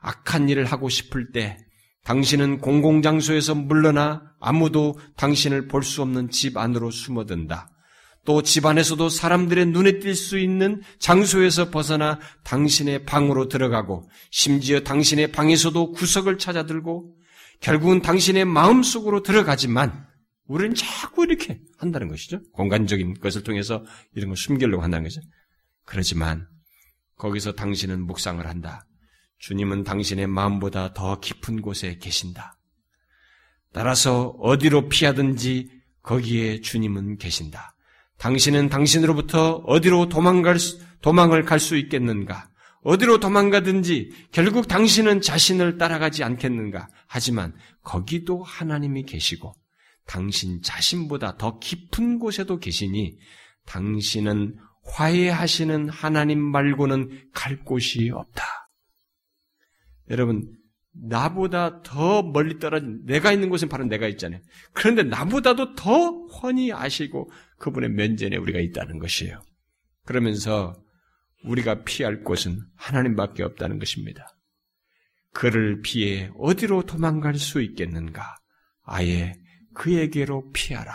악한 0.00 0.48
일을 0.48 0.66
하고 0.66 0.88
싶을 0.88 1.32
때 1.32 1.56
당신은 2.06 2.60
공공장소에서 2.60 3.56
물러나 3.56 4.22
아무도 4.38 4.96
당신을 5.16 5.66
볼 5.66 5.82
수 5.82 6.02
없는 6.02 6.30
집 6.30 6.56
안으로 6.56 6.90
숨어든다. 6.92 7.68
또 8.24 8.42
집 8.42 8.64
안에서도 8.66 9.08
사람들의 9.08 9.66
눈에 9.66 9.98
띌 9.98 10.14
수 10.14 10.38
있는 10.38 10.82
장소에서 11.00 11.70
벗어나 11.70 12.20
당신의 12.44 13.04
방으로 13.06 13.48
들어가고 13.48 14.08
심지어 14.30 14.80
당신의 14.80 15.32
방에서도 15.32 15.92
구석을 15.92 16.38
찾아들고 16.38 17.16
결국은 17.60 18.02
당신의 18.02 18.44
마음속으로 18.44 19.22
들어가지만 19.24 20.06
우리는 20.46 20.74
자꾸 20.76 21.24
이렇게 21.24 21.60
한다는 21.78 22.08
것이죠. 22.08 22.40
공간적인 22.52 23.14
것을 23.14 23.42
통해서 23.42 23.84
이런 24.14 24.28
걸 24.28 24.36
숨기려고 24.36 24.82
한다는 24.82 25.04
거죠. 25.04 25.20
그렇지만 25.84 26.46
거기서 27.16 27.52
당신은 27.52 28.02
묵상을 28.06 28.44
한다. 28.46 28.86
주님은 29.38 29.84
당신의 29.84 30.26
마음보다 30.26 30.92
더 30.94 31.20
깊은 31.20 31.62
곳에 31.62 31.98
계신다. 31.98 32.58
따라서 33.72 34.28
어디로 34.40 34.88
피하든지 34.88 35.70
거기에 36.02 36.60
주님은 36.60 37.18
계신다. 37.18 37.74
당신은 38.18 38.68
당신으로부터 38.70 39.56
어디로 39.66 40.08
도망갈 40.08 40.58
수, 40.58 40.80
도망을 41.02 41.44
갈 41.44 41.60
수 41.60 41.76
있겠는가? 41.76 42.48
어디로 42.82 43.20
도망가든지 43.20 44.12
결국 44.30 44.68
당신은 44.68 45.20
자신을 45.20 45.76
따라가지 45.76 46.22
않겠는가? 46.24 46.88
하지만 47.06 47.54
거기도 47.82 48.42
하나님이 48.42 49.02
계시고 49.02 49.52
당신 50.06 50.62
자신보다 50.62 51.36
더 51.36 51.58
깊은 51.58 52.20
곳에도 52.20 52.58
계시니 52.58 53.18
당신은 53.66 54.56
화해하시는 54.84 55.88
하나님 55.88 56.40
말고는 56.40 57.30
갈 57.34 57.64
곳이 57.64 58.10
없다. 58.14 58.65
여러분, 60.10 60.56
나보다 60.92 61.82
더 61.82 62.22
멀리 62.22 62.58
떨어진, 62.58 63.04
내가 63.04 63.32
있는 63.32 63.48
곳은 63.50 63.68
바로 63.68 63.84
내가 63.84 64.06
있잖아요. 64.08 64.40
그런데 64.72 65.02
나보다도 65.02 65.74
더 65.74 66.10
훤히 66.26 66.72
아시고 66.72 67.30
그분의 67.58 67.90
면전에 67.90 68.36
우리가 68.36 68.60
있다는 68.60 68.98
것이에요. 68.98 69.42
그러면서 70.04 70.74
우리가 71.44 71.84
피할 71.84 72.22
곳은 72.22 72.60
하나님밖에 72.76 73.42
없다는 73.42 73.78
것입니다. 73.78 74.26
그를 75.32 75.82
피해 75.82 76.30
어디로 76.38 76.84
도망갈 76.84 77.34
수 77.34 77.60
있겠는가? 77.60 78.36
아예 78.82 79.34
그에게로 79.74 80.50
피하라. 80.52 80.94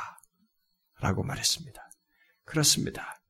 라고 0.99 1.24
말했습니다. 1.24 1.80
그렇습니다. 2.45 3.22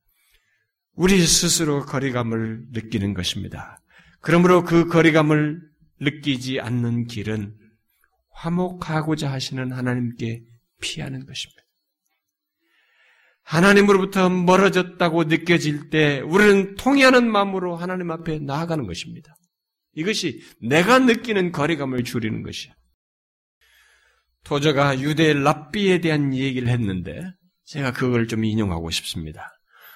우리 0.93 1.25
스스로 1.25 1.85
거리감을 1.85 2.67
느끼는 2.71 3.13
것입니다. 3.13 3.81
그러므로 4.21 4.63
그 4.63 4.87
거리감을 4.87 5.70
느끼지 6.01 6.59
않는 6.59 7.05
길은 7.07 7.55
화목하고자 8.31 9.31
하시는 9.31 9.71
하나님께 9.71 10.43
피하는 10.81 11.25
것입니다. 11.25 11.61
하나님으로부터 13.43 14.29
멀어졌다고 14.29 15.25
느껴질 15.25 15.89
때 15.89 16.19
우리는 16.21 16.75
통해하는 16.75 17.29
마음으로 17.31 17.75
하나님 17.75 18.11
앞에 18.11 18.39
나아가는 18.39 18.85
것입니다. 18.85 19.35
이것이 19.93 20.41
내가 20.61 20.99
느끼는 20.99 21.51
거리감을 21.51 22.03
줄이는 22.03 22.43
것이야. 22.43 22.73
토저가 24.43 25.01
유대 25.01 25.33
랍비에 25.33 26.01
대한 26.01 26.33
얘기를 26.33 26.67
했는데 26.69 27.21
제가 27.65 27.91
그걸 27.91 28.27
좀 28.27 28.43
인용하고 28.43 28.89
싶습니다. 28.89 29.49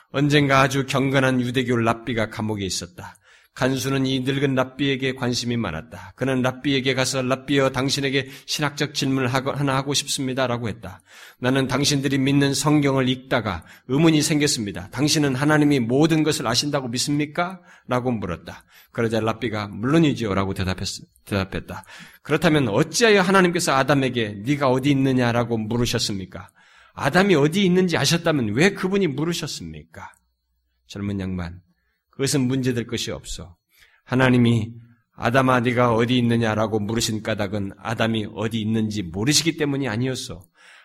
언젠가 0.09 0.61
아주 0.61 0.85
경건한 0.85 1.41
유대교 1.41 1.77
랍비가 1.77 2.29
감옥에 2.29 2.63
있었다. 2.63 3.15
간수는 3.55 4.05
이 4.05 4.19
늙은 4.19 4.53
랍비에게 4.53 5.15
관심이 5.15 5.55
많았다. 5.55 6.11
그는 6.17 6.41
랍비에게 6.41 6.93
가서 6.93 7.21
랍비여 7.21 7.71
당신에게 7.71 8.29
신학적 8.45 8.93
질문을 8.93 9.33
하나 9.33 9.75
하고 9.77 9.93
싶습니다라고 9.93 10.67
했다. 10.67 11.01
나는 11.39 11.67
당신들이 11.67 12.17
믿는 12.17 12.53
성경을 12.53 13.07
읽다가 13.07 13.63
의문이 13.87 14.21
생겼습니다. 14.21 14.89
당신은 14.89 15.35
하나님이 15.35 15.79
모든 15.79 16.23
것을 16.23 16.45
아신다고 16.45 16.89
믿습니까? 16.89 17.61
라고 17.87 18.11
물었다. 18.11 18.65
그러자 18.91 19.21
랍비가 19.21 19.69
물론이지요라고 19.69 20.53
대답했다. 20.53 21.85
그렇다면 22.23 22.67
어찌하여 22.67 23.21
하나님께서 23.21 23.73
아담에게 23.73 24.41
네가 24.45 24.69
어디 24.69 24.91
있느냐라고 24.91 25.57
물으셨습니까? 25.57 26.49
아담이 26.93 27.35
어디 27.35 27.63
있는지 27.63 27.95
아셨다면 27.95 28.53
왜 28.53 28.71
그분이 28.71 29.07
물으셨습니까? 29.07 30.11
젊은 30.87 31.19
양반, 31.19 31.61
그것은 32.15 32.47
문제될 32.47 32.87
것이 32.87 33.11
없어. 33.11 33.55
하나님이 34.03 34.73
아담아 35.13 35.61
네가 35.61 35.93
어디 35.93 36.17
있느냐라고 36.17 36.79
물으신 36.79 37.23
까닭은 37.23 37.73
아담이 37.77 38.27
어디 38.33 38.59
있는지 38.59 39.03
모르시기 39.03 39.57
때문이 39.57 39.87
아니었어. 39.87 40.41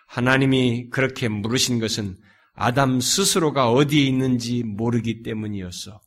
하나님이 0.06 0.90
그렇게 0.90 1.28
물으신 1.28 1.80
것은 1.80 2.16
아담 2.54 3.00
스스로가 3.00 3.70
어디에 3.70 4.04
있는지 4.04 4.62
모르기 4.64 5.22
때문이었어. 5.22 6.00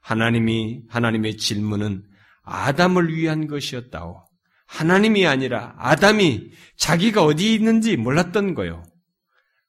하나님이 0.00 0.82
하나님의 0.88 1.36
질문은 1.36 2.04
아담을 2.42 3.14
위한 3.14 3.46
것이었다오. 3.46 4.24
하나님이 4.66 5.26
아니라 5.26 5.74
아담이 5.78 6.50
자기가 6.76 7.24
어디 7.24 7.54
있는지 7.54 7.96
몰랐던 7.96 8.54
거요. 8.54 8.84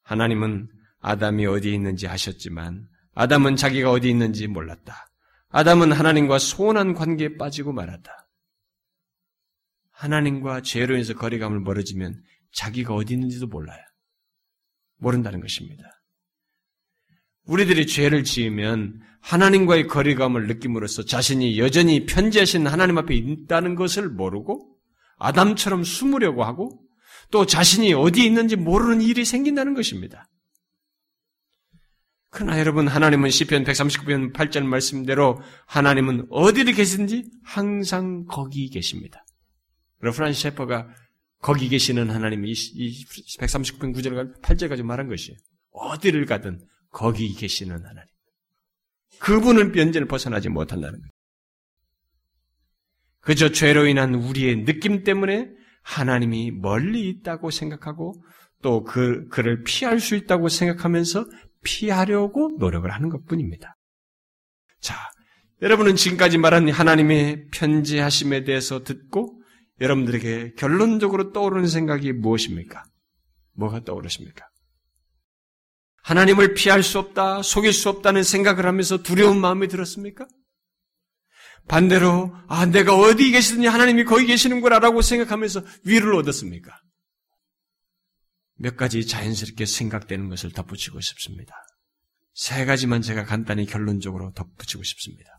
하나님은 0.03 0.69
아담이 1.01 1.45
어디 1.45 1.73
있는지 1.73 2.07
아셨지만 2.07 2.87
아담은 3.19 3.57
자기가 3.57 3.91
어디 3.91 4.09
있는지 4.09 4.47
몰랐다. 4.47 5.11
아담은 5.49 5.91
하나님과 5.91 6.39
소원한 6.39 6.93
관계에 6.93 7.35
빠지고 7.35 7.73
말았다. 7.73 8.29
하나님과 9.91 10.61
죄로 10.61 10.93
인해서 10.93 11.13
거리감을 11.15 11.59
멀어지면 11.59 12.23
자기가 12.53 12.93
어디 12.93 13.15
있는지도 13.15 13.47
몰라요. 13.47 13.81
모른다는 14.99 15.41
것입니다. 15.41 15.83
우리들이 17.43 17.87
죄를 17.87 18.23
지으면 18.23 19.01
하나님과의 19.19 19.87
거리감을 19.87 20.47
느낌으로써 20.47 21.03
자신이 21.03 21.59
여전히 21.59 22.05
편지하신 22.05 22.67
하나님 22.67 22.97
앞에 22.99 23.15
있다는 23.15 23.75
것을 23.75 24.07
모르고 24.07 24.77
아담처럼 25.17 25.83
숨으려고 25.83 26.45
하고 26.45 26.81
또 27.31 27.45
자신이 27.45 27.91
어디에 27.91 28.23
있는지 28.23 28.55
모르는 28.55 29.01
일이 29.01 29.25
생긴다는 29.25 29.73
것입니다. 29.73 30.29
그러나 32.31 32.59
여러분 32.59 32.87
하나님은 32.87 33.31
시편 33.31 33.63
139편 33.63 34.33
8절 34.33 34.63
말씀대로 34.63 35.41
하나님은 35.65 36.27
어디를 36.29 36.73
계신지 36.73 37.25
항상 37.43 38.25
거기 38.25 38.69
계십니다. 38.69 39.25
러프란 39.99 40.33
셰퍼가 40.33 40.87
거기 41.41 41.69
계시는 41.69 42.09
하나님이 42.09 42.51
이 42.51 43.05
139편 43.39 43.95
9절 43.95 44.41
8절까지 44.41 44.83
말한 44.83 45.07
것이에요. 45.07 45.37
어디를 45.71 46.25
가든 46.25 46.59
거기 46.91 47.33
계시는 47.33 47.75
하나님. 47.75 48.09
그분은 49.19 49.71
변전을 49.71 50.07
벗어나지 50.07 50.49
못한다는 50.49 50.99
거예요. 50.99 51.09
그저 53.21 53.51
죄로 53.51 53.85
인한 53.87 54.15
우리의 54.15 54.65
느낌 54.65 55.03
때문에 55.03 55.49
하나님이 55.81 56.51
멀리 56.51 57.09
있다고 57.09 57.51
생각하고 57.51 58.23
또 58.61 58.83
그, 58.83 59.27
그를 59.29 59.63
피할 59.63 59.99
수 59.99 60.15
있다고 60.15 60.49
생각하면서 60.49 61.25
피하려고 61.63 62.51
노력을 62.57 62.89
하는 62.89 63.09
것 63.09 63.25
뿐입니다. 63.25 63.75
자, 64.79 64.95
여러분은 65.61 65.95
지금까지 65.95 66.37
말한 66.37 66.69
하나님의 66.69 67.47
편지하심에 67.51 68.43
대해서 68.43 68.83
듣고 68.83 69.41
여러분들에게 69.81 70.53
결론적으로 70.57 71.31
떠오르는 71.31 71.67
생각이 71.67 72.13
무엇입니까? 72.13 72.83
뭐가 73.53 73.83
떠오르십니까? 73.83 74.47
하나님을 76.03 76.53
피할 76.53 76.81
수 76.81 76.97
없다, 76.97 77.43
속일 77.43 77.73
수 77.73 77.89
없다는 77.89 78.23
생각을 78.23 78.65
하면서 78.65 79.03
두려운 79.03 79.39
마음이 79.39 79.67
들었습니까? 79.67 80.27
반대로, 81.67 82.33
아, 82.47 82.65
내가 82.65 82.95
어디 82.95 83.31
계시든지 83.31 83.67
하나님이 83.67 84.05
거기 84.05 84.25
계시는구나라고 84.25 85.01
생각하면서 85.01 85.61
위를 85.85 86.15
얻었습니까? 86.15 86.79
몇 88.59 88.75
가지 88.75 89.07
자연스럽게 89.07 89.65
생각되는 89.65 90.27
것을 90.29 90.51
덧붙이고 90.51 90.99
싶습니다. 90.99 91.55
세 92.33 92.65
가지만 92.65 93.01
제가 93.01 93.23
간단히 93.23 93.65
결론적으로 93.65 94.31
덧붙이고 94.33 94.83
싶습니다. 94.83 95.29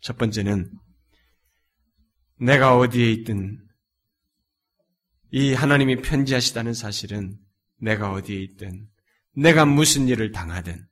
첫 0.00 0.16
번째는 0.16 0.70
내가 2.40 2.76
어디에 2.76 3.10
있든 3.12 3.58
이 5.30 5.52
하나님이 5.52 5.96
편지하시다는 6.02 6.72
사실은 6.74 7.38
내가 7.80 8.12
어디에 8.12 8.40
있든 8.40 8.88
내가 9.36 9.66
무슨 9.66 10.08
일을 10.08 10.32
당하든 10.32 10.86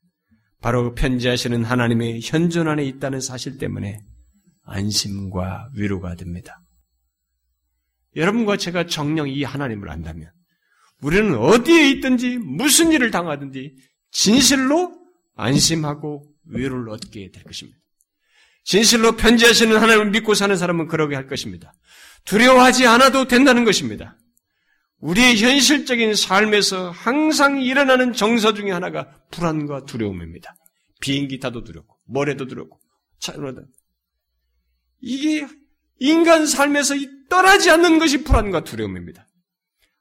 바로 0.61 0.95
편지하시는 0.95 1.65
하나님의 1.65 2.21
현존 2.23 2.69
안에 2.69 2.85
있다는 2.85 3.21
사실 3.21 3.57
때문에 3.57 3.99
안심과 4.65 5.71
위로가 5.75 6.17
됩니다. 6.17 6.61
여러분과 8.15 8.59
제가 8.59 8.87
정령 8.87 9.29
이 9.29 9.43
하나님을 9.43 9.89
안다면 9.89 10.31
우리는 11.03 11.35
어디에 11.37 11.91
있든지 11.91 12.39
무슨 12.39 12.93
일을 12.93 13.11
당하든지 13.11 13.75
진실로 14.11 14.97
안심하고 15.37 16.25
위로를 16.47 16.91
얻게 16.91 17.31
될 17.31 17.43
것입니다. 17.45 17.79
진실로 18.65 19.17
편지하시는 19.17 19.77
하나님을 19.77 20.11
믿고 20.11 20.35
사는 20.35 20.57
사람은 20.57 20.87
그러게 20.87 21.17
할 21.17 21.27
것입니다. 21.27 21.73
두려워하지 22.25 22.87
않아도 22.87 23.27
된다는 23.27 23.65
것입니다. 23.65 24.17
우리의 24.99 25.37
현실적인 25.37 26.15
삶에서 26.15 26.91
항상 26.91 27.61
일어나는 27.61 28.13
정서 28.13 28.55
중에 28.55 28.71
하나가 28.71 29.11
불안과 29.33 29.85
두려움입니다. 29.85 30.55
비행기 31.01 31.41
타도 31.41 31.65
두렵고, 31.65 31.97
머리도 32.07 32.47
두렵고, 32.47 32.79
차로도. 33.19 33.63
이게 35.01 35.49
인간 35.99 36.47
삶에서 36.47 36.95
떠나지 37.29 37.69
않는 37.73 37.99
것이 37.99 38.23
불안과 38.23 38.63
두려움입니다. 38.63 39.27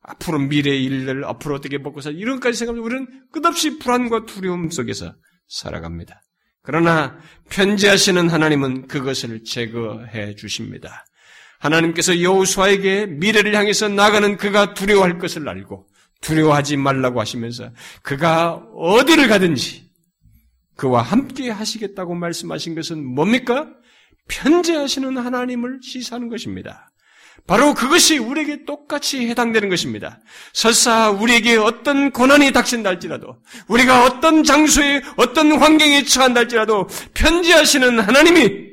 앞으로 0.03 0.39
미래의 0.39 0.83
일을 0.83 1.25
앞으로 1.25 1.55
어떻게 1.55 1.77
먹고 1.77 2.01
살 2.01 2.15
이런까지 2.15 2.57
생각하면 2.57 2.83
우리는 2.83 3.07
끝없이 3.31 3.77
불안과 3.77 4.25
두려움 4.25 4.69
속에서 4.69 5.13
살아갑니다. 5.47 6.21
그러나 6.63 7.17
편지하시는 7.49 8.29
하나님은 8.29 8.87
그것을 8.87 9.43
제거해 9.43 10.35
주십니다. 10.35 11.05
하나님께서 11.59 12.21
여호수아에게 12.21 13.07
미래를 13.07 13.55
향해서 13.55 13.87
나가는 13.87 14.37
그가 14.37 14.73
두려워할 14.73 15.19
것을 15.19 15.47
알고 15.47 15.87
두려워하지 16.21 16.77
말라고 16.77 17.19
하시면서 17.19 17.71
그가 18.01 18.55
어디를 18.75 19.27
가든지 19.27 19.89
그와 20.75 21.01
함께 21.01 21.49
하시겠다고 21.49 22.15
말씀하신 22.15 22.75
것은 22.75 23.05
뭡니까? 23.05 23.67
편지하시는 24.27 25.17
하나님을 25.17 25.79
시사하는 25.83 26.29
것입니다. 26.29 26.90
바로 27.47 27.73
그것이 27.73 28.17
우리에게 28.17 28.65
똑같이 28.65 29.27
해당되는 29.27 29.69
것입니다. 29.69 30.19
설사 30.53 31.09
우리에게 31.09 31.57
어떤 31.57 32.11
고난이 32.11 32.51
닥친다 32.51 32.89
할지라도, 32.89 33.37
우리가 33.67 34.05
어떤 34.05 34.43
장소에, 34.43 35.01
어떤 35.17 35.51
환경에 35.53 36.03
처한다 36.03 36.41
할지라도, 36.41 36.87
편지하시는 37.13 37.99
하나님이 37.99 38.71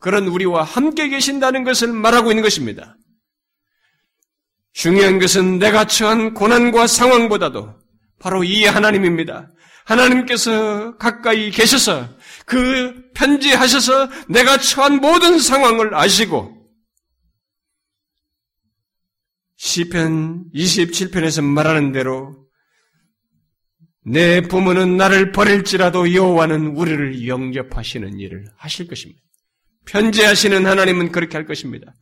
그런 0.00 0.28
우리와 0.28 0.62
함께 0.62 1.08
계신다는 1.08 1.64
것을 1.64 1.88
말하고 1.88 2.30
있는 2.30 2.42
것입니다. 2.42 2.96
중요한 4.72 5.18
것은 5.18 5.58
내가 5.58 5.86
처한 5.86 6.34
고난과 6.34 6.86
상황보다도 6.86 7.74
바로 8.18 8.44
이 8.44 8.64
하나님입니다. 8.64 9.48
하나님께서 9.84 10.96
가까이 10.96 11.50
계셔서 11.50 12.08
그 12.44 12.94
편지하셔서 13.14 14.08
내가 14.28 14.58
처한 14.58 14.96
모든 14.96 15.38
상황을 15.38 15.94
아시고 15.94 16.55
시편 19.66 20.52
27편에서 20.54 21.42
말하는 21.42 21.90
대로 21.90 22.46
내 24.04 24.40
부모는 24.40 24.96
나를 24.96 25.32
버릴지라도 25.32 26.14
여호와는 26.14 26.76
우리를 26.76 27.26
영접하시는 27.26 28.20
일을 28.20 28.44
하실 28.56 28.86
것입니다. 28.86 29.20
편지하시는 29.86 30.64
하나님은 30.64 31.10
그렇게 31.10 31.36
할 31.36 31.46
것입니다. 31.46 31.92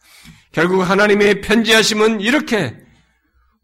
결국 0.53 0.83
하나님의 0.83 1.41
편지하심은 1.41 2.21
이렇게 2.21 2.77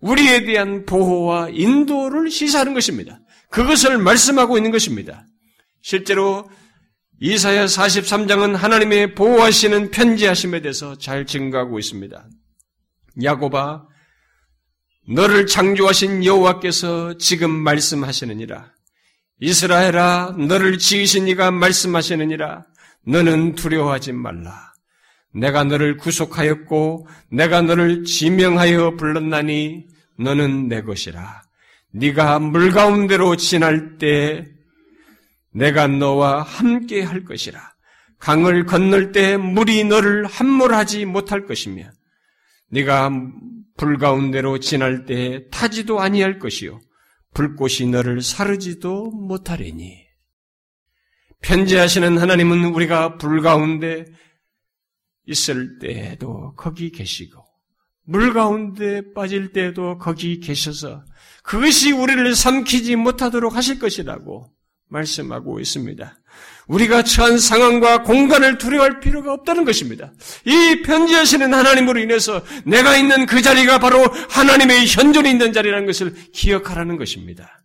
우리에 0.01 0.47
대한 0.47 0.87
보호와 0.87 1.51
인도를 1.51 2.31
시사하는 2.31 2.73
것입니다. 2.73 3.21
그것을 3.51 3.99
말씀하고 3.99 4.57
있는 4.57 4.71
것입니다. 4.71 5.27
실제로 5.83 6.51
이사야 7.21 7.67
43장은 7.67 8.55
하나님의 8.55 9.15
보호하시는 9.15 9.91
편지하심에 9.91 10.63
대해서 10.63 10.97
잘 10.97 11.27
증거하고 11.27 11.79
있습니다. 11.79 12.27
야고바 13.23 13.90
너를 15.11 15.47
창조하신 15.47 16.25
여호와께서 16.25 17.19
지금 17.19 17.51
말씀하시느니라. 17.51 18.73
이스라엘아 19.41 20.37
너를 20.39 20.79
지으신 20.79 21.27
이가 21.27 21.51
말씀하시느니라. 21.51 22.65
너는 23.07 23.57
두려워하지 23.57 24.13
말라. 24.13 24.73
내가 25.35 25.65
너를 25.65 25.97
구속하였고 25.97 27.09
내가 27.33 27.61
너를 27.61 28.05
지명하여 28.05 28.97
불렀나니 28.97 29.87
너는 30.17 30.69
내 30.69 30.83
것이라. 30.83 31.43
네가 31.93 32.39
물 32.39 32.71
가운데로 32.71 33.35
지날 33.35 33.99
때 33.99 34.47
내가 35.53 35.89
너와 35.89 36.43
함께 36.43 37.03
할 37.03 37.25
것이라. 37.25 37.61
강을 38.21 38.67
건널 38.67 39.11
때 39.11 39.37
물이 39.37 39.85
너를 39.85 40.27
함몰하지 40.27 41.07
못할 41.07 41.47
것이며 41.47 41.91
네가 42.69 43.11
불 43.81 43.97
가운데로 43.97 44.59
지날 44.59 45.07
때 45.07 45.49
타지도 45.51 46.01
아니할 46.01 46.39
것이요 46.39 46.81
불꽃이 47.33 47.89
너를 47.91 48.21
사르지도 48.21 49.07
못하리니 49.07 50.05
편지하시는 51.41 52.19
하나님은 52.19 52.75
우리가 52.75 53.17
불 53.17 53.41
가운데 53.41 54.05
있을 55.27 55.79
때에도 55.79 56.53
거기 56.57 56.93
계시고 56.93 57.43
물 58.05 58.35
가운데 58.35 59.15
빠질 59.15 59.53
때에도 59.53 59.97
거기 59.97 60.41
계셔서 60.41 61.03
그것이 61.43 61.93
우리를 61.93 62.35
삼키지 62.35 62.97
못하도록 62.97 63.57
하실 63.57 63.79
것이라고 63.79 64.53
말씀하고 64.89 65.59
있습니다. 65.59 66.20
우리가 66.69 67.03
처한 67.03 67.39
상황과 67.39 68.03
공간을 68.03 68.59
두려워할 68.59 69.01
필요가 69.01 69.33
없다는 69.33 69.65
것입니다. 69.65 70.13
이 70.45 70.83
편지하시는 70.83 71.53
하나님으로 71.53 72.01
인해서 72.01 72.43
내가 72.65 72.97
있는 72.97 73.27
그 73.27 73.43
자리가 73.43 73.79
바로 73.79 74.05
하나님의 74.29 74.87
현존이 74.87 75.31
있는 75.31 75.53
자리라는 75.53 75.87
것을 75.87 76.15
기억하라는 76.33 76.97
것입니다. 76.97 77.61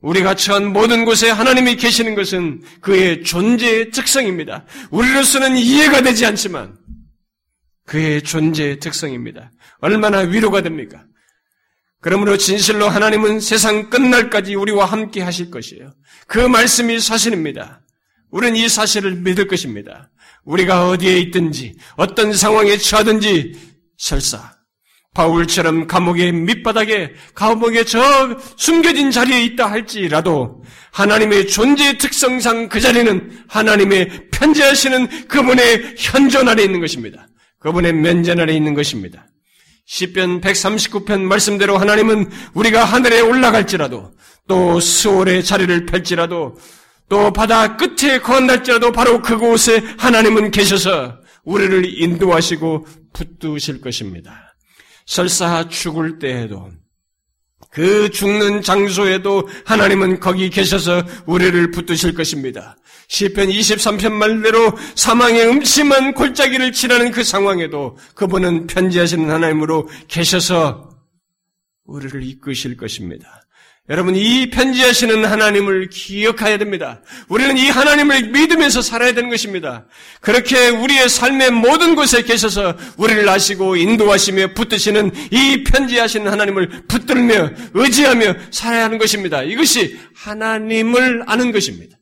우리가 0.00 0.34
처한 0.34 0.72
모든 0.72 1.04
곳에 1.04 1.30
하나님이 1.30 1.76
계시는 1.76 2.14
것은 2.14 2.62
그의 2.80 3.22
존재의 3.22 3.90
특성입니다. 3.90 4.64
우리로서는 4.90 5.56
이해가 5.56 6.02
되지 6.02 6.26
않지만 6.26 6.76
그의 7.86 8.22
존재의 8.22 8.78
특성입니다. 8.80 9.50
얼마나 9.78 10.18
위로가 10.18 10.62
됩니까? 10.62 11.04
그러므로 12.00 12.36
진실로 12.36 12.88
하나님은 12.88 13.40
세상 13.40 13.90
끝날까지 13.90 14.54
우리와 14.54 14.84
함께 14.84 15.22
하실 15.22 15.50
것이에요. 15.50 15.92
그 16.26 16.38
말씀이 16.38 17.00
사실입니다. 17.00 17.80
우리는 18.36 18.54
이 18.54 18.68
사실을 18.68 19.14
믿을 19.14 19.46
것입니다. 19.46 20.10
우리가 20.44 20.90
어디에 20.90 21.18
있든지 21.20 21.74
어떤 21.96 22.34
상황에 22.34 22.76
처하든지 22.76 23.54
설사 23.96 24.52
바울처럼 25.14 25.86
감옥의 25.86 26.32
밑바닥에 26.32 27.14
감옥에 27.34 27.84
저 27.84 28.38
숨겨진 28.58 29.10
자리에 29.10 29.42
있다 29.42 29.70
할지라도 29.70 30.62
하나님의 30.92 31.46
존재의 31.46 31.96
특성상 31.96 32.68
그 32.68 32.78
자리는 32.78 33.44
하나님의 33.48 34.28
편지하시는 34.30 35.28
그분의 35.28 35.94
현존 35.96 36.46
아래 36.46 36.62
있는 36.62 36.80
것입니다. 36.80 37.26
그분의 37.58 37.94
면전 37.94 38.38
아래 38.38 38.52
있는 38.52 38.74
것입니다. 38.74 39.26
시편 39.86 40.42
139편 40.42 41.22
말씀대로 41.22 41.78
하나님은 41.78 42.30
우리가 42.52 42.84
하늘에 42.84 43.20
올라갈지라도 43.20 44.12
또 44.46 44.78
수월의 44.78 45.42
자리를 45.42 45.86
펼지라도 45.86 46.58
또 47.08 47.32
바다 47.32 47.76
끝에 47.76 48.18
건날지라도 48.20 48.92
바로 48.92 49.22
그곳에 49.22 49.78
하나님은 49.98 50.50
계셔서 50.50 51.20
우리를 51.44 52.00
인도하시고 52.02 52.86
붙드실 53.12 53.80
것입니다. 53.80 54.56
설사 55.06 55.68
죽을 55.68 56.18
때에도 56.18 56.70
그 57.70 58.10
죽는 58.10 58.62
장소에도 58.62 59.48
하나님은 59.64 60.20
거기 60.20 60.50
계셔서 60.50 61.04
우리를 61.26 61.70
붙드실 61.70 62.14
것입니다. 62.14 62.76
시편 63.08 63.48
23편 63.48 64.12
말대로 64.12 64.72
사망의 64.96 65.46
음침한 65.46 66.14
골짜기를 66.14 66.72
지나는 66.72 67.12
그 67.12 67.22
상황에도 67.22 67.96
그분은 68.14 68.66
편지하시는 68.66 69.30
하나님으로 69.30 69.88
계셔서 70.08 70.90
우리를 71.84 72.22
이끄실 72.24 72.76
것입니다. 72.76 73.45
여러분, 73.88 74.16
이 74.16 74.50
편지하시는 74.50 75.24
하나님을 75.24 75.88
기억해야 75.90 76.58
됩니다. 76.58 77.02
우리는 77.28 77.56
이 77.56 77.68
하나님을 77.68 78.30
믿으면서 78.30 78.82
살아야 78.82 79.12
되는 79.12 79.30
것입니다. 79.30 79.86
그렇게 80.20 80.68
우리의 80.70 81.08
삶의 81.08 81.52
모든 81.52 81.94
곳에 81.94 82.22
계셔서 82.22 82.76
우리를 82.96 83.28
아시고 83.28 83.76
인도하시며 83.76 84.54
붙드시는 84.54 85.12
이 85.30 85.62
편지하시는 85.62 86.30
하나님을 86.30 86.86
붙들며 86.88 87.50
의지하며 87.74 88.34
살아야 88.50 88.84
하는 88.84 88.98
것입니다. 88.98 89.44
이것이 89.44 89.96
하나님을 90.16 91.22
아는 91.26 91.52
것입니다. 91.52 91.96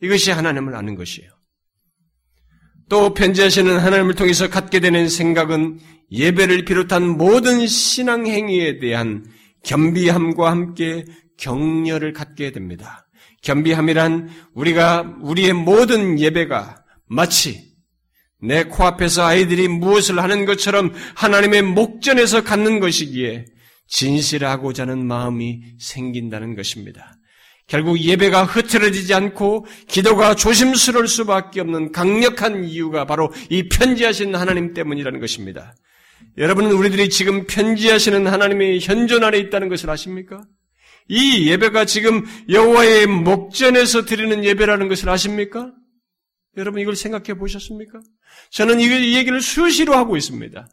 이것이 0.00 0.30
하나님을 0.30 0.76
아는 0.76 0.94
것이에요. 0.94 1.30
또 2.88 3.12
편지하시는 3.12 3.78
하나님을 3.78 4.14
통해서 4.14 4.48
갖게 4.48 4.78
되는 4.78 5.08
생각은 5.08 5.80
예배를 6.12 6.64
비롯한 6.64 7.08
모든 7.08 7.66
신앙 7.66 8.28
행위에 8.28 8.78
대한 8.78 9.24
겸비함과 9.66 10.50
함께 10.50 11.04
격려를 11.36 12.12
갖게 12.12 12.52
됩니다. 12.52 13.06
겸비함이란 13.42 14.30
우리가 14.54 15.16
우리의 15.20 15.52
모든 15.52 16.18
예배가 16.18 16.82
마치 17.08 17.66
내 18.40 18.64
코앞에서 18.64 19.24
아이들이 19.24 19.68
무엇을 19.68 20.22
하는 20.22 20.46
것처럼 20.46 20.92
하나님의 21.14 21.62
목전에서 21.62 22.42
갖는 22.42 22.80
것이기에 22.80 23.44
진실하고자 23.88 24.82
하는 24.82 25.06
마음이 25.06 25.62
생긴다는 25.78 26.56
것입니다. 26.56 27.16
결국 27.66 28.00
예배가 28.00 28.44
흐트러지지 28.44 29.12
않고 29.14 29.66
기도가 29.88 30.36
조심스러울 30.36 31.08
수밖에 31.08 31.60
없는 31.60 31.92
강력한 31.92 32.64
이유가 32.64 33.04
바로 33.04 33.32
이 33.50 33.68
편지하신 33.68 34.34
하나님 34.36 34.72
때문이라는 34.72 35.18
것입니다. 35.20 35.74
여러분은 36.38 36.72
우리들이 36.72 37.08
지금 37.08 37.46
편지하시는 37.46 38.26
하나님의 38.26 38.80
현존 38.80 39.24
안에 39.24 39.38
있다는 39.38 39.68
것을 39.68 39.88
아십니까? 39.88 40.44
이 41.08 41.48
예배가 41.48 41.84
지금 41.84 42.24
여호와의 42.48 43.06
목전에서 43.06 44.04
드리는 44.04 44.44
예배라는 44.44 44.88
것을 44.88 45.08
아십니까? 45.08 45.72
여러분 46.56 46.80
이걸 46.80 46.96
생각해 46.96 47.38
보셨습니까? 47.38 48.00
저는 48.50 48.80
이 48.80 49.16
얘기를 49.16 49.40
수시로 49.40 49.94
하고 49.94 50.16
있습니다. 50.16 50.68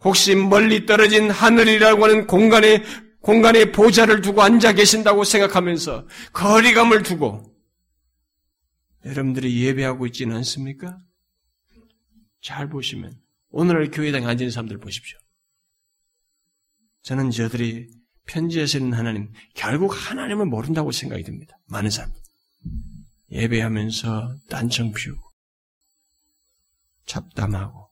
혹시 0.00 0.34
멀리 0.34 0.86
떨어진 0.86 1.30
하늘이라고 1.30 2.04
하는 2.04 2.26
공간에 2.26 2.84
공간에 3.20 3.72
보좌를 3.72 4.20
두고 4.20 4.42
앉아 4.42 4.74
계신다고 4.74 5.24
생각하면서 5.24 6.06
거리감을 6.32 7.02
두고 7.02 7.56
여러분들이 9.04 9.64
예배하고 9.64 10.06
있지는 10.06 10.36
않습니까? 10.36 10.98
잘 12.40 12.68
보시면 12.68 13.25
오늘날 13.50 13.90
교회당에 13.90 14.26
앉은 14.26 14.50
사람들 14.50 14.78
보십시오. 14.78 15.18
저는 17.02 17.30
저들이 17.30 17.88
편지하시는 18.26 18.92
하나님, 18.92 19.32
결국 19.54 19.92
하나님을 19.94 20.46
모른다고 20.46 20.90
생각이 20.90 21.22
듭니다. 21.22 21.56
많은 21.66 21.90
사람. 21.90 22.12
예배하면서 23.30 24.38
딴청 24.48 24.92
피우고, 24.92 25.22
잡담하고, 27.06 27.88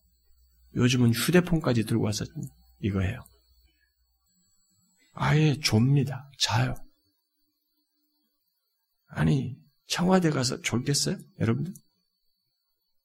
요즘은 0.74 1.12
휴대폰까지 1.12 1.84
들고 1.84 2.05
와서 2.05 2.24
이거 2.80 3.00
해요. 3.00 3.24
아예 5.12 5.55
좁니다. 5.61 6.28
자요. 6.38 6.74
아니, 9.07 9.57
청와대 9.86 10.30
가서 10.30 10.61
졸겠어요? 10.61 11.16
여러분들? 11.38 11.72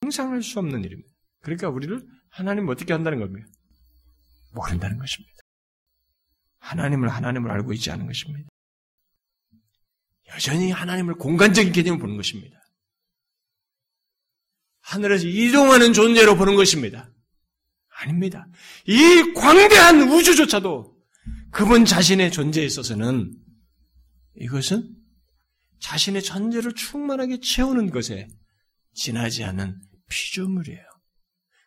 상상할 0.01 0.41
수 0.41 0.57
없는 0.57 0.83
일입니다. 0.83 1.09
그러니까 1.41 1.69
우리를 1.69 2.03
하나님 2.29 2.67
어떻게 2.69 2.93
한다는 2.93 3.19
겁니까? 3.19 3.47
모른다는 4.53 4.97
것입니다. 4.97 5.35
하나님을 6.59 7.09
하나님을 7.09 7.51
알고 7.51 7.73
있지 7.73 7.91
않은 7.91 8.05
것입니다. 8.05 8.49
여전히 10.29 10.71
하나님을 10.71 11.15
공간적인 11.15 11.71
개념을 11.71 11.99
보는 11.99 12.17
것입니다. 12.17 12.59
하늘에서 14.81 15.27
이동하는 15.27 15.93
존재로 15.93 16.35
보는 16.35 16.55
것입니다. 16.55 17.11
아닙니다. 17.89 18.47
이 18.85 19.33
광대한 19.33 20.09
우주조차도 20.09 20.97
그분 21.51 21.85
자신의 21.85 22.31
존재에 22.31 22.65
있어서는 22.65 23.33
이것은 24.35 24.95
자신의 25.79 26.23
전제를 26.23 26.73
충만하게 26.73 27.39
채우는 27.39 27.91
것에 27.91 28.27
지나지 28.93 29.43
않은 29.43 29.81
피조물이에요. 30.09 30.88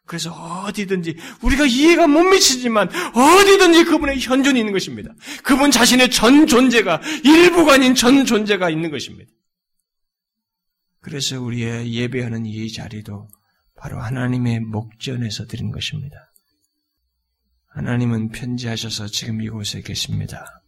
그래서 0.07 0.33
어디든지 0.33 1.17
우리가 1.43 1.65
이해가 1.65 2.07
못 2.07 2.23
미치지만 2.25 2.89
어디든지 2.89 3.85
그분의 3.85 4.21
현존이 4.21 4.59
있는 4.59 4.73
것입니다. 4.73 5.13
그분 5.43 5.71
자신의 5.71 6.11
전 6.11 6.47
존재가 6.47 7.01
일부가 7.25 7.75
아닌 7.75 7.95
전 7.95 8.25
존재가 8.25 8.71
있는 8.71 8.91
것입니다. 8.91 9.31
그래서 11.01 11.41
우리의 11.41 11.93
예배하는 11.95 12.47
이 12.47 12.71
자리도 12.73 13.29
바로 13.77 14.01
하나님의 14.01 14.61
목전에서 14.61 15.47
드린 15.47 15.71
것입니다. 15.71 16.17
하나님은 17.69 18.31
편지하셔서 18.31 19.09
지금 19.09 19.41
이곳에 19.41 19.81
계십니다. 19.81 20.63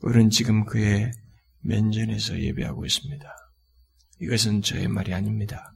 우리는 0.00 0.30
지금 0.30 0.64
그의 0.64 1.12
면전에서 1.60 2.40
예배하고 2.40 2.86
있습니다. 2.86 3.36
이것은 4.20 4.62
저의 4.62 4.88
말이 4.88 5.12
아닙니다. 5.12 5.72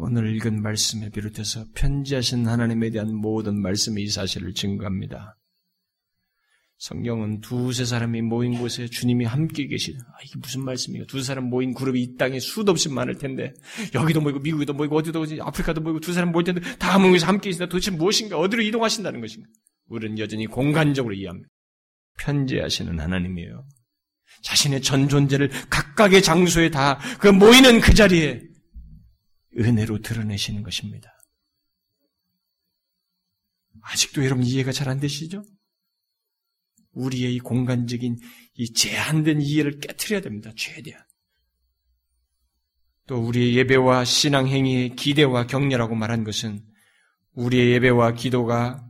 오늘 0.00 0.34
읽은 0.36 0.62
말씀에 0.62 1.10
비롯해서 1.10 1.64
편지하신 1.74 2.46
하나님에 2.46 2.90
대한 2.90 3.12
모든 3.12 3.60
말씀이 3.60 4.00
이 4.00 4.08
사실을 4.08 4.54
증거합니다. 4.54 5.36
성경은 6.78 7.40
두세 7.40 7.84
사람이 7.84 8.22
모인 8.22 8.60
곳에 8.60 8.86
주님이 8.86 9.24
함께 9.24 9.66
계시다. 9.66 9.98
아, 10.14 10.18
이게 10.24 10.38
무슨 10.38 10.64
말씀이에요? 10.64 11.06
두 11.06 11.20
사람 11.20 11.46
모인 11.50 11.74
그룹이 11.74 12.00
이 12.00 12.16
땅에 12.16 12.38
수도 12.38 12.70
없이 12.70 12.88
많을 12.88 13.18
텐데, 13.18 13.52
여기도 13.92 14.20
모이고, 14.20 14.38
미국에도 14.38 14.72
모이고, 14.72 14.94
어디도 14.94 15.18
모이고, 15.18 15.42
아프리카도 15.42 15.80
모이고, 15.80 15.98
두 15.98 16.12
사람 16.12 16.30
모일 16.30 16.44
텐데, 16.44 16.60
다 16.78 16.96
모여서 17.00 17.26
함께 17.26 17.48
계신다. 17.48 17.66
도대체 17.66 17.90
무엇인가? 17.90 18.38
어디로 18.38 18.62
이동하신다는 18.62 19.20
것인가? 19.20 19.48
우리는 19.88 20.16
여전히 20.20 20.46
공간적으로 20.46 21.12
이해합니다. 21.14 21.48
편지하시는 22.20 23.00
하나님이에요. 23.00 23.66
자신의 24.42 24.82
전 24.82 25.08
존재를 25.08 25.50
각각의 25.68 26.22
장소에 26.22 26.70
다, 26.70 27.00
그 27.18 27.26
모이는 27.26 27.80
그 27.80 27.92
자리에 27.92 28.47
은혜로 29.58 30.00
드러내시는 30.00 30.62
것입니다. 30.62 31.10
아직도 33.82 34.24
여러분 34.24 34.44
이해가 34.44 34.72
잘 34.72 34.88
안 34.88 35.00
되시죠? 35.00 35.42
우리의 36.92 37.34
이 37.34 37.38
공간적인 37.38 38.16
이 38.54 38.72
제한된 38.72 39.40
이해를 39.40 39.78
깨뜨려야 39.78 40.20
됩니다. 40.20 40.50
최대한. 40.56 41.02
또 43.06 43.16
우리의 43.24 43.56
예배와 43.56 44.04
신앙 44.04 44.48
행위의 44.48 44.96
기대와 44.96 45.46
격려라고 45.46 45.94
말한 45.94 46.24
것은 46.24 46.62
우리의 47.32 47.72
예배와 47.74 48.12
기도가 48.14 48.84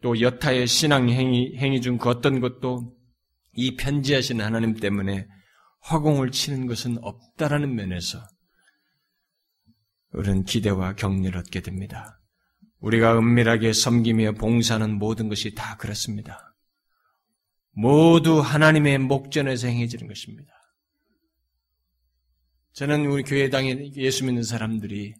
또 0.00 0.20
여타의 0.20 0.66
신앙 0.66 1.08
행위, 1.08 1.56
행위 1.56 1.80
중 1.80 1.98
그 1.98 2.08
어떤 2.08 2.40
것도 2.40 2.96
이 3.52 3.76
편지하신 3.76 4.40
하나님 4.40 4.74
때문에 4.74 5.26
허공을 5.90 6.30
치는 6.30 6.66
것은 6.66 6.98
없다라는 7.02 7.74
면에서 7.74 8.20
우리는 10.12 10.44
기대와 10.44 10.94
격려를 10.94 11.38
얻게 11.38 11.60
됩니다. 11.60 12.20
우리가 12.80 13.18
은밀하게 13.18 13.72
섬기며 13.72 14.32
봉사하는 14.32 14.98
모든 14.98 15.28
것이 15.28 15.54
다 15.54 15.76
그렇습니다. 15.76 16.56
모두 17.72 18.40
하나님의 18.40 18.98
목전에서 18.98 19.68
행해지는 19.68 20.08
것입니다. 20.08 20.52
저는 22.72 23.06
우리 23.06 23.22
교회당에 23.22 23.92
예수 23.96 24.24
믿는 24.24 24.42
사람들이 24.42 25.14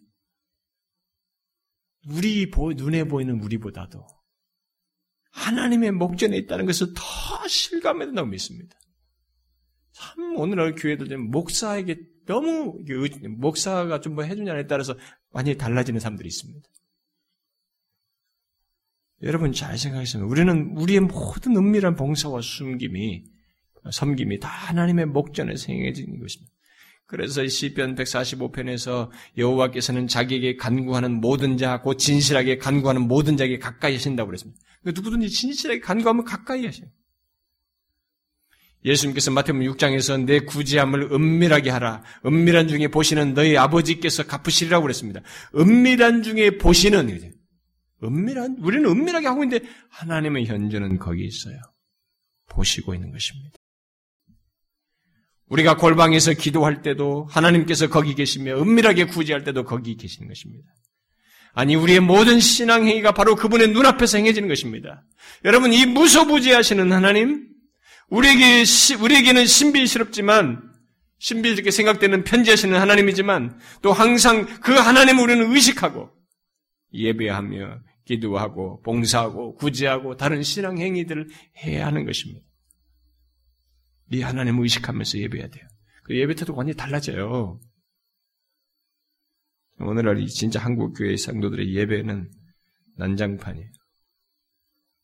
우리 2.07 2.49
눈에 2.75 3.03
보이는 3.03 3.41
우리보다도 3.41 4.05
하나님의 5.31 5.91
목전에 5.91 6.37
있다는 6.37 6.65
것을 6.65 6.93
더 6.95 7.47
실감해야 7.47 8.07
된다고 8.07 8.27
믿습니다. 8.29 8.77
참 9.91 10.37
오늘날 10.37 10.75
교회들 10.75 11.17
목사에게 11.17 11.99
너무 12.29 12.77
목사가 13.37 13.99
좀 13.99 14.13
뭐 14.13 14.23
해주냐에 14.23 14.67
따라서 14.67 14.95
많이 15.33 15.57
달라지는 15.57 15.99
사람들이 15.99 16.27
있습니다. 16.27 16.69
여러분 19.23 19.51
잘 19.51 19.77
생각하시면 19.77 20.27
우리는 20.27 20.77
우리의 20.77 20.99
모든 21.01 21.57
은밀한 21.57 21.95
봉사와 21.95 22.41
숨김이 22.41 23.23
섬김이 23.91 24.39
다 24.39 24.47
하나님의 24.47 25.07
목전에 25.07 25.55
생해지는 25.55 26.19
것입니다. 26.19 26.53
그래서 27.07 27.45
시편 27.47 27.95
145편에서 27.95 29.09
여호와께서는 29.35 30.07
자기에게 30.07 30.57
간구하는 30.57 31.19
모든 31.21 31.57
자, 31.57 31.81
곧 31.81 31.95
진실하게 31.95 32.59
간구하는 32.59 33.07
모든 33.07 33.35
자에게 33.35 33.57
가까이 33.57 33.93
하신다고 33.93 34.27
그랬습니다. 34.27 34.61
누구든지 34.83 35.29
진실하게 35.29 35.79
간구하면 35.79 36.23
가까이 36.23 36.65
하셔요. 36.65 36.87
예수님께서 38.85 39.31
마태복음 39.31 39.65
6장에서 39.73 40.23
내 40.23 40.39
구제함을 40.39 41.11
은밀하게 41.11 41.69
하라. 41.69 42.03
은밀한 42.25 42.67
중에 42.67 42.87
보시는 42.87 43.33
너희 43.33 43.57
아버지께서 43.57 44.23
갚으시리라고 44.25 44.83
그랬습니다. 44.83 45.21
은밀한 45.55 46.23
중에 46.23 46.57
보시는 46.57 47.33
은밀한 48.01 48.57
우리는 48.61 48.89
은밀하게 48.89 49.27
하고 49.27 49.43
있는데 49.43 49.65
하나님의 49.89 50.45
현재는 50.45 50.97
거기 50.97 51.25
있어요. 51.25 51.57
보시고 52.49 52.93
있는 52.93 53.11
것입니다. 53.11 53.57
우리가 55.47 55.77
골방에서 55.77 56.33
기도할 56.33 56.81
때도 56.81 57.27
하나님께서 57.29 57.89
거기 57.89 58.15
계시며 58.15 58.61
은밀하게 58.61 59.05
구제할 59.05 59.43
때도 59.43 59.65
거기 59.65 59.97
계시는 59.97 60.27
것입니다. 60.27 60.69
아니 61.53 61.75
우리의 61.75 61.99
모든 61.99 62.39
신앙 62.39 62.85
행위가 62.85 63.13
바로 63.13 63.35
그분의 63.35 63.69
눈앞에서 63.69 64.17
행해지는 64.19 64.47
것입니다. 64.47 65.03
여러분 65.43 65.73
이 65.73 65.85
무소부지하시는 65.85 66.91
하나님 66.91 67.49
우리에게 68.09 68.63
우리에게는 69.01 69.45
신비스럽지만 69.45 70.69
신비스럽게 71.19 71.71
생각되는 71.71 72.23
편지하시는 72.23 72.79
하나님이지만 72.79 73.59
또 73.81 73.91
항상 73.93 74.45
그 74.61 74.73
하나님을 74.73 75.21
우리는 75.21 75.51
의식하고 75.53 76.09
예배하며 76.93 77.81
기도하고 78.05 78.81
봉사하고 78.81 79.55
구제하고 79.55 80.17
다른 80.17 80.41
신앙 80.41 80.79
행위들을 80.79 81.29
해야 81.63 81.85
하는 81.85 82.05
것입니다. 82.05 82.45
이 84.11 84.21
하나님을 84.21 84.63
의식하면서 84.63 85.19
예배해야 85.19 85.49
돼요. 85.49 85.67
그 86.03 86.17
예배 86.17 86.33
태도가 86.35 86.57
완전히 86.57 86.75
달라져요. 86.75 87.59
오늘날 89.79 90.25
진짜 90.25 90.59
한국 90.59 90.93
교회 90.93 91.15
상도들의 91.15 91.73
예배는 91.75 92.31
난장판이에요. 92.97 93.69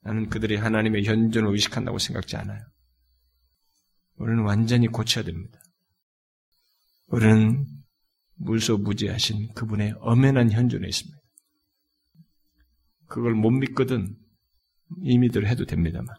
나는 0.02 0.30
그들이 0.30 0.56
하나님의 0.56 1.06
현존을 1.06 1.52
의식한다고 1.52 2.00
생각지 2.00 2.36
않아요. 2.38 2.60
우리는 4.18 4.44
완전히 4.44 4.88
고쳐야 4.88 5.24
됩니다. 5.24 5.60
우리는 7.08 7.66
물소무지하신 8.36 9.54
그분의 9.54 9.96
엄연한 10.00 10.52
현존에 10.52 10.88
있습니다. 10.88 11.18
그걸 13.08 13.34
못 13.34 13.52
믿거든 13.52 14.16
이미들 15.02 15.48
해도 15.48 15.66
됩니다만 15.66 16.16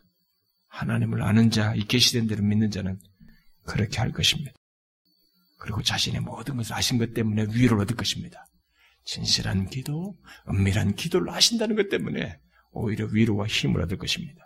하나님을 0.69 1.23
아는 1.23 1.51
자, 1.51 1.75
이 1.75 1.85
계시된 1.85 2.27
대로 2.27 2.43
믿는 2.43 2.71
자는 2.71 2.99
그렇게 3.65 3.99
할 3.99 4.13
것입니다. 4.13 4.53
그리고 5.59 5.83
자신의 5.83 6.21
모든 6.21 6.57
것을 6.57 6.75
아신 6.75 6.99
것 6.99 7.15
때문에 7.15 7.47
위로를 7.53 7.83
얻을 7.83 7.97
것입니다. 7.97 8.47
진실한 9.05 9.69
기도, 9.69 10.15
은밀한 10.49 10.95
기도를 10.95 11.33
하신다는 11.33 11.77
것 11.77 11.89
때문에 11.89 12.39
오히려 12.73 13.07
위로와 13.07 13.47
힘을 13.47 13.81
얻을 13.83 13.97
것입니다. 13.97 14.46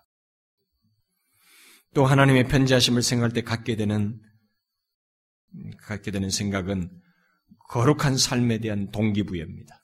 또 1.95 2.07
하나님의 2.07 2.49
편지하심을 2.49 3.03
생각할 3.03 3.33
때 3.33 3.43
갖게 3.43 3.77
되는 3.77 4.21
갖게 5.79 6.11
되는 6.11 6.31
생각은 6.31 6.91
거룩한 7.69 8.17
삶에 8.17 8.59
대한 8.59 8.91
동기부여입니다. 8.91 9.81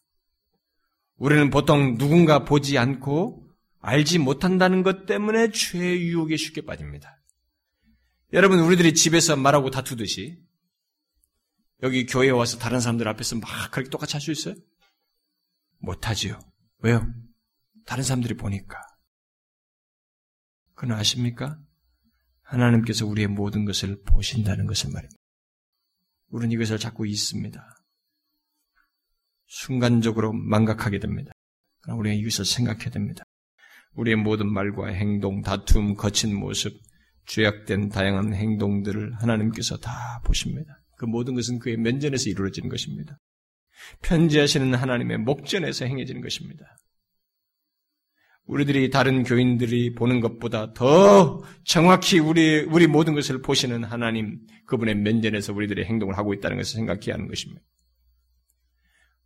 우리는 1.16 1.50
보통 1.50 1.96
누군가 1.98 2.44
보지 2.44 2.78
않고 2.78 3.48
알지 3.80 4.18
못한다는 4.18 4.82
것 4.82 5.06
때문에 5.06 5.50
죄의 5.50 6.02
유혹에 6.02 6.36
쉽게 6.36 6.62
빠집니다. 6.62 7.20
여러분, 8.32 8.58
우리들이 8.58 8.94
집에서 8.94 9.36
말하고 9.36 9.70
다투듯이 9.70 10.38
여기 11.82 12.06
교회에 12.06 12.30
와서 12.30 12.58
다른 12.58 12.80
사람들 12.80 13.06
앞에서 13.08 13.36
막 13.36 13.70
그렇게 13.70 13.90
똑같이 13.90 14.14
할 14.14 14.20
수 14.20 14.32
있어요? 14.32 14.54
못하지요. 15.78 16.38
왜요? 16.78 17.06
다른 17.84 18.02
사람들이 18.02 18.34
보니까. 18.34 18.80
그건 20.74 20.96
아십니까? 20.98 21.58
하나님께서 22.46 23.06
우리의 23.06 23.28
모든 23.28 23.64
것을 23.64 24.02
보신다는 24.04 24.66
것을 24.66 24.90
말입니다. 24.90 25.16
우리는 26.28 26.52
이것을 26.52 26.78
자꾸 26.78 27.06
잊습니다. 27.06 27.64
순간적으로 29.46 30.32
망각하게 30.32 30.98
됩니다. 30.98 31.32
우리가 31.88 32.14
이것을 32.14 32.44
생각해야 32.44 32.90
됩니다. 32.90 33.24
우리의 33.94 34.16
모든 34.16 34.52
말과 34.52 34.88
행동, 34.88 35.42
다툼, 35.42 35.94
거친 35.94 36.36
모습, 36.36 36.72
죄악된 37.26 37.88
다양한 37.88 38.34
행동들을 38.34 39.14
하나님께서 39.14 39.78
다 39.78 40.20
보십니다. 40.24 40.82
그 40.96 41.04
모든 41.04 41.34
것은 41.34 41.58
그의 41.58 41.76
면전에서 41.76 42.30
이루어지는 42.30 42.68
것입니다. 42.68 43.18
편지하시는 44.02 44.74
하나님의 44.74 45.18
목전에서 45.18 45.84
행해지는 45.84 46.20
것입니다. 46.22 46.64
우리들이 48.46 48.90
다른 48.90 49.24
교인들이 49.24 49.94
보는 49.94 50.20
것보다 50.20 50.72
더 50.72 51.42
정확히 51.64 52.20
우리, 52.20 52.60
우리 52.60 52.86
모든 52.86 53.14
것을 53.14 53.42
보시는 53.42 53.84
하나님, 53.84 54.38
그분의 54.66 54.94
면전에서 54.96 55.52
우리들의 55.52 55.84
행동을 55.84 56.16
하고 56.16 56.32
있다는 56.32 56.56
것을 56.56 56.76
생각해야 56.76 57.14
하는 57.14 57.28
것입니다. 57.28 57.62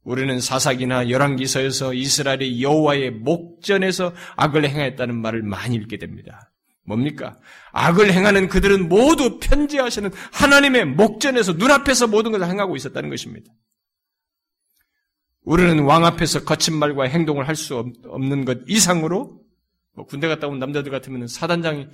우리는 0.02 0.40
사사기나 0.40 1.10
열왕기서에서 1.10 1.92
이스라엘의 1.92 2.62
여호와의 2.62 3.10
목전에서 3.10 4.14
악을 4.36 4.66
행하였다는 4.66 5.20
말을 5.20 5.42
많이 5.42 5.76
읽게 5.76 5.98
됩니다. 5.98 6.50
뭡니까? 6.84 7.38
악을 7.72 8.12
행하는 8.12 8.48
그들은 8.48 8.88
모두 8.88 9.38
편지하시는 9.38 10.10
하나님의 10.32 10.86
목전에서 10.86 11.52
눈앞에서 11.52 12.06
모든 12.06 12.32
것을 12.32 12.48
행하고 12.48 12.74
있었다는 12.74 13.10
것입니다. 13.10 13.52
우리는 15.50 15.82
왕 15.82 16.04
앞에서 16.04 16.44
거친 16.44 16.78
말과 16.78 17.08
행동을 17.08 17.48
할 17.48 17.56
수 17.56 17.76
없는 17.76 18.44
것 18.44 18.60
이상으로 18.68 19.44
뭐 19.94 20.06
군대 20.06 20.28
갔다 20.28 20.46
온 20.46 20.60
남자들 20.60 20.92
같으면 20.92 21.26
사단장이 21.26 21.88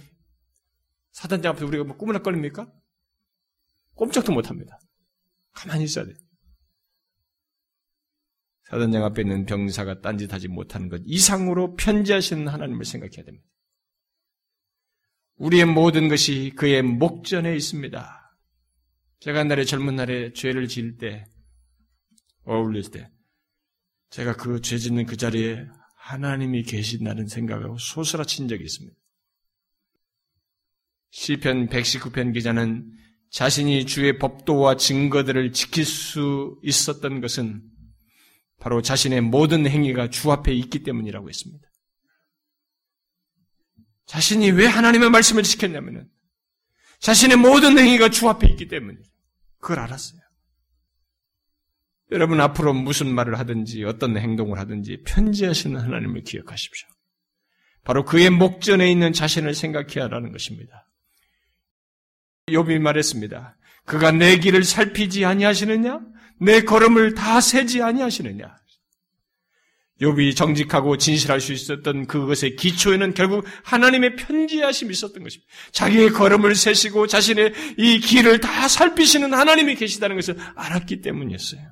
사단장 1.13 1.55
앞에 1.55 1.65
우리가 1.65 1.85
뭐 1.85 1.97
꾸물락거립니까? 1.97 2.71
꼼짝도 3.95 4.33
못합니다. 4.33 4.79
가만히 5.53 5.85
있어야 5.85 6.05
돼요. 6.05 6.17
사단장 8.65 9.03
앞에 9.05 9.23
있는 9.23 9.47
병사가 9.47 10.03
딴짓하지 10.03 10.49
못하는 10.49 10.91
것 10.91 11.01
이상으로 11.07 11.77
편지하시는 11.77 12.47
하나님을 12.49 12.85
생각해야 12.85 13.25
됩니다. 13.25 13.47
우리의 15.37 15.65
모든 15.65 16.09
것이 16.09 16.53
그의 16.57 16.83
목전에 16.83 17.57
있습니다. 17.57 18.37
제가 19.21 19.41
옛날에 19.41 19.65
젊은 19.65 19.97
날에 19.97 20.35
죄를 20.35 20.69
지을 20.69 20.99
때, 20.99 21.25
어울릴 22.45 22.91
때, 22.91 23.16
제가 24.11 24.37
그 24.37 24.61
죄 24.61 24.79
짓는 24.79 25.07
그 25.07 25.17
자리에 25.17 25.67
하나님이 25.97 26.63
계신다는 26.63 27.27
생각하고 27.27 27.79
소스라친 27.79 28.49
적이 28.49 28.65
있습니다. 28.65 28.97
시편 31.11 31.69
119편 31.69 32.33
기자는 32.33 32.93
자신이 33.31 33.87
주의 33.87 34.19
법도와 34.19 34.77
증거들을 34.77 35.53
지킬 35.53 35.85
수 35.85 36.59
있었던 36.63 37.21
것은 37.21 37.63
바로 38.61 38.83
자신의 38.83 39.21
모든 39.23 39.67
행위가 39.69 40.11
주 40.11 40.31
앞에 40.31 40.53
있기 40.55 40.83
때문이라고 40.83 41.29
했습니다. 41.29 41.69
자신이 44.07 44.53
왜 44.53 44.67
하나님의 44.67 45.11
말씀을 45.11 45.43
지켰냐면은 45.43 46.09
자신의 47.01 47.37
모든 47.37 47.79
행위가 47.79 48.11
주 48.11 48.29
앞에 48.29 48.49
있기 48.49 48.69
때문이에요. 48.69 49.05
그걸 49.59 49.81
알았어요. 49.81 50.21
여러분 52.13 52.41
앞으로 52.41 52.73
무슨 52.73 53.13
말을 53.15 53.39
하든지 53.39 53.85
어떤 53.85 54.17
행동을 54.17 54.59
하든지 54.59 55.03
편지하시는 55.05 55.81
하나님을 55.81 56.23
기억하십시오. 56.23 56.89
바로 57.85 58.05
그의 58.05 58.31
목전에 58.31 58.91
있는 58.91 59.13
자신을 59.13 59.55
생각해야 59.55 60.05
하라는 60.05 60.33
것입니다. 60.33 60.89
욥이 62.49 62.79
말했습니다. 62.79 63.57
그가 63.85 64.13
내 64.13 64.39
길을 64.39 64.65
살피지 64.65 65.25
아니하시느냐? 65.25 66.01
내 66.41 66.63
걸음을 66.63 67.15
다 67.15 67.41
세지 67.41 67.83
아니하시느냐? 67.83 68.57
욥이 70.01 70.37
정직하고 70.37 70.99
진실할 70.99 71.41
수 71.41 71.53
있었던 71.53 72.07
그것의 72.07 72.57
기초에는 72.57 73.15
결국 73.15 73.47
하나님의 73.65 74.17
편지하심이 74.17 74.91
있었던 74.93 75.23
것입니다. 75.23 75.51
자기의 75.73 76.11
걸음을 76.11 76.55
세시고 76.55 77.07
자신의 77.07 77.55
이 77.79 78.01
길을 78.01 78.41
다 78.41 78.69
살피시는 78.69 79.33
하나님이 79.33 79.75
계시다는 79.77 80.17
것을 80.17 80.37
알았기 80.55 81.01
때문이었어요. 81.01 81.63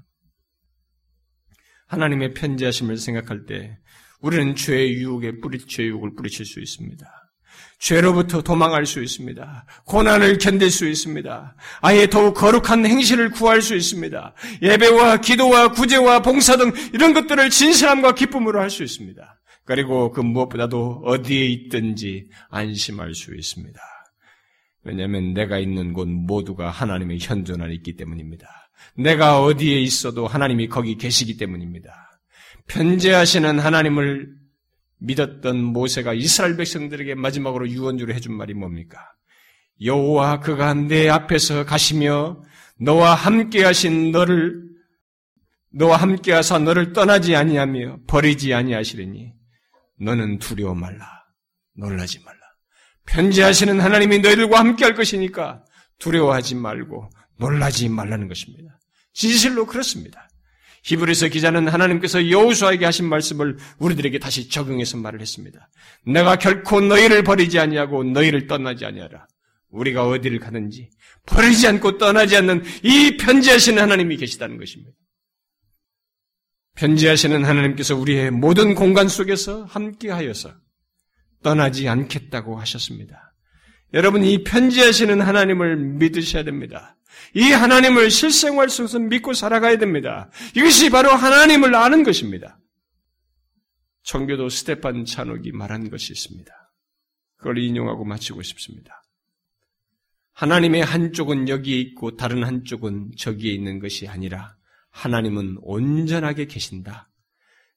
하나님의 1.94 2.34
편지하심을 2.34 2.96
생각할 2.98 3.46
때 3.46 3.78
우리는 4.20 4.54
죄의 4.54 4.94
유혹에 4.94 5.40
뿌리, 5.40 5.58
죄의 5.58 5.90
유혹을 5.90 6.14
뿌리칠 6.16 6.46
수 6.46 6.60
있습니다. 6.60 7.06
죄로부터 7.78 8.40
도망할 8.42 8.86
수 8.86 9.02
있습니다. 9.02 9.66
고난을 9.84 10.38
견딜 10.38 10.70
수 10.70 10.88
있습니다. 10.88 11.56
아예 11.82 12.06
더욱 12.06 12.34
거룩한 12.34 12.86
행실을 12.86 13.30
구할 13.30 13.60
수 13.60 13.74
있습니다. 13.74 14.34
예배와 14.62 15.18
기도와 15.18 15.72
구제와 15.72 16.22
봉사 16.22 16.56
등 16.56 16.72
이런 16.92 17.12
것들을 17.12 17.50
진실함과 17.50 18.14
기쁨으로 18.14 18.60
할 18.60 18.70
수 18.70 18.82
있습니다. 18.82 19.40
그리고 19.66 20.12
그 20.12 20.20
무엇보다도 20.20 21.02
어디에 21.04 21.46
있든지 21.46 22.28
안심할 22.50 23.14
수 23.14 23.34
있습니다. 23.34 23.80
왜냐하면 24.82 25.32
내가 25.32 25.58
있는 25.58 25.92
곳 25.92 26.06
모두가 26.08 26.70
하나님의 26.70 27.18
현존 27.20 27.62
안에 27.62 27.74
있기 27.74 27.96
때문입니다. 27.96 28.63
내가 28.96 29.42
어디에 29.42 29.80
있어도 29.80 30.26
하나님이 30.26 30.68
거기 30.68 30.96
계시기 30.96 31.36
때문입니다. 31.36 32.20
편재하시는 32.66 33.58
하나님을 33.58 34.34
믿었던 34.98 35.62
모세가 35.62 36.14
이스라엘 36.14 36.56
백성들에게 36.56 37.14
마지막으로 37.14 37.68
유언주로 37.68 38.14
해준 38.14 38.34
말이 38.34 38.54
뭡니까? 38.54 38.98
여호와 39.82 40.40
그가 40.40 40.74
내 40.74 41.08
앞에서 41.08 41.64
가시며 41.64 42.42
너와 42.80 43.14
함께 43.14 43.64
하신 43.64 44.12
너를 44.12 44.64
너와 45.72 45.96
함께 45.96 46.32
하사 46.32 46.58
너를 46.58 46.92
떠나지 46.92 47.34
아니하며 47.34 48.00
버리지 48.06 48.54
아니하시리니 48.54 49.32
너는 50.00 50.38
두려워 50.38 50.74
말라 50.74 51.24
놀라지 51.76 52.20
말라 52.24 52.38
편지하시는 53.06 53.80
하나님이 53.80 54.20
너희들과 54.20 54.58
함께 54.58 54.84
할 54.84 54.94
것이니까 54.94 55.64
두려워하지 55.98 56.56
말고 56.56 57.10
놀라지 57.38 57.88
말라는 57.88 58.28
것입니다. 58.28 58.78
진실로 59.12 59.66
그렇습니다. 59.66 60.28
히브리서 60.84 61.28
기자는 61.28 61.68
하나님께서 61.68 62.30
여호수아에게 62.30 62.84
하신 62.84 63.08
말씀을 63.08 63.56
우리들에게 63.78 64.18
다시 64.18 64.48
적용해서 64.48 64.98
말을 64.98 65.20
했습니다. 65.20 65.70
내가 66.06 66.36
결코 66.36 66.80
너희를 66.80 67.24
버리지 67.24 67.58
아니하고 67.58 68.04
너희를 68.04 68.46
떠나지 68.46 68.84
아니하라. 68.84 69.26
우리가 69.70 70.06
어디를 70.06 70.38
가든지 70.38 70.90
버리지 71.26 71.66
않고 71.66 71.98
떠나지 71.98 72.36
않는 72.36 72.62
이 72.82 73.16
편지하시는 73.16 73.82
하나님이 73.82 74.18
계시다는 74.18 74.58
것입니다. 74.58 74.92
편지하시는 76.76 77.44
하나님께서 77.44 77.96
우리의 77.96 78.30
모든 78.30 78.74
공간 78.74 79.08
속에서 79.08 79.64
함께하여서 79.64 80.52
떠나지 81.42 81.88
않겠다고 81.88 82.58
하셨습니다. 82.60 83.33
여러분 83.92 84.24
이 84.24 84.42
편지하시는 84.42 85.20
하나님을 85.20 85.76
믿으셔야 85.76 86.42
됩니다. 86.44 86.96
이 87.34 87.50
하나님을 87.50 88.10
실생활 88.10 88.68
속에서 88.68 88.98
믿고 88.98 89.34
살아가야 89.34 89.78
됩니다. 89.78 90.30
이것이 90.56 90.90
바로 90.90 91.10
하나님을 91.10 91.74
아는 91.74 92.02
것입니다. 92.02 92.58
청교도 94.04 94.48
스테판 94.48 95.04
찬옥이 95.04 95.52
말한 95.52 95.90
것이 95.90 96.12
있습니다. 96.12 96.52
그걸 97.36 97.58
인용하고 97.58 98.04
마치고 98.04 98.42
싶습니다. 98.42 99.02
하나님의 100.32 100.82
한쪽은 100.82 101.48
여기에 101.48 101.78
있고 101.80 102.16
다른 102.16 102.42
한쪽은 102.42 103.12
저기에 103.16 103.52
있는 103.52 103.78
것이 103.78 104.08
아니라 104.08 104.56
하나님은 104.90 105.58
온전하게 105.60 106.46
계신다. 106.46 107.08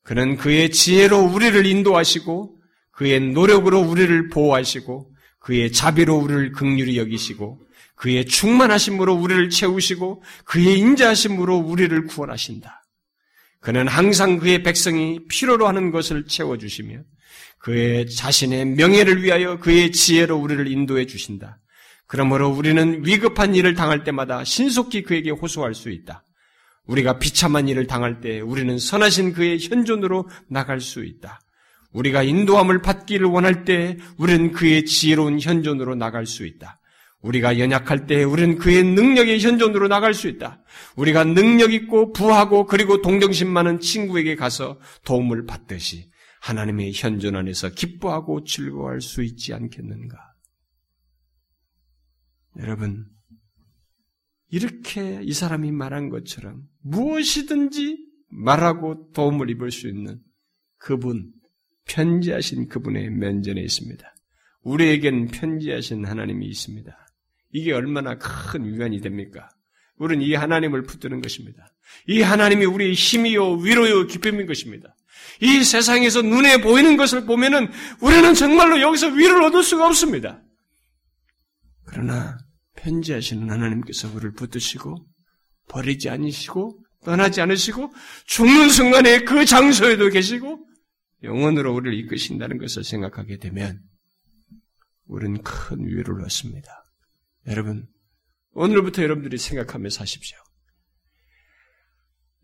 그는 0.04 0.38
그의 0.38 0.72
지혜로 0.72 1.20
우리를 1.20 1.66
인도하시고 1.66 2.62
그의 2.92 3.20
노력으로 3.20 3.80
우리를 3.82 4.30
보호하시고 4.30 5.14
그의 5.48 5.72
자비로 5.72 6.18
우리를 6.18 6.52
극률히 6.52 6.98
여기시고 6.98 7.62
그의 7.96 8.26
충만하심으로 8.26 9.14
우리를 9.14 9.50
채우시고 9.50 10.22
그의 10.44 10.78
인자하심으로 10.78 11.56
우리를 11.56 12.06
구원하신다. 12.08 12.84
그는 13.62 13.88
항상 13.88 14.40
그의 14.40 14.62
백성이 14.62 15.26
필요로 15.30 15.66
하는 15.66 15.92
것을 15.92 16.26
채워주시며 16.26 17.00
그의 17.60 18.10
자신의 18.10 18.66
명예를 18.66 19.24
위하여 19.24 19.58
그의 19.60 19.94
지혜로 19.94 20.36
우리를 20.36 20.68
인도해 20.68 21.06
주신다. 21.06 21.62
그러므로 22.08 22.50
우리는 22.50 23.06
위급한 23.06 23.56
일을 23.56 23.74
당할 23.74 24.04
때마다 24.04 24.44
신속히 24.44 25.04
그에게 25.04 25.30
호소할 25.30 25.74
수 25.76 25.90
있다. 25.92 26.26
우리가 26.88 27.20
비참한 27.20 27.70
일을 27.70 27.88
당할 27.88 28.20
때 28.20 28.42
우리는 28.42 28.78
선하신 28.78 29.32
그의 29.32 29.60
현존으로 29.62 30.28
나갈 30.50 30.82
수 30.82 31.06
있다. 31.06 31.40
우리가 31.98 32.22
인도함을 32.22 32.84
받기를 32.84 33.26
원할 33.26 33.66
때 33.66 33.98
우리는 34.18 34.52
그의 34.52 34.86
지혜로운 34.86 35.40
현존으로 35.40 35.96
나갈 35.96 36.28
수 36.28 36.46
있다. 36.46 36.80
우리가 37.22 37.58
연약할 37.58 38.06
때 38.06 38.24
우리는 38.24 38.60
그의 38.60 38.84
능력의 38.84 39.40
현존으로 39.40 39.88
나갈 39.88 40.14
수 40.14 40.28
있다. 40.28 40.64
우리가 40.96 41.24
능력 41.24 41.74
있고 41.74 42.14
부하고 42.14 42.68
그리고 42.68 43.02
동정심 43.02 43.50
많은 43.50 43.80
친구에게 43.80 44.36
가서 44.36 44.80
도움을 45.06 45.48
받듯이 45.48 46.12
하나님의 46.42 46.92
현존 46.94 47.36
안에서 47.36 47.70
기뻐하고 47.70 48.44
즐거워할 48.44 49.02
수 49.02 49.24
있지 49.24 49.56
않겠는가? 49.56 50.18
여러분, 52.60 53.08
이렇게 54.50 55.20
이 55.24 55.34
사람이 55.34 55.72
말한 55.72 56.10
것처럼 56.10 56.62
무엇이든지 56.84 58.06
말하고 58.30 59.12
도움을 59.14 59.50
입을 59.50 59.72
수 59.72 59.88
있는 59.88 60.22
그분, 60.78 61.34
편지하신 61.88 62.68
그분의 62.68 63.10
면전에 63.12 63.62
있습니다. 63.62 64.16
우리에겐 64.64 65.28
편지하신 65.28 66.06
하나님이 66.06 66.46
있습니다. 66.48 66.96
이게 67.54 67.72
얼마나 67.72 68.18
큰 68.18 68.66
위안이 68.66 69.02
됩니까? 69.02 69.50
우리는 69.98 70.24
이 70.24 70.34
하나님을 70.34 70.84
붙드는 70.84 71.22
것입니다. 71.22 71.74
이 72.08 72.22
하나님이 72.22 72.66
우리의 72.66 72.94
힘이요, 72.94 73.54
위로요, 73.58 74.08
기쁨인 74.08 74.46
것입니다. 74.46 74.96
이 75.42 75.64
세상에서 75.64 76.22
눈에 76.22 76.62
보이는 76.62 76.98
것을 76.98 77.26
보면은 77.26 77.70
우리는 78.02 78.34
정말로 78.34 78.80
여기서 78.82 79.08
위로를 79.08 79.44
얻을 79.46 79.64
수가 79.64 79.88
없습니다. 79.88 80.42
그러나 81.86 82.38
편지하시는 82.76 83.50
하나님께서 83.50 84.10
우리를 84.14 84.34
붙드시고 84.34 84.98
버리지 85.70 86.10
않으시고 86.10 86.80
떠나지 87.04 87.42
않으시고 87.42 87.92
죽는 88.26 88.70
순간에 88.70 89.20
그 89.20 89.46
장소에도 89.46 90.10
계시고 90.10 90.67
영원으로 91.24 91.74
우리를 91.74 91.98
이끄신다는 92.00 92.58
것을 92.58 92.84
생각하게 92.84 93.38
되면 93.38 93.82
우리는 95.06 95.42
큰 95.42 95.86
위로를 95.86 96.24
얻습니다. 96.26 96.86
여러분, 97.48 97.88
오늘부터 98.52 99.04
여러분들이 99.04 99.38
생각하며 99.38 99.90
사십시오. 99.90 100.38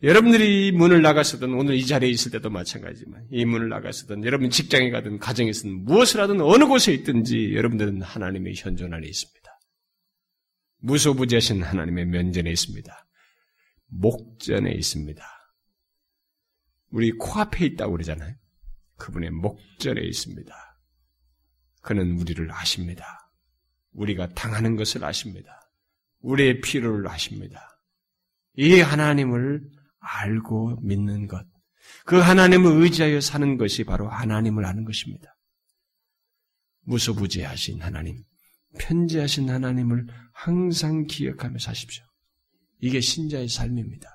여러분들이 0.02 0.74
문을 0.74 1.02
나가서든 1.02 1.54
오늘 1.54 1.76
이 1.76 1.86
자리에 1.86 2.10
있을 2.10 2.32
때도 2.32 2.50
마찬가지지만 2.50 3.26
이 3.32 3.46
문을 3.46 3.70
나가서든 3.70 4.26
여러분 4.26 4.50
직장에 4.50 4.90
가든 4.90 5.18
가정에서든 5.18 5.86
무엇을 5.86 6.20
하든 6.20 6.42
어느 6.42 6.66
곳에 6.66 6.94
있든지 6.94 7.56
여러분들은 7.56 8.02
하나님의 8.02 8.54
현존 8.58 8.94
안에 8.94 9.08
있습니다. 9.08 9.50
무소부지하신 10.80 11.64
하나님의 11.64 12.06
면전에 12.08 12.52
있습니다. 12.52 13.08
목전에 13.88 14.72
있습니다. 14.74 15.26
우리 16.90 17.12
코앞에 17.12 17.66
있다고 17.66 17.94
그러잖아요. 17.94 18.36
그분의 19.04 19.32
목전에 19.32 20.02
있습니다. 20.02 20.56
그는 21.82 22.18
우리를 22.18 22.50
아십니다. 22.54 23.06
우리가 23.92 24.30
당하는 24.30 24.78
것을 24.78 25.04
아십니다. 25.04 25.60
우리의 26.20 26.62
필요를 26.62 27.06
아십니다. 27.10 27.82
이 28.56 28.80
하나님을 28.80 29.62
알고 30.00 30.80
믿는 30.82 31.28
것, 31.28 31.46
그 32.06 32.18
하나님을 32.18 32.82
의지하여 32.82 33.20
사는 33.20 33.58
것이 33.58 33.84
바로 33.84 34.08
하나님을 34.08 34.66
아는 34.66 34.86
것입니다. 34.86 35.36
무소부지하신 36.86 37.82
하나님, 37.82 38.24
편지하신 38.80 39.50
하나님을 39.50 40.08
항상 40.34 41.06
기억하며 41.08 41.60
사십시오. 41.60 42.06
이게 42.80 43.02
신자의 43.02 43.50
삶입니다. 43.50 44.10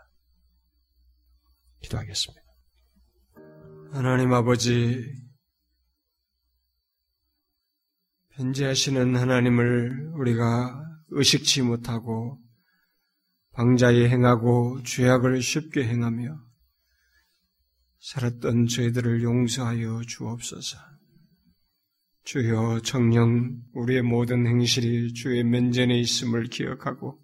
기도하겠습니다. 1.83 2.38
하나님 3.91 4.35
아버지, 4.35 5.03
현재하시는 8.33 9.17
하나님을 9.17 10.13
우리가 10.15 10.85
의식치 11.09 11.63
못하고 11.63 12.39
방자에 13.53 14.11
행하고 14.11 14.83
죄악을 14.83 15.41
쉽게 15.41 15.85
행하며 15.85 16.39
살았던 17.99 18.67
저희들을 18.67 19.23
용서하여 19.23 20.03
주옵소서. 20.07 20.77
주여 22.25 22.81
정령 22.85 23.63
우리의 23.73 24.03
모든 24.03 24.47
행실이 24.47 25.15
주의 25.15 25.43
면전에 25.43 25.99
있음을 25.99 26.45
기억하고 26.45 27.19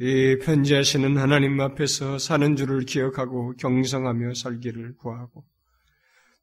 이 0.00 0.38
편지하시는 0.42 1.16
하나님 1.16 1.60
앞에서 1.60 2.18
사는 2.18 2.56
줄을 2.56 2.84
기억하고 2.84 3.54
경성하며 3.56 4.34
살기를 4.34 4.96
구하고 4.96 5.44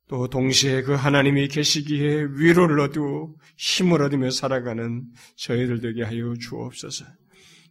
또 0.08 0.28
동시에 0.28 0.82
그 0.82 0.94
하나님이 0.94 1.48
계시기에 1.50 2.28
위로를 2.38 2.80
얻고 2.80 3.38
힘을 3.58 4.02
얻으며 4.02 4.32
살아가는 4.32 5.04
저희들 5.36 5.82
되게 5.82 6.04
하여 6.04 6.34
주옵소서. 6.40 7.06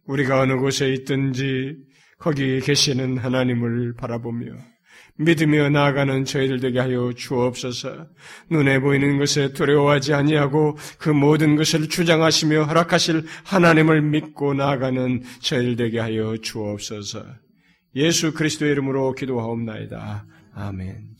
우리가 0.05 0.39
어느 0.39 0.55
곳에 0.55 0.91
있든지 0.93 1.77
거기 2.17 2.59
계시는 2.59 3.17
하나님을 3.17 3.93
바라보며 3.95 4.53
믿으며 5.19 5.69
나아가는 5.69 6.23
저희들 6.23 6.61
되게 6.61 6.79
하여 6.79 7.11
주옵소서. 7.13 8.07
눈에 8.49 8.79
보이는 8.79 9.19
것에 9.19 9.51
두려워하지 9.51 10.13
아니하고 10.13 10.77
그 10.97 11.09
모든 11.09 11.57
것을 11.57 11.89
주장하시며 11.89 12.63
허락하실 12.63 13.25
하나님을 13.43 14.01
믿고 14.01 14.53
나아가는 14.53 15.21
저희들 15.41 15.75
되게 15.75 15.99
하여 15.99 16.37
주옵소서. 16.37 17.25
예수 17.95 18.33
그리스도의 18.33 18.71
이름으로 18.71 19.13
기도하옵나이다. 19.13 20.25
아멘. 20.53 21.18